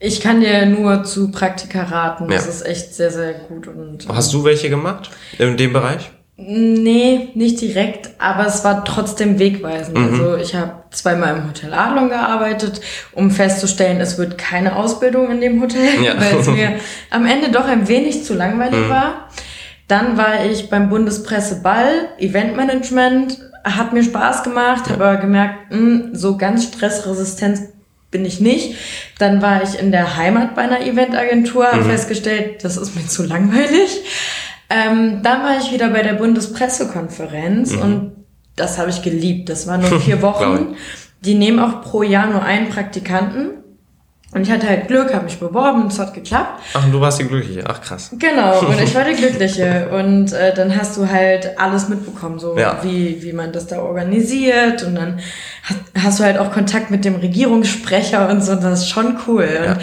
Ich 0.00 0.20
kann 0.20 0.40
dir 0.40 0.66
nur 0.66 1.04
zu 1.04 1.30
Praktika 1.30 1.84
raten. 1.84 2.28
Das 2.28 2.44
ja. 2.44 2.50
ist 2.50 2.66
echt 2.66 2.94
sehr, 2.94 3.10
sehr 3.10 3.34
gut. 3.34 3.68
Und, 3.68 4.08
Hast 4.08 4.34
du 4.34 4.44
welche 4.44 4.68
gemacht 4.68 5.10
in 5.38 5.56
dem 5.56 5.72
Bereich? 5.72 6.10
Nee, 6.36 7.28
nicht 7.34 7.60
direkt, 7.60 8.10
aber 8.18 8.46
es 8.46 8.64
war 8.64 8.84
trotzdem 8.84 9.38
wegweisend. 9.38 9.96
Mhm. 9.96 10.04
Also 10.04 10.36
ich 10.36 10.54
habe 10.56 10.72
zweimal 10.90 11.36
im 11.36 11.48
Hotel 11.48 11.72
Adlon 11.72 12.08
gearbeitet, 12.08 12.80
um 13.12 13.30
festzustellen, 13.30 14.00
es 14.00 14.18
wird 14.18 14.36
keine 14.36 14.74
Ausbildung 14.74 15.30
in 15.30 15.40
dem 15.40 15.62
Hotel, 15.62 16.02
ja. 16.02 16.14
weil 16.18 16.40
es 16.40 16.48
mir 16.48 16.80
am 17.10 17.24
Ende 17.26 17.50
doch 17.50 17.66
ein 17.66 17.86
wenig 17.86 18.24
zu 18.24 18.34
langweilig 18.34 18.80
mhm. 18.80 18.88
war. 18.88 19.28
Dann 19.88 20.16
war 20.16 20.44
ich 20.44 20.70
beim 20.70 20.88
Bundespresseball, 20.88 22.08
Eventmanagement, 22.18 23.38
hat 23.64 23.92
mir 23.92 24.02
Spaß 24.02 24.42
gemacht, 24.42 24.90
habe 24.90 25.04
aber 25.04 25.16
gemerkt, 25.16 25.70
mh, 25.70 25.78
hm, 25.78 26.14
so 26.14 26.36
ganz 26.36 26.64
stressresistent 26.64 27.60
bin 28.10 28.24
ich 28.24 28.40
nicht. 28.40 28.76
Dann 29.18 29.42
war 29.42 29.62
ich 29.62 29.78
in 29.78 29.90
der 29.90 30.16
Heimat 30.16 30.54
bei 30.54 30.62
einer 30.62 30.80
Eventagentur, 30.80 31.66
habe 31.66 31.82
mhm. 31.82 31.90
festgestellt, 31.90 32.62
das 32.64 32.76
ist 32.76 32.94
mir 32.94 33.06
zu 33.06 33.24
langweilig. 33.24 34.02
Ähm, 34.70 35.20
dann 35.22 35.42
war 35.42 35.58
ich 35.58 35.72
wieder 35.72 35.88
bei 35.90 36.02
der 36.02 36.14
Bundespressekonferenz 36.14 37.72
mhm. 37.72 37.82
und 37.82 38.12
das 38.56 38.78
habe 38.78 38.90
ich 38.90 39.02
geliebt. 39.02 39.48
Das 39.48 39.66
waren 39.66 39.80
nur 39.80 40.00
vier 40.00 40.22
Wochen. 40.22 40.76
Die 41.24 41.34
nehmen 41.34 41.58
auch 41.58 41.82
pro 41.82 42.02
Jahr 42.02 42.26
nur 42.28 42.42
einen 42.42 42.68
Praktikanten. 42.68 43.63
Und 44.34 44.42
ich 44.42 44.50
hatte 44.50 44.68
halt 44.68 44.88
Glück, 44.88 45.14
habe 45.14 45.26
mich 45.26 45.38
beworben, 45.38 45.86
es 45.86 45.98
hat 46.00 46.12
geklappt. 46.12 46.60
Ach, 46.74 46.84
und 46.84 46.90
du 46.90 47.00
warst 47.00 47.20
die 47.20 47.24
Glückliche. 47.24 47.62
Ach, 47.66 47.80
krass. 47.80 48.10
Genau, 48.18 48.58
und 48.66 48.80
ich 48.80 48.92
war 48.92 49.04
die 49.04 49.14
Glückliche. 49.16 49.88
Und 49.90 50.32
äh, 50.32 50.52
dann 50.52 50.76
hast 50.76 50.96
du 50.96 51.08
halt 51.08 51.56
alles 51.56 51.88
mitbekommen, 51.88 52.40
so 52.40 52.58
ja. 52.58 52.78
wie, 52.82 53.22
wie 53.22 53.32
man 53.32 53.52
das 53.52 53.68
da 53.68 53.78
organisiert. 53.78 54.82
Und 54.82 54.96
dann 54.96 55.20
hast, 55.62 55.78
hast 55.96 56.18
du 56.18 56.24
halt 56.24 56.38
auch 56.38 56.50
Kontakt 56.50 56.90
mit 56.90 57.04
dem 57.04 57.14
Regierungssprecher 57.14 58.28
und 58.28 58.42
so. 58.42 58.56
Das 58.56 58.80
ist 58.80 58.90
schon 58.90 59.18
cool. 59.28 59.48
Ja. 59.54 59.72
Und 59.72 59.80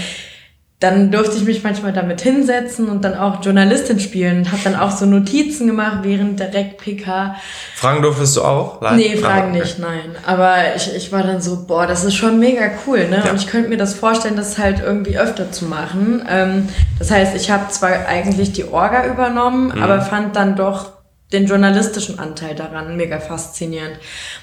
dann 0.82 1.12
durfte 1.12 1.38
ich 1.38 1.44
mich 1.44 1.64
manchmal 1.64 1.94
damit 1.94 2.22
hinsetzen 2.22 2.90
und 2.90 3.06
dann 3.06 3.16
auch 3.16 3.46
Journalistin 3.46 4.00
spielen 4.00 4.40
und 4.40 4.52
habe 4.52 4.62
dann 4.64 4.76
auch 4.76 4.90
so 4.90 5.06
Notizen 5.06 5.68
gemacht 5.68 6.00
während 6.02 6.40
direkt 6.40 6.80
PK. 6.80 7.36
Fragen 7.76 8.02
durftest 8.02 8.38
du 8.38 8.42
auch? 8.42 8.82
Live? 8.82 8.96
Nee, 8.96 9.16
Fragen 9.16 9.52
okay. 9.52 9.60
nicht, 9.60 9.78
nein. 9.78 10.16
Aber 10.26 10.56
ich, 10.76 10.92
ich 10.96 11.12
war 11.12 11.22
dann 11.22 11.40
so, 11.40 11.68
boah, 11.68 11.86
das 11.86 12.04
ist 12.04 12.16
schon 12.16 12.40
mega 12.40 12.64
cool, 12.88 13.08
ne? 13.08 13.22
Ja. 13.24 13.30
Und 13.30 13.38
ich 13.38 13.46
könnte 13.46 13.70
mir 13.70 13.78
das 13.78 13.94
vorstellen, 13.94 14.36
das 14.36 14.58
halt 14.58 14.80
irgendwie 14.80 15.20
öfter 15.20 15.52
zu 15.52 15.66
machen. 15.66 16.26
Ähm, 16.28 16.70
das 16.98 17.12
heißt, 17.12 17.36
ich 17.36 17.52
habe 17.52 17.70
zwar 17.70 18.08
eigentlich 18.08 18.52
die 18.52 18.66
Orga 18.66 19.06
übernommen, 19.06 19.68
mhm. 19.68 19.84
aber 19.84 20.02
fand 20.02 20.36
dann 20.36 20.56
doch 20.56 20.94
den 21.32 21.46
journalistischen 21.46 22.18
Anteil 22.18 22.56
daran 22.56 22.98
mega 22.98 23.20
faszinierend. 23.20 23.98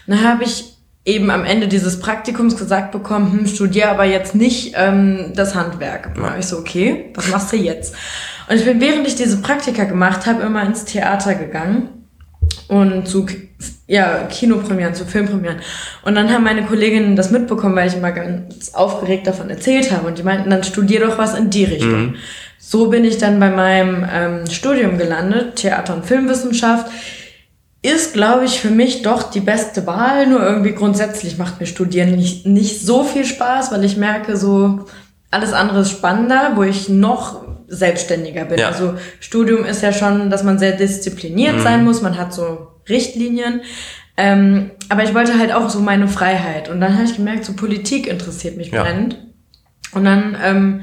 Und 0.07 0.15
dann 0.15 0.23
habe 0.23 0.45
ich 0.45 0.78
eben 1.09 1.31
am 1.31 1.45
Ende 1.45 1.69
dieses 1.69 1.99
Praktikums 1.99 2.57
gesagt 2.57 2.93
bekommen, 2.93 3.33
hm, 3.33 3.47
studiere 3.47 3.89
aber 3.89 4.05
jetzt 4.05 4.35
nicht 4.35 4.75
ähm, 4.77 5.33
das 5.35 5.55
Handwerk. 5.55 6.15
Da 6.15 6.23
war 6.23 6.39
ich 6.39 6.47
so, 6.47 6.59
okay, 6.59 7.07
was 7.15 7.29
machst 7.29 7.53
du 7.53 7.57
jetzt? 7.57 7.95
Und 8.49 8.57
ich 8.57 8.65
bin, 8.65 8.81
während 8.81 9.07
ich 9.09 9.17
diese 9.17 9.39
Praktika 9.39 9.85
gemacht 9.85 10.27
habe, 10.27 10.43
immer 10.43 10.63
ins 10.63 10.85
Theater 10.85 11.35
gegangen 11.35 11.89
und 12.69 13.09
zu 13.09 13.27
ja, 13.87 14.27
Kinopremieren, 14.31 14.95
zu 14.95 15.07
Filmpremieren. 15.07 15.61
Und 16.03 16.15
dann 16.15 16.31
haben 16.31 16.45
meine 16.45 16.63
Kolleginnen 16.65 17.17
das 17.17 17.31
mitbekommen, 17.31 17.75
weil 17.75 17.89
ich 17.89 17.97
immer 17.97 18.13
ganz 18.13 18.75
aufgeregt 18.75 19.27
davon 19.27 19.49
erzählt 19.49 19.91
habe. 19.91 20.07
Und 20.07 20.19
die 20.19 20.23
meinten, 20.23 20.51
dann 20.51 20.63
studier 20.63 21.01
doch 21.01 21.17
was 21.17 21.39
in 21.39 21.49
die 21.49 21.65
Richtung. 21.65 22.01
Mhm. 22.09 22.15
So 22.59 22.91
bin 22.91 23.07
ich 23.07 23.17
dann 23.17 23.41
bei 23.41 23.51
meinem 23.51 24.07
ähm, 24.13 24.47
Studium 24.51 24.99
gelandet, 24.99 25.57
Theater- 25.57 25.95
und 25.95 26.05
Filmwissenschaft 26.05 26.91
ist, 27.83 28.13
glaube 28.13 28.45
ich, 28.45 28.61
für 28.61 28.71
mich 28.71 29.03
doch 29.03 29.31
die 29.31 29.41
beste 29.41 29.87
Wahl. 29.87 30.27
Nur 30.27 30.43
irgendwie 30.45 30.73
grundsätzlich 30.73 31.39
macht 31.39 31.61
mir 31.61 31.67
Studieren 31.67 32.17
nicht, 32.17 32.47
nicht 32.47 32.81
so 32.85 33.05
viel 33.05 33.25
Spaß, 33.25 33.71
weil 33.73 33.85
ich 33.85 33.97
merke, 33.97 34.37
so 34.37 34.87
alles 35.31 35.53
andere 35.53 35.81
ist 35.81 35.91
spannender, 35.91 36.53
wo 36.57 36.63
ich 36.63 36.89
noch 36.89 37.45
selbstständiger 37.69 38.47
bin. 38.47 38.59
Ja. 38.59 38.69
Also 38.69 38.95
Studium 39.21 39.65
ist 39.65 39.83
ja 39.83 39.93
schon, 39.93 40.31
dass 40.31 40.43
man 40.43 40.59
sehr 40.59 40.73
diszipliniert 40.73 41.57
Mhm. 41.57 41.63
sein 41.63 41.85
muss. 41.85 42.03
Man 42.03 42.17
hat 42.19 42.33
so 42.33 42.69
Richtlinien. 42.89 43.61
Ähm, 44.17 44.71
aber 44.89 45.05
ich 45.05 45.15
wollte 45.15 45.39
halt 45.39 45.53
auch 45.53 45.69
so 45.71 45.79
meine 45.81 46.09
Freiheit. 46.09 46.69
Und 46.69 46.81
dann 46.81 46.95
habe 46.95 47.05
ich 47.05 47.15
gemerkt, 47.15 47.45
so 47.45 47.53
Politik 47.53 48.07
interessiert 48.09 48.57
mich 48.57 48.71
Ja. 48.73 48.83
brennend. 48.83 49.19
Und 49.93 50.05
dann 50.05 50.37
ähm, 50.43 50.81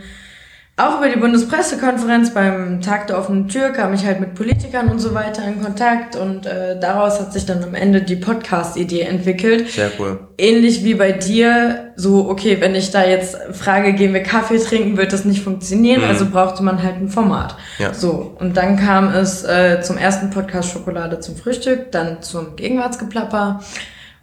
auch 0.78 0.98
über 0.98 1.08
die 1.08 1.18
Bundespressekonferenz 1.18 2.34
beim 2.34 2.82
Tag 2.82 3.08
der 3.08 3.18
offenen 3.18 3.48
Tür 3.48 3.70
kam 3.70 3.94
ich 3.94 4.06
halt 4.06 4.20
mit 4.20 4.36
Politikern 4.36 4.90
und 4.90 5.00
so 5.00 5.14
weiter 5.14 5.42
in 5.48 5.64
Kontakt 5.64 6.18
und 6.18 6.46
äh, 6.46 6.78
daraus 6.78 7.18
hat 7.22 7.32
sich 7.32 7.46
dann 7.46 7.64
am 7.64 7.76
Ende 7.76 8.02
die 8.02 8.18
Podcast-Idee 8.18 9.02
entwickelt. 9.04 9.70
Sehr 9.70 9.90
cool. 10.00 10.20
Ähnlich 10.38 10.84
wie 10.84 10.96
bei 10.96 11.14
dir, 11.14 11.94
so, 11.96 12.30
okay, 12.30 12.58
wenn 12.60 12.76
ich 12.76 12.92
da 12.92 13.06
jetzt 13.06 13.38
frage, 13.54 13.94
gehen 13.94 14.14
wir 14.14 14.22
Kaffee 14.22 14.58
trinken, 14.58 14.98
wird 14.98 15.14
das 15.14 15.24
nicht 15.24 15.42
funktionieren, 15.44 16.02
Mhm. 16.02 16.08
also 16.10 16.26
brauchte 16.30 16.62
man 16.62 16.84
halt 16.84 16.96
ein 16.98 17.08
Format. 17.08 17.56
Ja. 17.80 17.94
So, 17.94 18.36
und 18.38 18.58
dann 18.58 18.76
kam 18.78 19.08
es 19.14 19.46
äh, 19.46 19.80
zum 19.82 19.98
ersten 19.98 20.30
Podcast 20.30 20.72
Schokolade 20.72 21.22
zum 21.22 21.38
Frühstück, 21.38 21.94
dann 21.94 22.22
zum 22.22 22.58
Gegenwartsgeplapper. 22.58 23.62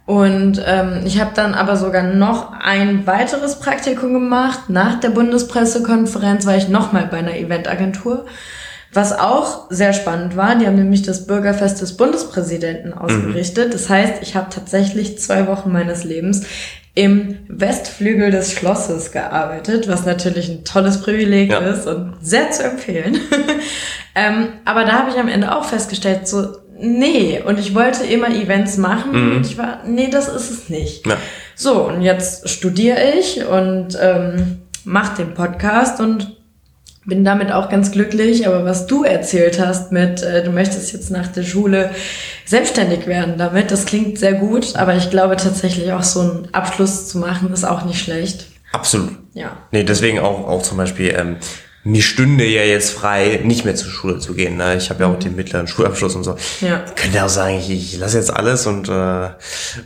Und 0.05 0.61
ähm, 0.65 1.01
ich 1.05 1.21
habe 1.21 1.31
dann 1.33 1.53
aber 1.53 1.77
sogar 1.77 2.03
noch 2.03 2.51
ein 2.59 3.07
weiteres 3.07 3.59
Praktikum 3.59 4.13
gemacht. 4.13 4.69
Nach 4.69 4.99
der 4.99 5.09
Bundespressekonferenz 5.09 6.45
war 6.45 6.57
ich 6.57 6.67
nochmal 6.67 7.07
bei 7.09 7.17
einer 7.17 7.37
Eventagentur, 7.37 8.25
was 8.91 9.17
auch 9.17 9.67
sehr 9.69 9.93
spannend 9.93 10.35
war. 10.35 10.55
Die 10.55 10.67
haben 10.67 10.75
nämlich 10.75 11.03
das 11.03 11.25
Bürgerfest 11.25 11.81
des 11.81 11.95
Bundespräsidenten 11.95 12.93
ausgerichtet. 12.93 13.73
Das 13.73 13.89
heißt, 13.89 14.15
ich 14.21 14.35
habe 14.35 14.47
tatsächlich 14.49 15.19
zwei 15.19 15.47
Wochen 15.47 15.71
meines 15.71 16.03
Lebens 16.03 16.45
im 16.95 17.39
Westflügel 17.47 18.29
des 18.29 18.51
Schlosses 18.51 19.11
gearbeitet, 19.11 19.87
was 19.87 20.05
natürlich 20.05 20.49
ein 20.49 20.63
tolles 20.63 21.01
Privileg 21.01 21.49
Ja. 21.49 21.59
ist 21.59 21.87
und 21.87 22.15
sehr 22.21 22.51
zu 22.51 22.63
empfehlen. 22.63 23.17
ähm, 24.15 24.49
aber 24.65 24.83
da 24.83 24.99
habe 24.99 25.09
ich 25.09 25.17
am 25.17 25.27
Ende 25.27 25.55
auch 25.55 25.63
festgestellt, 25.65 26.27
so, 26.27 26.45
nee, 26.79 27.41
und 27.45 27.59
ich 27.59 27.75
wollte 27.75 28.05
immer 28.05 28.29
Events 28.29 28.77
machen 28.77 29.35
und 29.35 29.45
ich 29.45 29.57
war, 29.57 29.83
nee, 29.85 30.09
das 30.09 30.27
ist 30.27 30.49
es 30.49 30.69
nicht. 30.69 31.05
Ja. 31.07 31.17
So, 31.55 31.87
und 31.87 32.01
jetzt 32.01 32.49
studiere 32.49 32.97
ich 33.17 33.45
und 33.45 33.97
ähm, 34.01 34.61
mache 34.83 35.23
den 35.23 35.33
Podcast 35.33 35.99
und 35.99 36.37
bin 37.05 37.23
damit 37.23 37.51
auch 37.51 37.69
ganz 37.69 37.91
glücklich. 37.91 38.47
Aber 38.47 38.65
was 38.65 38.87
du 38.87 39.03
erzählt 39.03 39.59
hast 39.59 39.91
mit, 39.91 40.23
äh, 40.23 40.43
du 40.43 40.51
möchtest 40.51 40.93
jetzt 40.93 41.11
nach 41.11 41.27
der 41.27 41.43
Schule 41.43 41.91
selbstständig 42.45 43.07
werden 43.07 43.35
damit, 43.37 43.71
das 43.71 43.85
klingt 43.85 44.17
sehr 44.17 44.33
gut. 44.33 44.75
Aber 44.75 44.95
ich 44.95 45.09
glaube 45.09 45.35
tatsächlich 45.35 45.91
auch 45.91 46.03
so 46.03 46.21
einen 46.21 46.47
Abschluss 46.51 47.07
zu 47.07 47.17
machen, 47.17 47.51
ist 47.53 47.65
auch 47.65 47.85
nicht 47.85 47.99
schlecht. 47.99 48.47
Absolut. 48.71 49.11
Ja. 49.33 49.57
Nee, 49.71 49.83
deswegen 49.83 50.19
auch, 50.19 50.47
auch 50.47 50.63
zum 50.63 50.77
Beispiel, 50.77 51.13
ähm, 51.15 51.37
mir 51.85 52.01
stünde 52.01 52.45
ja 52.45 52.63
jetzt 52.63 52.91
frei, 52.91 53.41
nicht 53.43 53.65
mehr 53.65 53.75
zur 53.75 53.91
Schule 53.91 54.19
zu 54.19 54.33
gehen. 54.33 54.55
Ne? 54.55 54.77
Ich 54.77 54.89
habe 54.89 55.03
ja 55.03 55.09
auch 55.09 55.19
den 55.19 55.35
mittleren 55.35 55.67
Schulabschluss 55.67 56.15
und 56.15 56.23
so. 56.23 56.37
Ja. 56.61 56.85
Könnte 56.95 57.23
auch 57.23 57.29
sagen, 57.29 57.57
ich, 57.59 57.69
ich 57.69 57.97
lasse 57.97 58.17
jetzt 58.17 58.33
alles 58.33 58.65
und, 58.65 58.87
äh, 58.87 59.29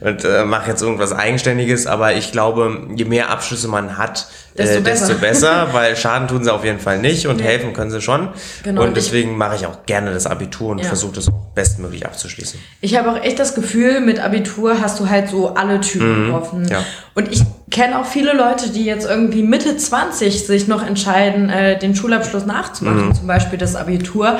und 0.02 0.24
äh, 0.24 0.45
mache 0.45 0.70
jetzt 0.70 0.84
irgendwas 0.84 1.12
Eigenständiges. 1.12 1.88
Aber 1.88 2.14
ich 2.14 2.32
glaube, 2.32 2.88
je 2.95 3.06
mehr 3.06 3.30
Abschlüsse 3.30 3.68
man 3.68 3.98
hat, 3.98 4.28
Desto 4.58 4.80
äh, 4.80 4.82
desto 4.82 5.14
besser. 5.16 5.16
besser, 5.16 5.68
weil 5.74 5.95
Schaden 5.95 6.28
tun 6.28 6.43
sie 6.43 6.51
auf 6.53 6.66
jeden 6.66 6.80
Fall 6.80 6.99
nicht 6.99 7.28
und 7.28 7.41
helfen 7.41 7.74
können 7.74 7.91
sie 7.91 8.01
schon. 8.01 8.30
Genau, 8.64 8.84
und 8.84 8.97
deswegen 8.97 9.38
mache 9.38 9.55
ich 9.55 9.66
auch 9.66 9.86
gerne 9.86 10.12
das 10.14 10.26
Abitur 10.26 10.70
und 10.72 10.80
Ja. 10.80 10.86
versuche 10.86 11.14
das 11.16 11.28
auch 11.28 11.45
bestmöglich 11.53 12.05
abzuschließen. 12.05 12.60
Ich 12.82 12.97
habe 12.97 13.12
auch 13.12 13.24
echt 13.24 13.38
das 13.39 13.53
Gefühl, 13.55 13.99
mit 14.01 14.20
Abitur 14.20 14.82
hast 14.82 14.99
du 14.99 15.10
halt 15.10 15.30
so 15.30 15.53
alle 15.55 15.80
Türen 15.82 16.32
offen. 16.32 16.64
Mhm. 16.64 16.68
ja. 16.70 16.84
Und 17.14 17.32
ich 17.32 17.41
kenne 17.70 17.99
auch 17.99 18.05
viele 18.05 18.34
Leute, 18.34 18.70
die 18.70 18.86
jetzt 18.86 19.05
irgendwie 19.08 19.43
Mitte 19.43 19.78
20 19.78 20.45
sich 20.47 20.68
noch 20.68 20.86
entscheiden, 20.86 21.49
äh, 21.49 21.78
den 21.78 21.95
Schulabschluss 21.95 22.43
Mhm. 22.43 22.47
nachzumachen, 22.51 23.14
zum 23.16 23.28
Beispiel 23.28 23.58
das 23.60 23.76
Abitur, 23.76 24.39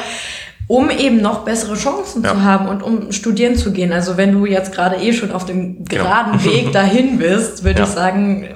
um 0.70 0.90
eben 0.90 1.22
noch 1.22 1.46
bessere 1.46 1.76
Chancen 1.76 2.24
Ja. 2.24 2.34
zu 2.34 2.44
haben 2.44 2.68
und 2.68 2.84
um 2.84 3.12
studieren 3.14 3.56
zu 3.56 3.72
gehen. 3.72 3.94
Also 3.94 4.18
wenn 4.18 4.34
du 4.34 4.46
jetzt 4.46 4.74
gerade 4.74 4.98
eh 4.98 5.14
schon 5.14 5.32
auf 5.32 5.46
dem 5.46 5.86
Genau. 5.86 6.04
geraden 6.04 6.44
Weg 6.44 6.72
dahin 6.74 7.18
bist, 7.20 7.64
würde 7.64 7.80
Ja. 7.80 7.86
ich 7.86 7.92
sagen, 7.92 8.48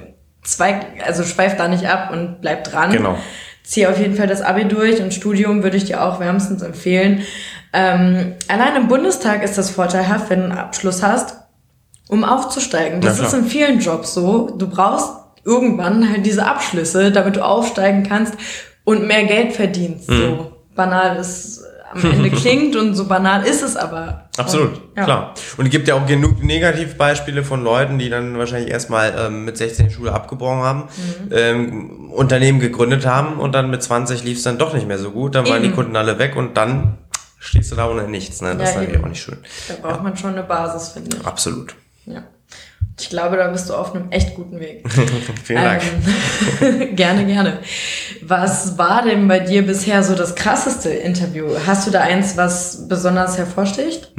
zwei, 0.42 0.80
also 1.04 1.24
schweif 1.24 1.56
da 1.56 1.68
nicht 1.68 1.86
ab 1.86 2.10
und 2.12 2.40
bleib 2.40 2.64
dran. 2.64 2.90
Genau. 2.90 3.18
Zieh 3.64 3.86
auf 3.86 3.98
jeden 3.98 4.16
Fall 4.16 4.26
das 4.26 4.42
Abi 4.42 4.64
durch 4.64 5.00
und 5.00 5.14
Studium 5.14 5.62
würde 5.62 5.76
ich 5.76 5.84
dir 5.84 6.02
auch 6.02 6.18
wärmstens 6.18 6.62
empfehlen. 6.62 7.22
Ähm, 7.72 8.34
allein 8.48 8.76
im 8.76 8.88
Bundestag 8.88 9.42
ist 9.42 9.56
das 9.56 9.70
vorteilhaft, 9.70 10.30
wenn 10.30 10.40
du 10.40 10.44
einen 10.46 10.58
Abschluss 10.58 11.02
hast, 11.02 11.36
um 12.08 12.24
aufzusteigen. 12.24 13.00
Das 13.00 13.20
ist 13.20 13.32
in 13.32 13.46
vielen 13.46 13.78
Jobs 13.78 14.14
so. 14.14 14.50
Du 14.50 14.68
brauchst 14.68 15.10
irgendwann 15.44 16.08
halt 16.10 16.26
diese 16.26 16.44
Abschlüsse, 16.44 17.12
damit 17.12 17.36
du 17.36 17.44
aufsteigen 17.44 18.02
kannst 18.02 18.34
und 18.84 19.06
mehr 19.06 19.24
Geld 19.24 19.52
verdienst. 19.54 20.10
Mhm. 20.10 20.16
So 20.16 20.52
banal 20.74 21.16
es 21.16 21.61
am 21.92 22.04
Ende 22.04 22.30
klingt 22.36 22.74
und 22.76 22.94
so 22.94 23.06
banal 23.06 23.44
ist 23.46 23.62
es 23.62 23.76
aber. 23.76 24.28
Absolut, 24.36 24.80
Ja. 24.96 25.04
klar. 25.04 25.34
Und 25.56 25.66
es 25.66 25.70
gibt 25.70 25.88
ja 25.88 25.94
auch 25.94 26.06
genug 26.06 26.42
Negativbeispiele 26.42 27.44
von 27.44 27.62
Leuten, 27.62 27.98
die 27.98 28.08
dann 28.10 28.38
wahrscheinlich 28.38 28.70
erstmal 28.70 29.14
ähm, 29.18 29.44
mit 29.44 29.56
16 29.56 29.88
die 29.88 29.94
Schule 29.94 30.12
abgebrochen 30.12 30.62
haben, 30.62 30.80
Mhm. 30.82 31.28
ähm, 31.32 32.10
Unternehmen 32.12 32.60
gegründet 32.60 33.06
haben 33.06 33.38
und 33.38 33.52
dann 33.54 33.70
mit 33.70 33.82
20 33.82 34.24
lief 34.24 34.38
es 34.38 34.42
dann 34.44 34.58
doch 34.58 34.74
nicht 34.74 34.86
mehr 34.88 34.98
so 34.98 35.10
gut. 35.10 35.34
Dann 35.34 35.46
waren 35.48 35.60
die 35.62 35.68
Eben. 35.68 35.76
Kunden 35.76 35.96
alle 35.96 36.18
weg 36.18 36.36
und 36.36 36.56
dann 36.56 36.98
stehst 37.38 37.72
du 37.72 37.76
da 37.76 37.88
ohne 37.90 38.08
nichts. 38.08 38.40
Ne? 38.40 38.54
Das 38.56 38.58
Ja, 38.58 38.64
ist 38.64 38.74
natürlich 38.76 38.94
eben. 38.94 39.04
auch 39.04 39.08
nicht 39.08 39.22
schön. 39.22 39.38
Da 39.68 39.74
braucht 39.88 40.02
man 40.02 40.16
schon 40.16 40.30
eine 40.32 40.42
Basis, 40.42 40.90
finde 40.90 41.16
ich. 41.16 41.26
Absolut. 41.26 41.74
Ja. 42.06 42.22
Ich 43.00 43.08
glaube, 43.08 43.36
da 43.36 43.48
bist 43.48 43.68
du 43.68 43.74
auf 43.74 43.94
einem 43.94 44.10
echt 44.10 44.34
guten 44.34 44.60
Weg. 44.60 44.84
Vielen 45.44 45.62
Dank. 45.62 45.82
Ähm, 46.60 46.96
gerne, 46.96 47.24
gerne. 47.26 47.58
Was 48.22 48.76
war 48.78 49.02
denn 49.02 49.26
bei 49.28 49.40
dir 49.40 49.66
bisher 49.66 50.02
so 50.02 50.14
das 50.14 50.34
krasseste 50.34 50.90
Interview? 50.90 51.48
Hast 51.66 51.86
du 51.86 51.90
da 51.90 52.00
eins, 52.00 52.36
was 52.36 52.88
besonders 52.88 53.38
hervorsticht? 53.38 54.12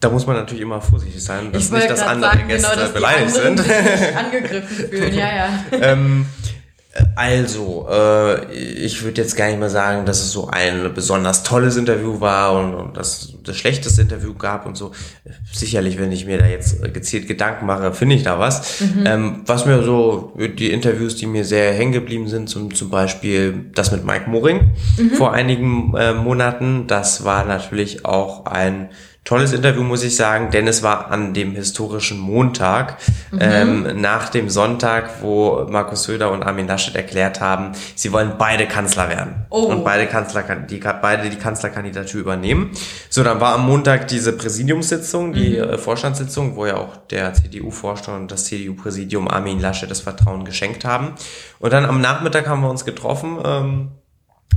Da 0.00 0.10
muss 0.10 0.26
man 0.26 0.36
natürlich 0.36 0.62
immer 0.62 0.80
vorsichtig 0.80 1.22
sein, 1.22 1.50
dass 1.50 1.70
nicht, 1.72 1.88
grad 1.88 2.02
andere 2.06 2.38
Gäste 2.46 2.76
dass 2.76 2.88
die 2.88 2.94
beleidigt 2.94 3.36
anderen 3.36 3.56
sind. 3.56 4.16
angegriffen 4.16 4.88
fühlen, 4.88 5.14
ja, 5.14 5.28
ja. 5.34 5.48
ähm, 5.72 6.26
also, 7.16 7.86
äh, 7.90 8.52
ich 8.52 9.02
würde 9.02 9.20
jetzt 9.20 9.36
gar 9.36 9.48
nicht 9.48 9.58
mehr 9.58 9.70
sagen, 9.70 10.06
dass 10.06 10.20
es 10.20 10.32
so 10.32 10.48
ein 10.48 10.92
besonders 10.94 11.42
tolles 11.42 11.76
Interview 11.76 12.20
war 12.20 12.54
und, 12.54 12.74
und 12.74 12.96
dass 12.96 13.34
das 13.44 13.56
schlechteste 13.56 14.02
Interview 14.02 14.34
gab 14.34 14.66
und 14.66 14.76
so. 14.76 14.92
Sicherlich, 15.52 15.98
wenn 15.98 16.12
ich 16.12 16.26
mir 16.26 16.38
da 16.38 16.46
jetzt 16.46 16.82
gezielt 16.94 17.26
Gedanken 17.28 17.66
mache, 17.66 17.92
finde 17.92 18.14
ich 18.14 18.22
da 18.22 18.38
was. 18.38 18.82
Ähm, 19.04 19.42
was 19.46 19.66
mir 19.66 19.82
so, 19.82 20.32
die 20.36 20.70
Interviews, 20.70 21.16
die 21.16 21.26
mir 21.26 21.44
sehr 21.44 21.72
hängen 21.72 21.92
geblieben 21.92 22.28
sind, 22.28 22.48
zum, 22.48 22.74
zum 22.74 22.90
Beispiel 22.90 23.66
das 23.74 23.92
mit 23.92 24.04
Mike 24.04 24.28
Moring 24.28 24.72
vor 25.14 25.32
einigen 25.32 25.94
äh, 25.96 26.14
Monaten, 26.14 26.86
das 26.86 27.24
war 27.24 27.44
natürlich 27.44 28.04
auch 28.04 28.46
ein 28.46 28.90
tolles 29.28 29.52
Interview, 29.52 29.82
muss 29.82 30.02
ich 30.04 30.16
sagen, 30.16 30.50
denn 30.50 30.66
es 30.66 30.82
war 30.82 31.10
an 31.10 31.34
dem 31.34 31.52
historischen 31.54 32.18
Montag, 32.18 32.96
ähm, 33.38 34.00
nach 34.00 34.30
dem 34.30 34.48
Sonntag, 34.48 35.20
wo 35.20 35.66
Markus 35.68 36.04
Söder 36.04 36.30
und 36.30 36.42
Armin 36.42 36.66
Laschet 36.66 36.96
erklärt 36.96 37.38
haben, 37.38 37.72
sie 37.94 38.10
wollen 38.10 38.32
beide 38.38 38.66
Kanzler 38.66 39.10
werden 39.10 39.44
Oh. 39.50 39.64
und 39.64 39.84
beide 39.84 40.06
Kanzler, 40.06 40.42
die, 40.42 40.78
beide 40.78 41.28
die 41.28 41.36
Kanzlerkandidatur 41.36 42.22
übernehmen. 42.22 42.70
So, 43.10 43.22
dann 43.22 43.38
war 43.38 43.54
am 43.56 43.66
Montag 43.66 44.08
diese 44.08 44.32
Präsidiumssitzung, 44.32 45.34
die 45.34 45.58
äh, 45.58 45.76
Vorstandssitzung, 45.76 46.56
wo 46.56 46.64
ja 46.64 46.78
auch 46.78 46.96
der 47.10 47.34
CDU-Vorstand 47.34 48.22
und 48.22 48.32
das 48.32 48.46
CDU-Präsidium 48.46 49.28
Armin 49.28 49.60
Laschet 49.60 49.90
das 49.90 50.00
Vertrauen 50.00 50.46
geschenkt 50.46 50.86
haben. 50.86 51.12
Und 51.58 51.74
dann 51.74 51.84
am 51.84 52.00
Nachmittag 52.00 52.48
haben 52.48 52.62
wir 52.62 52.70
uns 52.70 52.86
getroffen. 52.86 53.36
Ähm, 53.44 53.88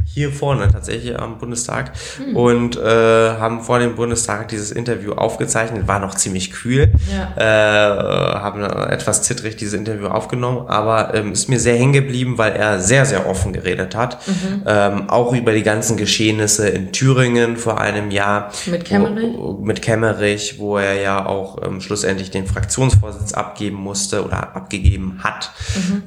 hier 0.06 0.32
vorne 0.32 0.68
tatsächlich 0.72 1.20
am 1.20 1.38
Bundestag 1.38 1.94
und 2.34 2.78
äh, 2.78 2.82
haben 2.82 3.62
vor 3.62 3.80
dem 3.80 3.96
Bundestag 3.96 4.48
dieses 4.50 4.72
Interview 4.72 5.14
aufgezeichnet. 5.14 5.88
War 5.88 6.00
noch 6.00 6.16
ziemlich 6.16 6.52
kühl, 6.52 6.92
äh, 7.36 7.42
haben 7.42 8.64
etwas 8.64 9.24
zittrig 9.24 9.56
dieses 9.56 9.74
Interview 9.74 10.08
aufgenommen, 10.08 10.68
aber 10.68 11.14
ähm, 11.14 11.32
ist 11.32 11.50
mir 11.50 11.60
sehr 11.60 11.76
hängen 11.76 11.94
geblieben, 11.94 12.38
weil 12.38 12.54
er 12.54 12.80
sehr, 12.80 13.06
sehr 13.06 13.28
offen 13.28 13.54
geredet 13.54 13.96
hat. 13.96 14.20
Ähm, 14.66 15.10
auch 15.10 15.34
über 15.34 15.54
die 15.54 15.64
ganzen 15.64 15.98
Geschehnisse 15.98 16.70
in 16.70 16.92
Thüringen 16.92 17.58
vor 17.58 17.80
einem 17.80 18.12
Jahr. 18.12 18.52
Mit 18.66 18.86
Kemmerich? 18.86 19.36
Wo, 19.38 19.54
mit 19.54 19.82
Kemmerich, 19.82 20.60
wo 20.60 20.78
er 20.78 21.02
ja 21.02 21.26
auch 21.26 21.62
ähm, 21.66 21.82
schlussendlich 21.82 22.32
den 22.32 22.48
Fraktionsvorsitz 22.48 23.34
abgeben 23.34 23.78
musste 23.78 24.24
oder 24.24 24.56
abgegeben 24.56 25.20
hat. 25.24 25.52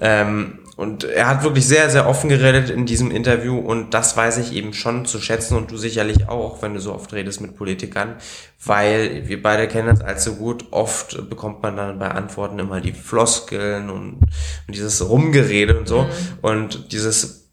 Ähm, 0.01 0.59
und 0.76 1.04
er 1.04 1.28
hat 1.28 1.44
wirklich 1.44 1.66
sehr, 1.66 1.88
sehr 1.90 2.08
offen 2.08 2.28
geredet 2.28 2.70
in 2.70 2.86
diesem 2.86 3.10
Interview 3.10 3.58
und 3.58 3.94
das 3.94 4.16
weiß 4.16 4.38
ich 4.38 4.52
eben 4.52 4.74
schon 4.74 5.06
zu 5.06 5.20
schätzen 5.20 5.56
und 5.56 5.70
du 5.70 5.76
sicherlich 5.76 6.28
auch, 6.28 6.62
wenn 6.62 6.74
du 6.74 6.80
so 6.80 6.92
oft 6.92 7.12
redest 7.12 7.40
mit 7.40 7.56
Politikern, 7.56 8.16
weil 8.64 9.28
wir 9.28 9.42
beide 9.42 9.68
kennen 9.68 9.88
das 9.88 10.00
allzu 10.00 10.36
gut. 10.36 10.66
Oft 10.72 11.28
bekommt 11.30 11.62
man 11.62 11.76
dann 11.76 11.98
bei 11.98 12.08
Antworten 12.08 12.58
immer 12.58 12.80
die 12.80 12.92
Floskeln 12.92 13.88
und, 13.90 14.18
und 14.66 14.74
dieses 14.74 15.08
Rumgerede 15.08 15.78
und 15.78 15.86
so 15.86 16.06
und 16.42 16.92
dieses 16.92 17.43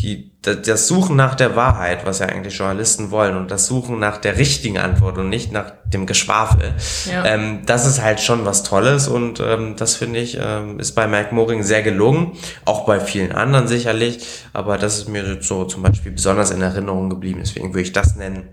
die, 0.00 0.30
das 0.42 0.88
Suchen 0.88 1.16
nach 1.16 1.34
der 1.34 1.56
Wahrheit, 1.56 2.06
was 2.06 2.20
ja 2.20 2.26
eigentlich 2.26 2.56
Journalisten 2.56 3.10
wollen, 3.10 3.36
und 3.36 3.50
das 3.50 3.66
Suchen 3.66 3.98
nach 3.98 4.18
der 4.18 4.38
richtigen 4.38 4.78
Antwort 4.78 5.18
und 5.18 5.28
nicht 5.28 5.52
nach 5.52 5.72
dem 5.86 6.06
Geschwafel, 6.06 6.74
ja. 7.10 7.24
ähm, 7.26 7.62
das 7.66 7.86
ist 7.86 8.00
halt 8.00 8.20
schon 8.20 8.44
was 8.44 8.62
Tolles 8.62 9.08
und 9.08 9.40
ähm, 9.40 9.76
das 9.76 9.96
finde 9.96 10.20
ich, 10.20 10.38
ähm, 10.40 10.80
ist 10.80 10.92
bei 10.92 11.06
Mike 11.06 11.34
Moring 11.34 11.62
sehr 11.62 11.82
gelungen, 11.82 12.32
auch 12.64 12.86
bei 12.86 13.00
vielen 13.00 13.32
anderen 13.32 13.68
sicherlich, 13.68 14.26
aber 14.52 14.78
das 14.78 14.98
ist 14.98 15.08
mir 15.08 15.42
so 15.42 15.64
zum 15.64 15.82
Beispiel 15.82 16.12
besonders 16.12 16.50
in 16.50 16.62
Erinnerung 16.62 17.10
geblieben, 17.10 17.40
deswegen 17.42 17.74
würde 17.74 17.82
ich 17.82 17.92
das 17.92 18.16
nennen. 18.16 18.48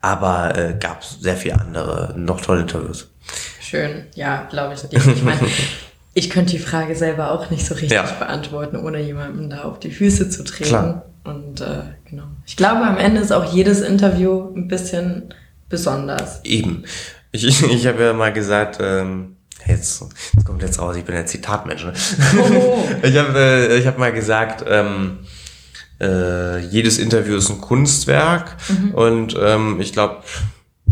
Aber 0.00 0.56
äh, 0.56 0.76
gab 0.78 1.04
sehr 1.04 1.36
viele 1.36 1.60
andere 1.60 2.14
noch 2.16 2.40
tolle 2.40 2.62
Interviews. 2.62 3.08
Schön, 3.60 4.06
ja, 4.14 4.44
glaube 4.50 4.74
ich. 4.74 4.84
Ich 4.90 5.22
meine, 5.22 5.40
ich 6.14 6.30
könnte 6.30 6.52
die 6.52 6.58
Frage 6.58 6.94
selber 6.94 7.30
auch 7.30 7.50
nicht 7.50 7.64
so 7.64 7.74
richtig 7.74 7.92
ja. 7.92 8.02
beantworten, 8.02 8.76
ohne 8.76 9.00
jemandem 9.00 9.48
da 9.50 9.62
auf 9.62 9.80
die 9.80 9.90
Füße 9.90 10.28
zu 10.28 10.44
treten. 10.44 10.68
Klar. 10.68 11.06
Und 11.24 11.60
äh, 11.60 11.82
genau. 12.08 12.24
Ich 12.46 12.56
glaube, 12.56 12.82
am 12.82 12.98
Ende 12.98 13.20
ist 13.20 13.32
auch 13.32 13.52
jedes 13.52 13.80
Interview 13.80 14.52
ein 14.54 14.68
bisschen 14.68 15.34
besonders. 15.68 16.44
Eben. 16.44 16.84
Ich, 17.30 17.44
ich, 17.62 17.86
habe 17.86 18.02
ja 18.02 18.12
mal 18.12 18.32
gesagt, 18.32 18.78
ähm, 18.80 19.36
jetzt, 19.66 20.04
jetzt 20.34 20.44
kommt 20.44 20.62
jetzt 20.62 20.78
raus, 20.80 20.96
ich 20.96 21.04
bin 21.04 21.14
ein 21.14 21.26
Zitatmensch. 21.26 21.84
Ne? 21.84 21.92
Oh. 22.38 22.84
ich 23.02 23.16
habe 23.16 23.38
äh, 23.38 23.78
ich 23.78 23.86
hab 23.86 23.98
mal 23.98 24.12
gesagt, 24.12 24.64
ähm, 24.68 25.20
äh, 26.00 26.58
jedes 26.58 26.98
Interview 26.98 27.36
ist 27.36 27.48
ein 27.48 27.60
Kunstwerk 27.60 28.56
mhm. 28.68 28.90
und 28.94 29.36
ähm, 29.40 29.80
ich 29.80 29.92
glaube, 29.92 30.22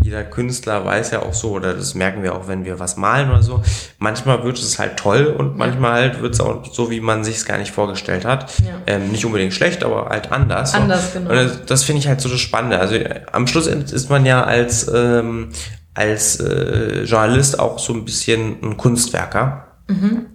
jeder 0.02 0.24
Künstler 0.24 0.84
weiß 0.84 1.10
ja 1.10 1.22
auch 1.22 1.34
so, 1.34 1.50
oder 1.50 1.74
das 1.74 1.94
merken 1.94 2.22
wir 2.22 2.34
auch, 2.34 2.48
wenn 2.48 2.64
wir 2.64 2.78
was 2.78 2.96
malen 2.96 3.30
oder 3.30 3.42
so. 3.42 3.62
Manchmal 3.98 4.42
wird 4.44 4.58
es 4.58 4.78
halt 4.78 4.96
toll 4.96 5.26
und 5.26 5.56
manchmal 5.56 5.92
halt 5.92 6.22
wird 6.22 6.34
es 6.34 6.40
auch 6.40 6.64
so, 6.72 6.90
wie 6.90 7.00
man 7.00 7.24
sich 7.24 7.36
es 7.36 7.44
gar 7.44 7.58
nicht 7.58 7.72
vorgestellt 7.72 8.24
hat. 8.24 8.50
Ja. 8.60 8.80
Ähm, 8.86 9.10
nicht 9.10 9.24
unbedingt 9.24 9.52
schlecht, 9.52 9.84
aber 9.84 10.08
halt 10.08 10.32
anders. 10.32 10.74
Anders, 10.74 11.12
so. 11.12 11.18
genau. 11.18 11.30
Und 11.30 11.36
das, 11.36 11.64
das 11.66 11.84
finde 11.84 12.00
ich 12.00 12.08
halt 12.08 12.20
so 12.20 12.28
das 12.28 12.40
Spannende. 12.40 12.78
Also 12.78 12.96
am 13.32 13.46
Schluss 13.46 13.66
ist 13.66 14.10
man 14.10 14.24
ja 14.24 14.44
als, 14.44 14.90
ähm, 14.92 15.50
als 15.94 16.40
äh, 16.40 17.02
Journalist 17.04 17.58
auch 17.58 17.78
so 17.78 17.92
ein 17.92 18.04
bisschen 18.04 18.56
ein 18.62 18.76
Kunstwerker. 18.76 19.69
Mhm. 19.90 20.26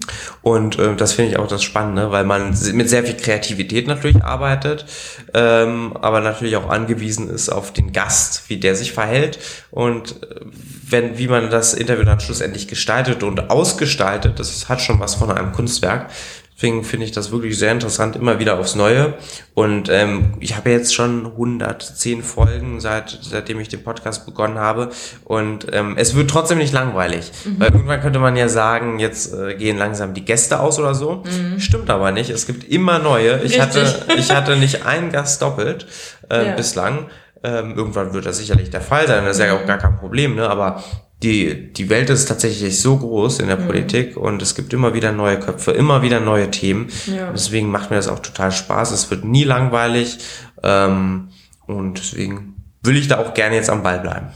Und 0.42 0.78
äh, 0.80 0.96
das 0.96 1.14
finde 1.14 1.32
ich 1.32 1.40
auch 1.40 1.48
das 1.48 1.64
Spannende, 1.64 2.12
weil 2.12 2.26
man 2.26 2.54
mit 2.74 2.90
sehr 2.90 3.04
viel 3.04 3.16
Kreativität 3.16 3.88
natürlich 3.88 4.22
arbeitet, 4.22 4.86
ähm, 5.34 5.96
aber 5.96 6.20
natürlich 6.20 6.58
auch 6.58 6.70
angewiesen 6.70 7.30
ist 7.30 7.50
auf 7.50 7.72
den 7.72 7.94
Gast, 7.94 8.50
wie 8.50 8.58
der 8.58 8.76
sich 8.76 8.92
verhält 8.92 9.40
und 9.72 10.22
äh, 10.24 10.42
wenn 10.88 11.18
wie 11.18 11.28
man 11.28 11.50
das 11.50 11.74
Interview 11.74 12.04
dann 12.04 12.20
schlussendlich 12.20 12.68
gestaltet 12.68 13.24
und 13.24 13.50
ausgestaltet, 13.50 14.40
das 14.40 14.68
hat 14.68 14.82
schon 14.82 15.00
was 15.00 15.16
von 15.16 15.32
einem 15.32 15.52
Kunstwerk. 15.54 16.10
Deswegen 16.56 16.86
finde 16.86 17.06
ich 17.06 17.12
das 17.12 17.32
wirklich 17.32 17.58
sehr 17.58 17.74
interessant, 17.74 18.16
immer 18.16 18.40
wieder 18.40 18.58
aufs 18.58 18.76
Neue. 18.76 19.16
Und 19.54 19.90
ähm, 19.90 20.36
ich 20.40 20.56
habe 20.56 20.70
jetzt 20.70 20.96
schon 20.96 21.26
110 21.26 22.24
Folgen, 22.24 22.80
seit, 22.80 23.20
seitdem 23.22 23.60
ich 23.60 23.68
den 23.68 23.84
Podcast 23.84 24.26
begonnen 24.26 24.58
habe. 24.58 24.90
Und 25.26 25.68
ähm, 25.74 25.96
es 25.98 26.16
wird 26.16 26.30
trotzdem 26.30 26.60
nicht 26.60 26.72
langweilig. 26.72 27.32
Mhm. 27.44 27.60
Weil 27.60 27.74
irgendwann 27.74 28.00
könnte 28.00 28.20
man 28.20 28.38
ja 28.38 28.48
sagen, 28.48 29.00
jetzt 29.00 29.34
äh, 29.34 29.56
gehen 29.56 29.78
langsam 29.78 30.14
die 30.14 30.24
Gäste 30.24 30.62
aus 30.62 30.80
oder 30.80 30.96
so. 30.96 31.24
Mhm. 31.26 31.60
Stimmt 31.60 31.90
aber 31.90 32.12
nicht. 32.12 32.30
Es 32.30 32.48
gibt 32.48 32.64
immer 32.70 33.00
neue. 33.00 33.44
Ich 33.44 33.60
hatte, 33.60 34.06
ich 34.18 34.32
hatte 34.32 34.56
nicht 34.56 34.86
einen 34.86 35.12
Gast 35.12 35.42
doppelt 35.42 35.86
äh, 36.30 36.48
ja. 36.48 36.56
bislang. 36.56 37.10
Ähm, 37.44 37.74
irgendwann 37.76 38.14
wird 38.14 38.26
das 38.26 38.38
sicherlich 38.38 38.70
der 38.70 38.82
Fall 38.82 39.08
sein. 39.08 39.26
Das 39.26 39.38
ist 39.38 39.46
ja 39.46 39.54
auch 39.54 39.66
gar 39.66 39.78
kein 39.78 39.98
Problem, 39.98 40.36
ne? 40.36 40.50
Aber 40.50 40.84
die, 41.24 41.72
die 41.74 41.90
Welt 41.90 42.10
ist 42.10 42.28
tatsächlich 42.28 42.80
so 42.80 42.98
groß 42.98 43.40
in 43.40 43.48
der 43.48 43.58
mhm. 43.58 43.66
Politik 43.66 44.18
und 44.18 44.42
es 44.42 44.56
gibt 44.56 44.74
immer 44.74 44.94
wieder 44.94 45.12
neue 45.12 45.40
Köpfe, 45.40 45.72
immer 45.72 46.02
wieder 46.02 46.20
neue 46.20 46.52
Themen. 46.52 46.88
Ja. 47.08 47.32
Deswegen 47.32 47.70
macht 47.72 47.90
mir 47.90 47.98
das 47.98 48.08
auch 48.08 48.20
total 48.20 48.52
Spaß. 48.52 48.92
Es 48.92 49.10
wird 49.10 49.24
nie 49.24 49.44
langweilig 49.44 50.20
ähm, 50.64 51.30
und 51.68 51.98
deswegen 51.98 52.56
will 52.84 52.98
ich 52.98 53.08
da 53.08 53.18
auch 53.20 53.34
gerne 53.34 53.56
jetzt 53.56 53.70
am 53.70 53.82
Ball 53.82 54.00
bleiben. 54.00 54.28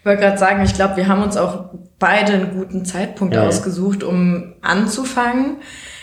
Ich 0.00 0.06
wollte 0.06 0.22
gerade 0.22 0.38
sagen, 0.38 0.62
ich 0.64 0.74
glaube, 0.74 0.96
wir 0.96 1.08
haben 1.08 1.22
uns 1.22 1.36
auch 1.36 1.70
beide 1.98 2.32
einen 2.32 2.56
guten 2.56 2.84
Zeitpunkt 2.84 3.34
ja. 3.34 3.46
ausgesucht, 3.46 4.02
um 4.02 4.54
anzufangen. 4.62 5.58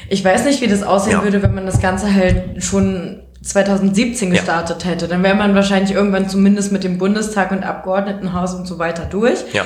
Ich 0.10 0.24
weiß 0.24 0.45
nicht, 0.45 0.62
wie 0.62 0.68
das 0.68 0.84
aussehen 0.84 1.14
ja. 1.14 1.24
würde, 1.24 1.41
wenn 1.41 1.56
man 1.56 1.66
das 1.66 1.82
Ganze 1.82 2.14
halt 2.14 2.64
schon 2.64 3.24
2017 3.46 4.32
gestartet 4.32 4.84
ja. 4.84 4.89
hätte, 4.89 5.08
dann 5.08 5.22
wäre 5.24 5.36
man 5.36 5.54
wahrscheinlich 5.54 5.91
irgendwann 5.91 6.28
zumindest 6.28 6.72
mit 6.72 6.84
dem 6.84 6.98
Bundestag 6.98 7.52
und 7.52 7.64
Abgeordnetenhaus 7.64 8.56
und 8.56 8.68
so 8.68 8.80
weiter 8.80 9.06
durch. 9.06 9.54
Ja. 9.54 9.66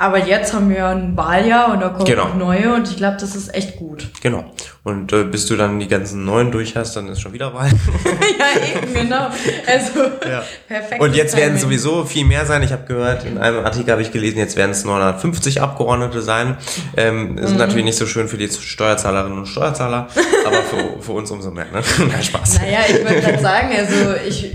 Aber 0.00 0.16
jetzt 0.16 0.54
haben 0.54 0.70
wir 0.70 0.86
ein 0.86 1.14
Wahljahr 1.14 1.74
und 1.74 1.80
da 1.80 1.90
kommen 1.90 2.06
genau. 2.06 2.28
noch 2.28 2.34
neue 2.34 2.72
und 2.72 2.88
ich 2.88 2.96
glaube, 2.96 3.18
das 3.20 3.36
ist 3.36 3.54
echt 3.54 3.76
gut. 3.76 4.08
Genau. 4.22 4.44
Und 4.84 5.12
äh, 5.12 5.24
bis 5.24 5.46
du 5.46 5.56
dann 5.56 5.80
die 5.80 5.88
ganzen 5.88 6.24
neuen 6.24 6.50
durch 6.50 6.76
hast, 6.76 6.94
dann 6.94 7.08
ist 7.08 7.20
schon 7.20 7.32
wieder 7.32 7.54
Wahl. 7.54 7.70
ja, 8.38 8.80
eben, 8.82 8.94
genau. 8.94 9.28
Also 9.66 10.00
ja. 10.28 10.42
perfekt. 10.68 11.00
Und 11.00 11.16
jetzt 11.16 11.36
werden 11.36 11.54
es 11.56 11.62
sowieso 11.62 12.04
viel 12.04 12.26
mehr 12.26 12.44
sein. 12.44 12.62
Ich 12.62 12.70
habe 12.70 12.84
gehört, 12.86 13.24
in 13.24 13.38
einem 13.38 13.64
Artikel 13.64 13.90
habe 13.90 14.02
ich 14.02 14.12
gelesen, 14.12 14.38
jetzt 14.38 14.56
werden 14.56 14.72
es 14.72 14.84
950 14.84 15.62
Abgeordnete 15.62 16.20
sein. 16.20 16.56
Ähm, 16.96 17.38
ist 17.38 17.52
mhm. 17.52 17.58
natürlich 17.58 17.84
nicht 17.84 17.98
so 17.98 18.06
schön 18.06 18.28
für 18.28 18.36
die 18.36 18.48
Steuerzahlerinnen 18.48 19.38
und 19.38 19.46
Steuerzahler, 19.46 20.08
aber 20.46 20.62
für, 20.62 21.02
für 21.02 21.12
uns 21.12 21.30
umso 21.30 21.50
mehr. 21.50 21.66
Ne? 21.72 21.82
Nein, 21.98 22.22
Spaß. 22.22 22.60
Naja, 22.60 22.80
ich 22.88 23.04
wollte 23.04 23.20
gerade 23.20 23.42
sagen, 23.42 23.68
also 23.76 24.14
ich, 24.28 24.52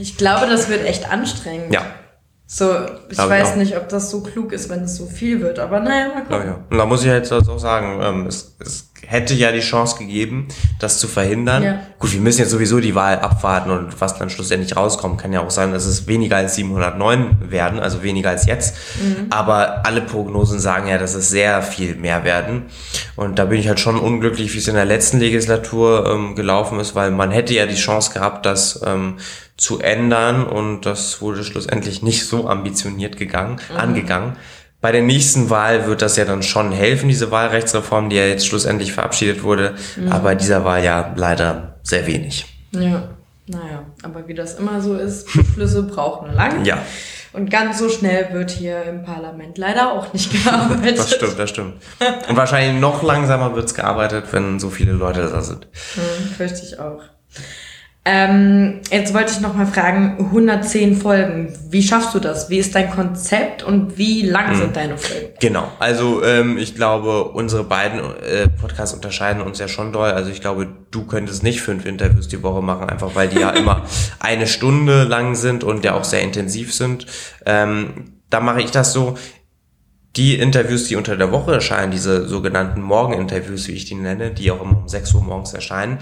ich 0.00 0.16
glaube, 0.16 0.46
das 0.48 0.68
wird 0.68 0.84
echt 0.84 1.10
anstrengend. 1.10 1.72
Ja. 1.72 1.82
So, 2.46 2.70
ich 3.08 3.16
Glaube 3.16 3.30
weiß 3.30 3.50
ich 3.50 3.56
nicht, 3.56 3.76
ob 3.76 3.88
das 3.88 4.10
so 4.10 4.22
klug 4.22 4.52
ist, 4.52 4.68
wenn 4.68 4.82
es 4.82 4.96
so 4.96 5.06
viel 5.06 5.40
wird, 5.40 5.58
aber 5.58 5.80
naja, 5.80 6.08
mal 6.08 6.20
gucken. 6.22 6.40
Ja, 6.40 6.44
ja. 6.44 6.64
Und 6.68 6.78
da 6.78 6.84
muss 6.84 7.00
ich 7.00 7.06
jetzt 7.06 7.32
auch 7.32 7.58
sagen, 7.58 8.00
ähm, 8.02 8.26
es, 8.26 8.54
es 8.58 8.92
hätte 9.06 9.34
ja 9.34 9.52
die 9.52 9.60
Chance 9.60 9.98
gegeben, 9.98 10.48
das 10.78 10.98
zu 10.98 11.08
verhindern. 11.08 11.62
Ja. 11.62 11.78
Gut, 11.98 12.12
wir 12.12 12.20
müssen 12.20 12.40
jetzt 12.40 12.50
sowieso 12.50 12.80
die 12.80 12.94
Wahl 12.94 13.18
abwarten 13.18 13.70
und 13.70 14.00
was 14.00 14.18
dann 14.18 14.30
schlussendlich 14.30 14.76
rauskommt, 14.76 15.20
kann 15.20 15.32
ja 15.32 15.40
auch 15.40 15.50
sein, 15.50 15.72
dass 15.72 15.86
es 15.86 16.06
weniger 16.06 16.36
als 16.36 16.54
709 16.56 17.50
werden, 17.50 17.80
also 17.80 18.02
weniger 18.02 18.30
als 18.30 18.46
jetzt. 18.46 18.76
Mhm. 19.02 19.26
Aber 19.30 19.86
alle 19.86 20.00
Prognosen 20.00 20.58
sagen 20.58 20.88
ja, 20.88 20.98
dass 20.98 21.14
es 21.14 21.30
sehr 21.30 21.62
viel 21.62 21.96
mehr 21.96 22.24
werden. 22.24 22.62
Und 23.16 23.38
da 23.38 23.46
bin 23.46 23.58
ich 23.58 23.68
halt 23.68 23.80
schon 23.80 23.98
unglücklich, 23.98 24.52
wie 24.54 24.58
es 24.58 24.68
in 24.68 24.74
der 24.74 24.84
letzten 24.84 25.18
Legislatur 25.18 26.10
ähm, 26.10 26.34
gelaufen 26.34 26.80
ist, 26.80 26.94
weil 26.94 27.10
man 27.10 27.30
hätte 27.30 27.54
ja 27.54 27.66
die 27.66 27.74
Chance 27.74 28.12
gehabt, 28.12 28.46
das 28.46 28.82
ähm, 28.84 29.16
zu 29.56 29.80
ändern 29.80 30.44
und 30.44 30.84
das 30.84 31.20
wurde 31.20 31.44
schlussendlich 31.44 32.02
nicht 32.02 32.26
so 32.26 32.48
ambitioniert 32.48 33.16
gegangen, 33.16 33.60
mhm. 33.70 33.76
angegangen. 33.76 34.36
Bei 34.84 34.92
der 34.92 35.00
nächsten 35.00 35.48
Wahl 35.48 35.86
wird 35.86 36.02
das 36.02 36.18
ja 36.18 36.26
dann 36.26 36.42
schon 36.42 36.70
helfen, 36.70 37.08
diese 37.08 37.30
Wahlrechtsreform, 37.30 38.10
die 38.10 38.16
ja 38.16 38.26
jetzt 38.26 38.46
schlussendlich 38.46 38.92
verabschiedet 38.92 39.42
wurde. 39.42 39.76
Mhm. 39.96 40.12
Aber 40.12 40.34
dieser 40.34 40.66
Wahl 40.66 40.84
ja 40.84 41.14
leider 41.16 41.76
sehr 41.82 42.06
wenig. 42.06 42.44
Ja, 42.72 43.08
naja, 43.46 43.86
aber 44.02 44.28
wie 44.28 44.34
das 44.34 44.58
immer 44.58 44.82
so 44.82 44.94
ist, 44.96 45.32
Beschlüsse 45.32 45.82
brauchen 45.94 46.34
lang. 46.34 46.66
Ja. 46.66 46.82
Und 47.32 47.48
ganz 47.50 47.78
so 47.78 47.88
schnell 47.88 48.34
wird 48.34 48.50
hier 48.50 48.82
im 48.82 49.04
Parlament 49.04 49.56
leider 49.56 49.90
auch 49.90 50.12
nicht 50.12 50.30
gearbeitet. 50.44 50.98
Das 50.98 51.14
stimmt, 51.14 51.38
das 51.38 51.48
stimmt. 51.48 51.76
Und 52.28 52.36
wahrscheinlich 52.36 52.78
noch 52.78 53.02
langsamer 53.02 53.56
wird's 53.56 53.72
gearbeitet, 53.72 54.26
wenn 54.32 54.60
so 54.60 54.68
viele 54.68 54.92
Leute 54.92 55.30
da 55.32 55.40
sind. 55.40 55.66
Hm, 55.94 56.28
fürchte 56.36 56.60
ich 56.62 56.78
auch. 56.78 57.00
Ähm, 58.06 58.80
jetzt 58.90 59.14
wollte 59.14 59.32
ich 59.32 59.40
noch 59.40 59.54
mal 59.54 59.66
fragen, 59.66 60.16
110 60.18 60.96
Folgen, 60.96 61.56
wie 61.70 61.82
schaffst 61.82 62.14
du 62.14 62.18
das? 62.18 62.50
Wie 62.50 62.58
ist 62.58 62.74
dein 62.74 62.90
Konzept 62.90 63.62
und 63.62 63.96
wie 63.96 64.20
lang 64.20 64.52
mhm. 64.52 64.56
sind 64.56 64.76
deine 64.76 64.98
Folgen? 64.98 65.28
Genau, 65.40 65.68
also 65.78 66.22
ähm, 66.22 66.58
ich 66.58 66.74
glaube, 66.74 67.24
unsere 67.24 67.64
beiden 67.64 68.00
äh, 68.00 68.48
Podcasts 68.48 68.94
unterscheiden 68.94 69.40
uns 69.40 69.58
ja 69.58 69.68
schon 69.68 69.90
doll. 69.90 70.10
Also 70.10 70.30
ich 70.30 70.42
glaube, 70.42 70.68
du 70.90 71.06
könntest 71.06 71.42
nicht 71.42 71.62
fünf 71.62 71.86
Interviews 71.86 72.28
die 72.28 72.42
Woche 72.42 72.60
machen, 72.60 72.90
einfach 72.90 73.14
weil 73.14 73.28
die 73.28 73.40
ja 73.40 73.50
immer 73.56 73.84
eine 74.20 74.46
Stunde 74.46 75.04
lang 75.04 75.34
sind 75.34 75.64
und 75.64 75.82
ja 75.82 75.94
auch 75.94 76.04
sehr 76.04 76.20
intensiv 76.20 76.74
sind. 76.74 77.06
Ähm, 77.46 78.12
da 78.28 78.40
mache 78.40 78.60
ich 78.60 78.70
das 78.70 78.92
so, 78.92 79.16
die 80.16 80.38
Interviews, 80.38 80.84
die 80.84 80.96
unter 80.96 81.16
der 81.16 81.32
Woche 81.32 81.54
erscheinen, 81.54 81.90
diese 81.90 82.28
sogenannten 82.28 82.82
Morgeninterviews, 82.82 83.66
wie 83.68 83.72
ich 83.72 83.86
die 83.86 83.94
nenne, 83.94 84.30
die 84.30 84.50
auch 84.50 84.62
immer 84.62 84.76
um 84.76 84.88
6 84.88 85.14
Uhr 85.14 85.22
morgens 85.22 85.54
erscheinen, 85.54 85.98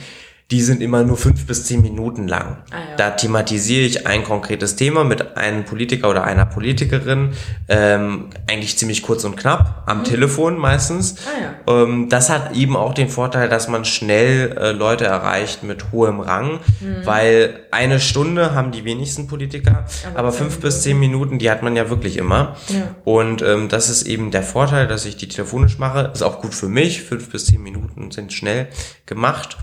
die 0.53 0.61
sind 0.61 0.83
immer 0.83 1.03
nur 1.03 1.17
fünf 1.17 1.47
bis 1.47 1.65
zehn 1.65 1.81
Minuten 1.81 2.29
lang. 2.29 2.59
Ah, 2.71 2.77
ja. 2.91 2.97
Da 2.99 3.11
thematisiere 3.13 3.87
ich 3.87 4.07
ein 4.07 4.23
konkretes 4.23 4.77
Thema 4.77 5.03
mit 5.03 5.39
einem 5.39 5.65
Politiker 5.65 6.11
oder 6.11 6.25
einer 6.25 6.45
Politikerin, 6.45 7.31
ähm, 7.69 8.27
eigentlich 8.47 8.77
ziemlich 8.77 9.03
kurz 9.03 9.25
und 9.25 9.37
knapp, 9.37 9.85
am 9.87 10.01
mhm. 10.01 10.05
Telefon 10.05 10.59
meistens. 10.59 11.17
Ah, 11.27 11.71
ja. 11.71 11.83
ähm, 11.83 12.11
das 12.11 12.29
hat 12.29 12.55
eben 12.55 12.77
auch 12.77 12.93
den 12.93 13.09
Vorteil, 13.09 13.49
dass 13.49 13.67
man 13.69 13.87
schnell 13.87 14.55
äh, 14.59 14.73
Leute 14.73 15.07
erreicht 15.07 15.63
mit 15.63 15.91
hohem 15.91 16.21
Rang, 16.21 16.61
mhm. 16.81 17.07
weil 17.07 17.61
eine 17.71 17.99
Stunde 17.99 18.55
haben 18.55 18.73
die 18.73 18.85
wenigsten 18.85 19.29
Politiker, 19.29 19.87
aber, 20.11 20.19
aber 20.19 20.33
fünf 20.33 20.61
bis 20.61 20.83
zehn 20.83 21.01
Minuten, 21.01 21.39
die 21.39 21.51
hat 21.51 21.63
man 21.63 21.77
ja 21.77 21.89
wirklich 21.89 22.19
immer. 22.19 22.57
Ja. 22.69 22.95
Und 23.05 23.41
ähm, 23.41 23.71
das 23.71 23.89
ist 23.89 24.03
eben 24.03 24.31
der 24.31 24.43
Vorteil, 24.43 24.87
dass 24.87 25.07
ich 25.07 25.17
die 25.17 25.29
telefonisch 25.29 25.79
mache. 25.79 26.11
Ist 26.13 26.23
auch 26.23 26.43
gut 26.43 26.55
für 26.55 26.69
mich. 26.69 27.03
Fünf 27.03 27.31
bis 27.31 27.47
zehn 27.47 27.63
Minuten 27.63 28.11
sind 28.11 28.35
schnell 28.35 28.69
gemacht. 29.07 29.57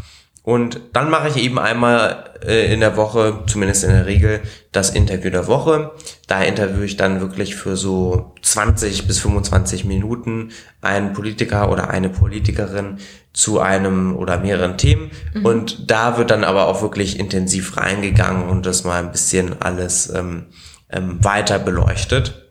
Und 0.49 0.79
dann 0.93 1.11
mache 1.11 1.27
ich 1.27 1.37
eben 1.37 1.59
einmal 1.59 2.23
äh, 2.43 2.73
in 2.73 2.79
der 2.79 2.97
Woche, 2.97 3.43
zumindest 3.45 3.83
in 3.83 3.91
der 3.91 4.07
Regel, 4.07 4.41
das 4.71 4.89
Interview 4.89 5.29
der 5.29 5.45
Woche. 5.45 5.91
Da 6.25 6.41
interviewe 6.41 6.85
ich 6.85 6.97
dann 6.97 7.21
wirklich 7.21 7.55
für 7.55 7.77
so 7.77 8.33
20 8.41 9.05
bis 9.05 9.19
25 9.19 9.85
Minuten 9.85 10.49
einen 10.81 11.13
Politiker 11.13 11.71
oder 11.71 11.91
eine 11.91 12.09
Politikerin 12.09 12.97
zu 13.31 13.59
einem 13.59 14.15
oder 14.15 14.39
mehreren 14.39 14.75
Themen. 14.77 15.11
Mhm. 15.35 15.45
Und 15.45 15.91
da 15.91 16.17
wird 16.17 16.31
dann 16.31 16.43
aber 16.43 16.67
auch 16.67 16.81
wirklich 16.81 17.19
intensiv 17.19 17.77
reingegangen 17.77 18.49
und 18.49 18.65
das 18.65 18.83
mal 18.83 19.03
ein 19.03 19.11
bisschen 19.11 19.61
alles 19.61 20.11
ähm, 20.11 20.47
ähm, 20.89 21.23
weiter 21.23 21.59
beleuchtet. 21.59 22.48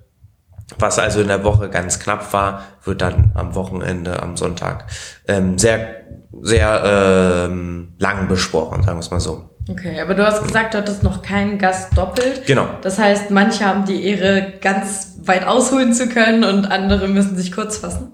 Was 0.78 0.98
also 0.98 1.20
in 1.20 1.28
der 1.28 1.44
Woche 1.44 1.70
ganz 1.70 1.98
knapp 1.98 2.32
war, 2.32 2.64
wird 2.84 3.00
dann 3.00 3.32
am 3.34 3.54
Wochenende, 3.54 4.22
am 4.22 4.36
Sonntag 4.36 4.84
ähm, 5.26 5.58
sehr, 5.58 6.02
sehr 6.42 7.46
ähm, 7.48 7.94
lang 7.98 8.28
besprochen, 8.28 8.82
sagen 8.82 8.98
wir 8.98 9.00
es 9.00 9.10
mal 9.10 9.20
so. 9.20 9.48
Okay, 9.70 10.00
aber 10.00 10.14
du 10.14 10.26
hast 10.26 10.42
gesagt, 10.42 10.74
du 10.74 10.78
hattest 10.78 11.02
noch 11.02 11.22
keinen 11.22 11.58
Gast 11.58 11.96
doppelt. 11.96 12.46
Genau. 12.46 12.68
Das 12.82 12.98
heißt, 12.98 13.30
manche 13.30 13.66
haben 13.66 13.84
die 13.84 14.04
Ehre, 14.06 14.54
ganz 14.60 15.18
weit 15.22 15.46
ausholen 15.46 15.92
zu 15.92 16.08
können 16.08 16.44
und 16.44 16.66
andere 16.66 17.08
müssen 17.08 17.36
sich 17.36 17.52
kurz 17.52 17.78
fassen. 17.78 18.12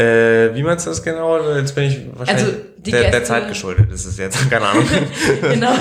Äh, 0.00 0.54
wie 0.54 0.62
meinst 0.62 0.86
du 0.86 0.90
das 0.90 1.02
genau? 1.02 1.40
Jetzt 1.56 1.74
bin 1.74 1.84
ich 1.84 2.00
wahrscheinlich 2.14 2.44
also 2.44 2.56
der, 2.76 3.10
der 3.10 3.24
Zeit 3.24 3.48
geschuldet 3.48 3.90
ist 3.90 4.04
es 4.04 4.16
jetzt, 4.16 4.48
keine 4.50 4.66
Ahnung. 4.66 4.86
genau. 5.42 5.72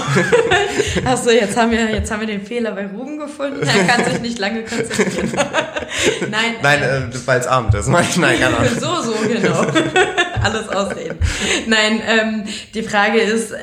Achso, 1.05 1.29
jetzt 1.29 1.55
haben 1.55 1.69
wir 1.69 1.91
jetzt 1.91 2.11
haben 2.11 2.21
wir 2.21 2.27
den 2.27 2.41
Fehler 2.41 2.71
bei 2.71 2.87
Ruben 2.87 3.19
gefunden. 3.19 3.61
Er 3.61 3.83
kann 3.85 4.03
sich 4.05 4.19
nicht 4.21 4.39
lange 4.39 4.63
konzentrieren. 4.63 5.31
nein. 6.31 6.55
Nein, 6.63 6.81
äh, 6.81 7.27
weil 7.27 7.39
es 7.39 7.45
Abend 7.45 7.75
ist. 7.75 7.89
Nein, 7.89 8.05
nein, 8.17 8.39
keine 8.39 8.57
Ahnung. 8.57 8.71
so, 8.79 9.01
so, 9.03 9.13
genau. 9.27 9.65
Alles 10.41 10.69
ausreden. 10.69 11.19
Nein, 11.67 12.01
ähm, 12.07 12.43
die 12.73 12.81
Frage 12.81 13.19
ist, 13.19 13.51
äh, 13.51 13.57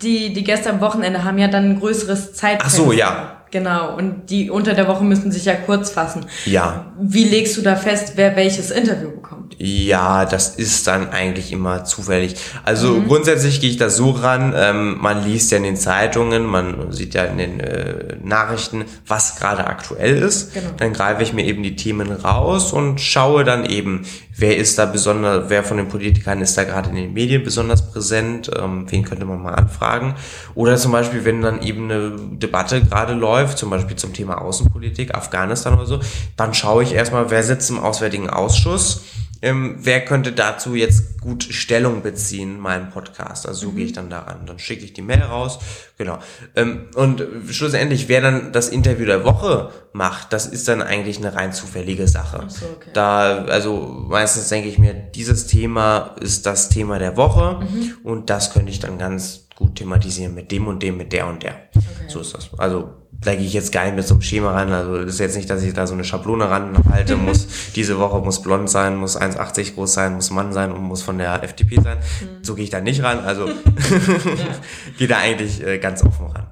die, 0.00 0.32
die 0.32 0.44
Gäste 0.44 0.70
am 0.70 0.80
Wochenende 0.80 1.24
haben 1.24 1.36
ja 1.36 1.48
dann 1.48 1.72
ein 1.72 1.80
größeres 1.80 2.32
Zeitfenster. 2.32 2.64
Ach 2.64 2.86
so, 2.86 2.92
ja. 2.92 3.34
Genau, 3.50 3.96
und 3.96 4.28
die 4.28 4.50
unter 4.50 4.74
der 4.74 4.88
Woche 4.88 5.04
müssen 5.04 5.32
sich 5.32 5.46
ja 5.46 5.54
kurz 5.54 5.90
fassen. 5.90 6.26
Ja. 6.44 6.92
Wie 7.00 7.24
legst 7.24 7.56
du 7.56 7.62
da 7.62 7.76
fest, 7.76 8.12
wer 8.16 8.36
welches 8.36 8.70
Interview 8.70 9.17
bekommt? 9.28 9.56
Ja, 9.58 10.24
das 10.24 10.56
ist 10.56 10.86
dann 10.86 11.10
eigentlich 11.10 11.52
immer 11.52 11.84
zufällig. 11.84 12.36
Also 12.64 12.94
mhm. 12.94 13.08
grundsätzlich 13.08 13.60
gehe 13.60 13.70
ich 13.70 13.76
da 13.76 13.90
so 13.90 14.10
ran, 14.10 14.54
ähm, 14.56 14.98
man 15.00 15.24
liest 15.24 15.50
ja 15.50 15.58
in 15.58 15.64
den 15.64 15.76
Zeitungen, 15.76 16.46
man 16.46 16.92
sieht 16.92 17.14
ja 17.14 17.24
in 17.24 17.38
den 17.38 17.60
äh, 17.60 18.16
Nachrichten, 18.22 18.84
was 19.06 19.36
gerade 19.36 19.66
aktuell 19.66 20.22
ist. 20.22 20.54
Genau. 20.54 20.70
Dann 20.76 20.92
greife 20.92 21.22
ich 21.22 21.32
mir 21.32 21.44
eben 21.44 21.62
die 21.62 21.76
Themen 21.76 22.10
raus 22.10 22.72
und 22.72 23.00
schaue 23.00 23.44
dann 23.44 23.64
eben, 23.64 24.04
wer 24.36 24.56
ist 24.56 24.78
da 24.78 24.86
besonders, 24.86 25.48
wer 25.48 25.64
von 25.64 25.76
den 25.76 25.88
Politikern 25.88 26.40
ist 26.40 26.56
da 26.56 26.64
gerade 26.64 26.90
in 26.90 26.96
den 26.96 27.12
Medien 27.12 27.42
besonders 27.42 27.90
präsent, 27.90 28.50
ähm, 28.56 28.86
wen 28.88 29.04
könnte 29.04 29.24
man 29.24 29.42
mal 29.42 29.54
anfragen. 29.54 30.14
Oder 30.54 30.76
zum 30.76 30.92
Beispiel, 30.92 31.24
wenn 31.24 31.42
dann 31.42 31.62
eben 31.62 31.90
eine 31.90 32.16
Debatte 32.32 32.82
gerade 32.82 33.14
läuft, 33.14 33.58
zum 33.58 33.70
Beispiel 33.70 33.96
zum 33.96 34.12
Thema 34.12 34.40
Außenpolitik, 34.40 35.14
Afghanistan 35.14 35.74
oder 35.74 35.86
so, 35.86 36.00
dann 36.36 36.54
schaue 36.54 36.82
ich 36.82 36.94
erstmal, 36.94 37.30
wer 37.30 37.42
sitzt 37.42 37.70
im 37.70 37.78
Auswärtigen 37.78 38.30
Ausschuss 38.30 39.02
ähm, 39.40 39.76
wer 39.78 40.04
könnte 40.04 40.32
dazu 40.32 40.74
jetzt 40.74 41.20
gut 41.20 41.44
Stellung 41.44 42.02
beziehen 42.02 42.56
in 42.56 42.60
meinem 42.60 42.90
Podcast? 42.90 43.46
Also 43.46 43.66
so 43.66 43.72
mhm. 43.72 43.76
gehe 43.76 43.86
ich 43.86 43.92
dann 43.92 44.10
daran. 44.10 44.46
Dann 44.46 44.58
schicke 44.58 44.84
ich 44.84 44.92
die 44.92 45.02
Mail 45.02 45.22
raus. 45.22 45.58
Genau. 45.96 46.18
Ähm, 46.56 46.88
und 46.94 47.24
schlussendlich, 47.50 48.08
wer 48.08 48.20
dann 48.20 48.52
das 48.52 48.68
Interview 48.68 49.06
der 49.06 49.24
Woche 49.24 49.70
macht, 49.92 50.32
das 50.32 50.46
ist 50.46 50.66
dann 50.68 50.82
eigentlich 50.82 51.18
eine 51.18 51.34
rein 51.34 51.52
zufällige 51.52 52.08
Sache. 52.08 52.40
Ach 52.44 52.50
so, 52.50 52.66
okay. 52.66 52.90
Da, 52.92 53.44
also 53.44 54.04
meistens 54.08 54.48
denke 54.48 54.68
ich 54.68 54.78
mir, 54.78 54.94
dieses 54.94 55.46
Thema 55.46 56.16
ist 56.20 56.46
das 56.46 56.68
Thema 56.68 56.98
der 56.98 57.16
Woche 57.16 57.60
mhm. 57.60 57.96
und 58.02 58.30
das 58.30 58.52
könnte 58.52 58.70
ich 58.70 58.80
dann 58.80 58.98
ganz 58.98 59.48
gut 59.54 59.76
thematisieren 59.76 60.34
mit 60.34 60.52
dem 60.52 60.66
und 60.68 60.82
dem, 60.82 60.96
mit 60.96 61.12
der 61.12 61.26
und 61.26 61.42
der. 61.42 61.68
Okay. 61.74 61.84
So 62.08 62.20
ist 62.20 62.34
das. 62.34 62.50
Also 62.58 62.94
da 63.20 63.34
gehe 63.34 63.44
ich 63.44 63.52
jetzt 63.52 63.72
gar 63.72 63.84
nicht 63.84 63.96
mit 63.96 64.06
so 64.06 64.14
einem 64.14 64.22
Schema 64.22 64.52
ran. 64.52 64.72
Also 64.72 64.96
ist 64.96 65.18
jetzt 65.18 65.36
nicht, 65.36 65.50
dass 65.50 65.62
ich 65.62 65.74
da 65.74 65.86
so 65.86 65.94
eine 65.94 66.04
Schablone 66.04 66.48
ranhalte, 66.48 67.16
muss 67.16 67.72
diese 67.72 67.98
Woche 67.98 68.20
muss 68.20 68.42
blond 68.42 68.70
sein, 68.70 68.96
muss 68.96 69.20
1,80 69.20 69.74
groß 69.74 69.92
sein, 69.92 70.14
muss 70.14 70.30
Mann 70.30 70.52
sein 70.52 70.70
und 70.72 70.82
muss 70.82 71.02
von 71.02 71.18
der 71.18 71.42
FDP 71.42 71.80
sein. 71.80 71.98
Mhm. 71.98 72.44
So 72.44 72.54
gehe 72.54 72.64
ich 72.64 72.70
da 72.70 72.80
nicht 72.80 73.02
ran. 73.02 73.18
Also 73.20 73.48
ja. 73.48 73.54
gehe 74.98 75.08
da 75.08 75.18
eigentlich 75.18 75.64
äh, 75.64 75.78
ganz 75.78 76.04
offen 76.04 76.26
ran. 76.26 76.46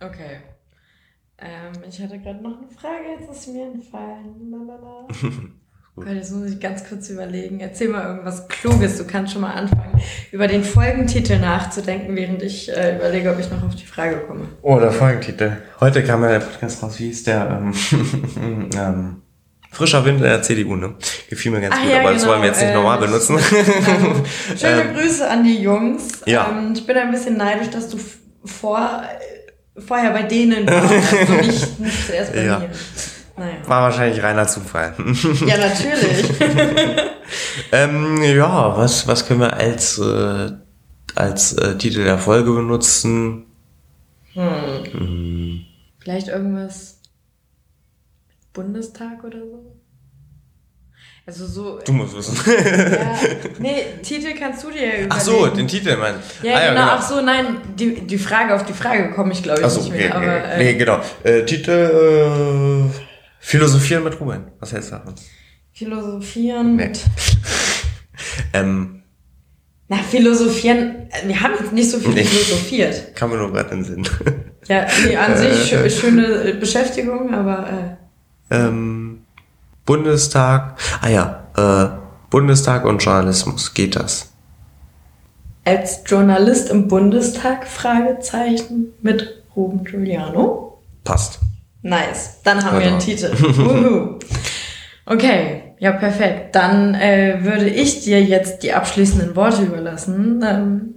Okay. 0.00 0.40
Ähm, 1.38 1.82
ich 1.86 2.00
hatte 2.00 2.18
gerade 2.18 2.42
noch 2.42 2.58
eine 2.58 2.68
Frage, 2.68 3.20
jetzt 3.20 3.30
ist 3.30 3.48
mir 3.48 3.66
entfallen. 3.66 4.34
Gut. 5.96 6.08
Jetzt 6.08 6.30
muss 6.30 6.50
ich 6.50 6.60
ganz 6.60 6.86
kurz 6.86 7.08
überlegen. 7.08 7.58
Erzähl 7.58 7.88
mal 7.88 8.04
irgendwas 8.04 8.46
Kluges. 8.48 8.98
Du 8.98 9.06
kannst 9.06 9.32
schon 9.32 9.40
mal 9.40 9.54
anfangen, 9.54 9.98
über 10.30 10.46
den 10.46 10.62
Folgentitel 10.62 11.38
nachzudenken, 11.38 12.14
während 12.14 12.42
ich 12.42 12.70
äh, 12.70 12.96
überlege, 12.96 13.30
ob 13.30 13.40
ich 13.40 13.50
noch 13.50 13.62
auf 13.62 13.74
die 13.74 13.86
Frage 13.86 14.18
komme. 14.18 14.46
Oh, 14.60 14.78
der 14.78 14.92
Folgentitel. 14.92 15.52
Heute 15.80 16.04
kam 16.04 16.22
ja 16.22 16.32
der 16.32 16.40
Podcast 16.40 16.82
raus. 16.82 16.98
Wie 16.98 17.06
hieß 17.06 17.24
der? 17.24 17.48
Ähm, 17.50 18.70
ähm, 18.76 19.22
Frischer 19.70 20.04
Wind 20.04 20.20
der 20.20 20.42
CDU, 20.42 20.76
ne? 20.76 20.96
Gefiel 21.30 21.50
mir 21.50 21.62
ganz 21.62 21.74
Ach, 21.74 21.82
gut, 21.82 21.90
ja, 21.90 22.00
aber 22.00 22.08
genau. 22.08 22.18
das 22.18 22.28
wollen 22.28 22.42
wir 22.42 22.48
jetzt 22.48 22.60
nicht 22.60 22.70
äh, 22.70 22.74
normal 22.74 22.98
benutzen. 22.98 23.38
Schöne 24.58 24.82
ähm, 24.82 24.94
Grüße 24.94 25.26
an 25.26 25.44
die 25.44 25.62
Jungs. 25.62 26.20
Ja. 26.26 26.50
Ähm, 26.50 26.74
ich 26.74 26.86
bin 26.86 26.98
ein 26.98 27.10
bisschen 27.10 27.38
neidisch, 27.38 27.70
dass 27.70 27.88
du 27.88 27.96
vor, 28.44 29.02
vorher 29.78 30.10
bei 30.10 30.24
denen 30.24 30.66
warst, 30.66 30.92
also 31.14 31.32
nicht, 31.36 31.80
nicht 31.80 32.06
zuerst 32.06 32.34
bei 32.34 32.44
ja. 32.44 32.58
mir. 32.58 32.70
Naja. 33.36 33.56
War 33.66 33.82
wahrscheinlich 33.82 34.22
reiner 34.22 34.46
Zufall. 34.46 34.94
Ja, 35.46 35.58
natürlich. 35.58 36.30
ähm, 37.72 38.22
ja, 38.22 38.76
was, 38.76 39.06
was 39.06 39.26
können 39.26 39.40
wir 39.40 39.52
als, 39.52 39.98
äh, 39.98 40.52
als 41.14 41.52
äh, 41.52 41.76
Titel 41.76 42.04
der 42.04 42.18
Folge 42.18 42.52
benutzen? 42.52 43.44
Hm. 44.32 44.84
Hm. 44.92 45.60
Vielleicht 45.98 46.28
irgendwas 46.28 47.00
Bundestag 48.54 49.22
oder 49.22 49.40
so? 49.40 49.76
Also 51.26 51.46
so. 51.46 51.80
Du 51.84 51.92
musst 51.92 52.16
wissen. 52.16 52.38
Ja, 52.46 53.18
nee, 53.58 53.84
Titel 54.00 54.38
kannst 54.38 54.62
du 54.62 54.70
dir 54.70 54.86
überlegen. 54.86 55.08
Ach 55.10 55.20
so, 55.20 55.48
den 55.48 55.66
Titel, 55.66 55.96
mein. 55.96 56.14
Ja, 56.40 56.54
ah, 56.54 56.60
ja 56.60 56.68
genau, 56.68 56.80
genau, 56.82 56.92
Ach 56.92 57.02
so, 57.02 57.20
nein, 57.20 57.56
die, 57.74 58.06
die 58.06 58.18
Frage 58.18 58.54
auf 58.54 58.64
die 58.64 58.72
Frage 58.72 59.10
komme 59.10 59.32
ich, 59.32 59.42
glaube 59.42 59.58
ich, 59.58 59.66
Ach 59.66 59.70
so, 59.70 59.80
nicht 59.80 59.90
okay, 59.90 60.04
mehr. 60.04 60.14
Aber, 60.14 60.44
äh, 60.44 60.58
nee, 60.58 60.74
genau. 60.74 61.00
Äh, 61.24 61.44
Titel. 61.44 62.90
Äh, 62.94 63.05
Philosophieren 63.46 64.02
mit 64.02 64.20
Ruben. 64.20 64.42
Was 64.58 64.72
hältst 64.72 64.90
du 64.90 64.96
davon? 64.96 65.14
Philosophieren 65.72 66.74
nee. 66.74 66.88
mit. 66.88 67.00
ähm, 68.52 69.02
Na, 69.86 69.98
philosophieren. 69.98 71.08
Wir 71.24 71.40
haben 71.40 71.52
jetzt 71.60 71.72
nicht 71.72 71.88
so 71.88 72.00
viel 72.00 72.12
nee. 72.12 72.24
philosophiert. 72.24 73.14
Kann 73.14 73.30
man 73.30 73.38
nur 73.38 73.52
gerade 73.52 73.68
den 73.68 73.84
Sinn. 73.84 74.08
Ja, 74.66 74.84
nee, 75.06 75.16
an 75.16 75.36
sich 75.38 75.72
äh. 75.72 75.88
schöne 75.88 76.54
Beschäftigung, 76.54 77.32
aber. 77.32 77.96
Äh. 78.50 78.56
Ähm, 78.56 79.22
Bundestag. 79.84 80.76
Ah 81.00 81.08
ja, 81.08 81.46
äh, 81.56 81.96
Bundestag 82.30 82.84
und 82.84 82.98
Journalismus. 82.98 83.74
Geht 83.74 83.94
das? 83.94 84.32
Als 85.64 86.00
Journalist 86.04 86.68
im 86.70 86.88
Bundestag? 86.88 87.68
Fragezeichen 87.68 88.92
mit 89.02 89.44
Ruben 89.54 89.84
Giuliano. 89.84 90.82
Passt. 91.04 91.38
Nice. 91.86 92.40
Dann 92.42 92.64
haben 92.64 92.80
wir 92.80 92.86
einen 92.86 92.98
Titel. 92.98 93.30
Uhu. 93.42 94.18
Okay, 95.06 95.74
ja, 95.78 95.92
perfekt. 95.92 96.56
Dann 96.56 96.94
äh, 96.94 97.38
würde 97.42 97.68
ich 97.68 98.02
dir 98.02 98.20
jetzt 98.20 98.64
die 98.64 98.72
abschließenden 98.72 99.36
Worte 99.36 99.62
überlassen. 99.62 100.44
Ähm, 100.44 100.94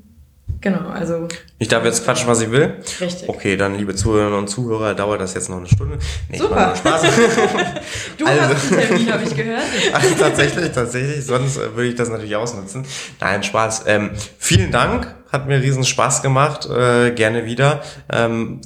genau, 0.61 0.89
also. 0.89 1.27
Ich 1.59 1.67
darf 1.67 1.85
jetzt 1.85 2.03
quatschen, 2.05 2.27
was 2.27 2.41
ich 2.41 2.49
will? 2.49 2.77
Richtig. 2.99 3.29
Okay, 3.29 3.55
dann, 3.55 3.75
liebe 3.75 3.93
Zuhörerinnen 3.93 4.39
und 4.39 4.47
Zuhörer, 4.47 4.95
dauert 4.95 5.21
das 5.21 5.35
jetzt 5.35 5.47
noch 5.47 5.57
eine 5.57 5.67
Stunde. 5.67 5.99
Nee, 6.27 6.39
Super. 6.39 6.73
Spaß. 6.75 7.01
du 8.17 8.25
also, 8.25 8.41
hast 8.41 8.71
einen 8.71 8.81
Termin, 8.81 9.13
habe 9.13 9.23
ich 9.23 9.35
gehört. 9.35 9.61
also, 9.93 10.15
tatsächlich, 10.15 10.71
tatsächlich. 10.71 11.23
Sonst 11.23 11.57
äh, 11.57 11.75
würde 11.75 11.89
ich 11.89 11.95
das 11.95 12.09
natürlich 12.09 12.35
ausnutzen. 12.35 12.83
Nein, 13.19 13.43
Spaß. 13.43 13.83
Ähm, 13.85 14.09
vielen 14.39 14.71
Dank. 14.71 15.13
Hat 15.31 15.47
mir 15.47 15.61
riesen 15.61 15.85
Spaß 15.85 16.23
gemacht. 16.23 16.67
Äh, 16.67 17.11
gerne 17.11 17.45
wieder. 17.45 17.83
Ähm, 18.11 18.61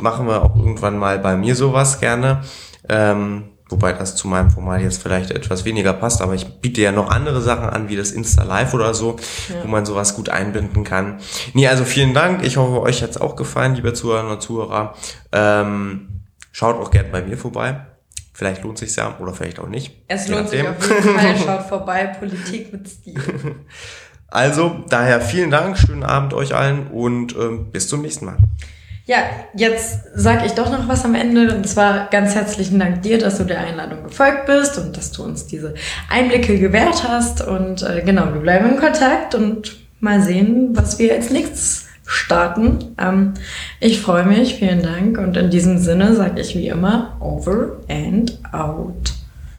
machen 0.00 0.26
wir 0.26 0.42
auch 0.42 0.56
irgendwann 0.56 0.98
mal 0.98 1.18
bei 1.18 1.36
mir 1.36 1.54
sowas 1.54 2.00
gerne. 2.00 2.42
Ähm, 2.88 3.44
wobei 3.68 3.92
das 3.92 4.14
zu 4.14 4.28
meinem 4.28 4.50
Format 4.50 4.80
jetzt 4.80 5.02
vielleicht 5.02 5.30
etwas 5.30 5.64
weniger 5.64 5.92
passt, 5.92 6.22
aber 6.22 6.34
ich 6.34 6.46
biete 6.60 6.80
ja 6.80 6.92
noch 6.92 7.10
andere 7.10 7.40
Sachen 7.40 7.68
an, 7.68 7.88
wie 7.88 7.96
das 7.96 8.12
Insta 8.12 8.44
Live 8.44 8.74
oder 8.74 8.94
so, 8.94 9.16
ja. 9.48 9.56
wo 9.64 9.68
man 9.68 9.84
sowas 9.84 10.14
gut 10.14 10.28
einbinden 10.28 10.84
kann. 10.84 11.18
Nee, 11.52 11.66
also 11.66 11.84
vielen 11.84 12.14
Dank. 12.14 12.44
Ich 12.44 12.56
hoffe, 12.56 12.80
euch 12.80 13.02
hat's 13.02 13.16
auch 13.16 13.34
gefallen, 13.34 13.74
liebe 13.74 13.92
Zuhörer 13.92 14.30
und 14.30 14.42
Zuhörer. 14.42 14.94
Ähm, 15.32 16.22
schaut 16.52 16.76
auch 16.76 16.90
gerne 16.90 17.08
bei 17.10 17.22
mir 17.22 17.36
vorbei. 17.36 17.80
Vielleicht 18.32 18.62
lohnt 18.62 18.78
sich's 18.78 18.96
ja 18.96 19.16
oder 19.18 19.32
vielleicht 19.32 19.58
auch 19.58 19.68
nicht. 19.68 20.02
Es 20.08 20.28
lohnt 20.28 20.50
sich 20.50 20.60
auf 20.60 20.90
jeden 20.90 21.18
Fall. 21.18 21.36
Schaut 21.44 21.62
vorbei. 21.62 22.04
Politik 22.18 22.70
mit 22.70 22.86
Stil. 22.86 23.18
Also, 24.28 24.84
daher 24.90 25.20
vielen 25.20 25.50
Dank, 25.50 25.78
schönen 25.78 26.02
Abend 26.02 26.34
euch 26.34 26.54
allen 26.54 26.88
und 26.88 27.34
ähm, 27.36 27.70
bis 27.70 27.88
zum 27.88 28.02
nächsten 28.02 28.26
Mal. 28.26 28.36
Ja, 29.06 29.18
jetzt 29.54 30.00
sage 30.16 30.46
ich 30.46 30.52
doch 30.52 30.70
noch 30.70 30.88
was 30.88 31.04
am 31.04 31.14
Ende. 31.14 31.54
Und 31.54 31.68
zwar 31.68 32.08
ganz 32.10 32.34
herzlichen 32.34 32.80
Dank 32.80 33.02
dir, 33.02 33.18
dass 33.18 33.38
du 33.38 33.44
der 33.44 33.60
Einladung 33.60 34.02
gefolgt 34.02 34.46
bist 34.46 34.78
und 34.78 34.96
dass 34.96 35.12
du 35.12 35.22
uns 35.22 35.46
diese 35.46 35.74
Einblicke 36.10 36.58
gewährt 36.58 37.08
hast. 37.08 37.46
Und 37.46 37.82
äh, 37.82 38.02
genau, 38.04 38.34
wir 38.34 38.40
bleiben 38.40 38.68
in 38.68 38.80
Kontakt 38.80 39.36
und 39.36 39.76
mal 40.00 40.20
sehen, 40.22 40.70
was 40.72 40.98
wir 40.98 41.14
als 41.14 41.30
nächstes 41.30 41.86
starten. 42.04 42.96
Ähm, 42.98 43.34
ich 43.78 44.00
freue 44.00 44.26
mich, 44.26 44.56
vielen 44.56 44.82
Dank. 44.82 45.18
Und 45.18 45.36
in 45.36 45.50
diesem 45.50 45.78
Sinne 45.78 46.16
sage 46.16 46.40
ich 46.40 46.56
wie 46.56 46.66
immer, 46.66 47.16
over 47.20 47.76
and 47.88 48.36
out. 48.52 49.15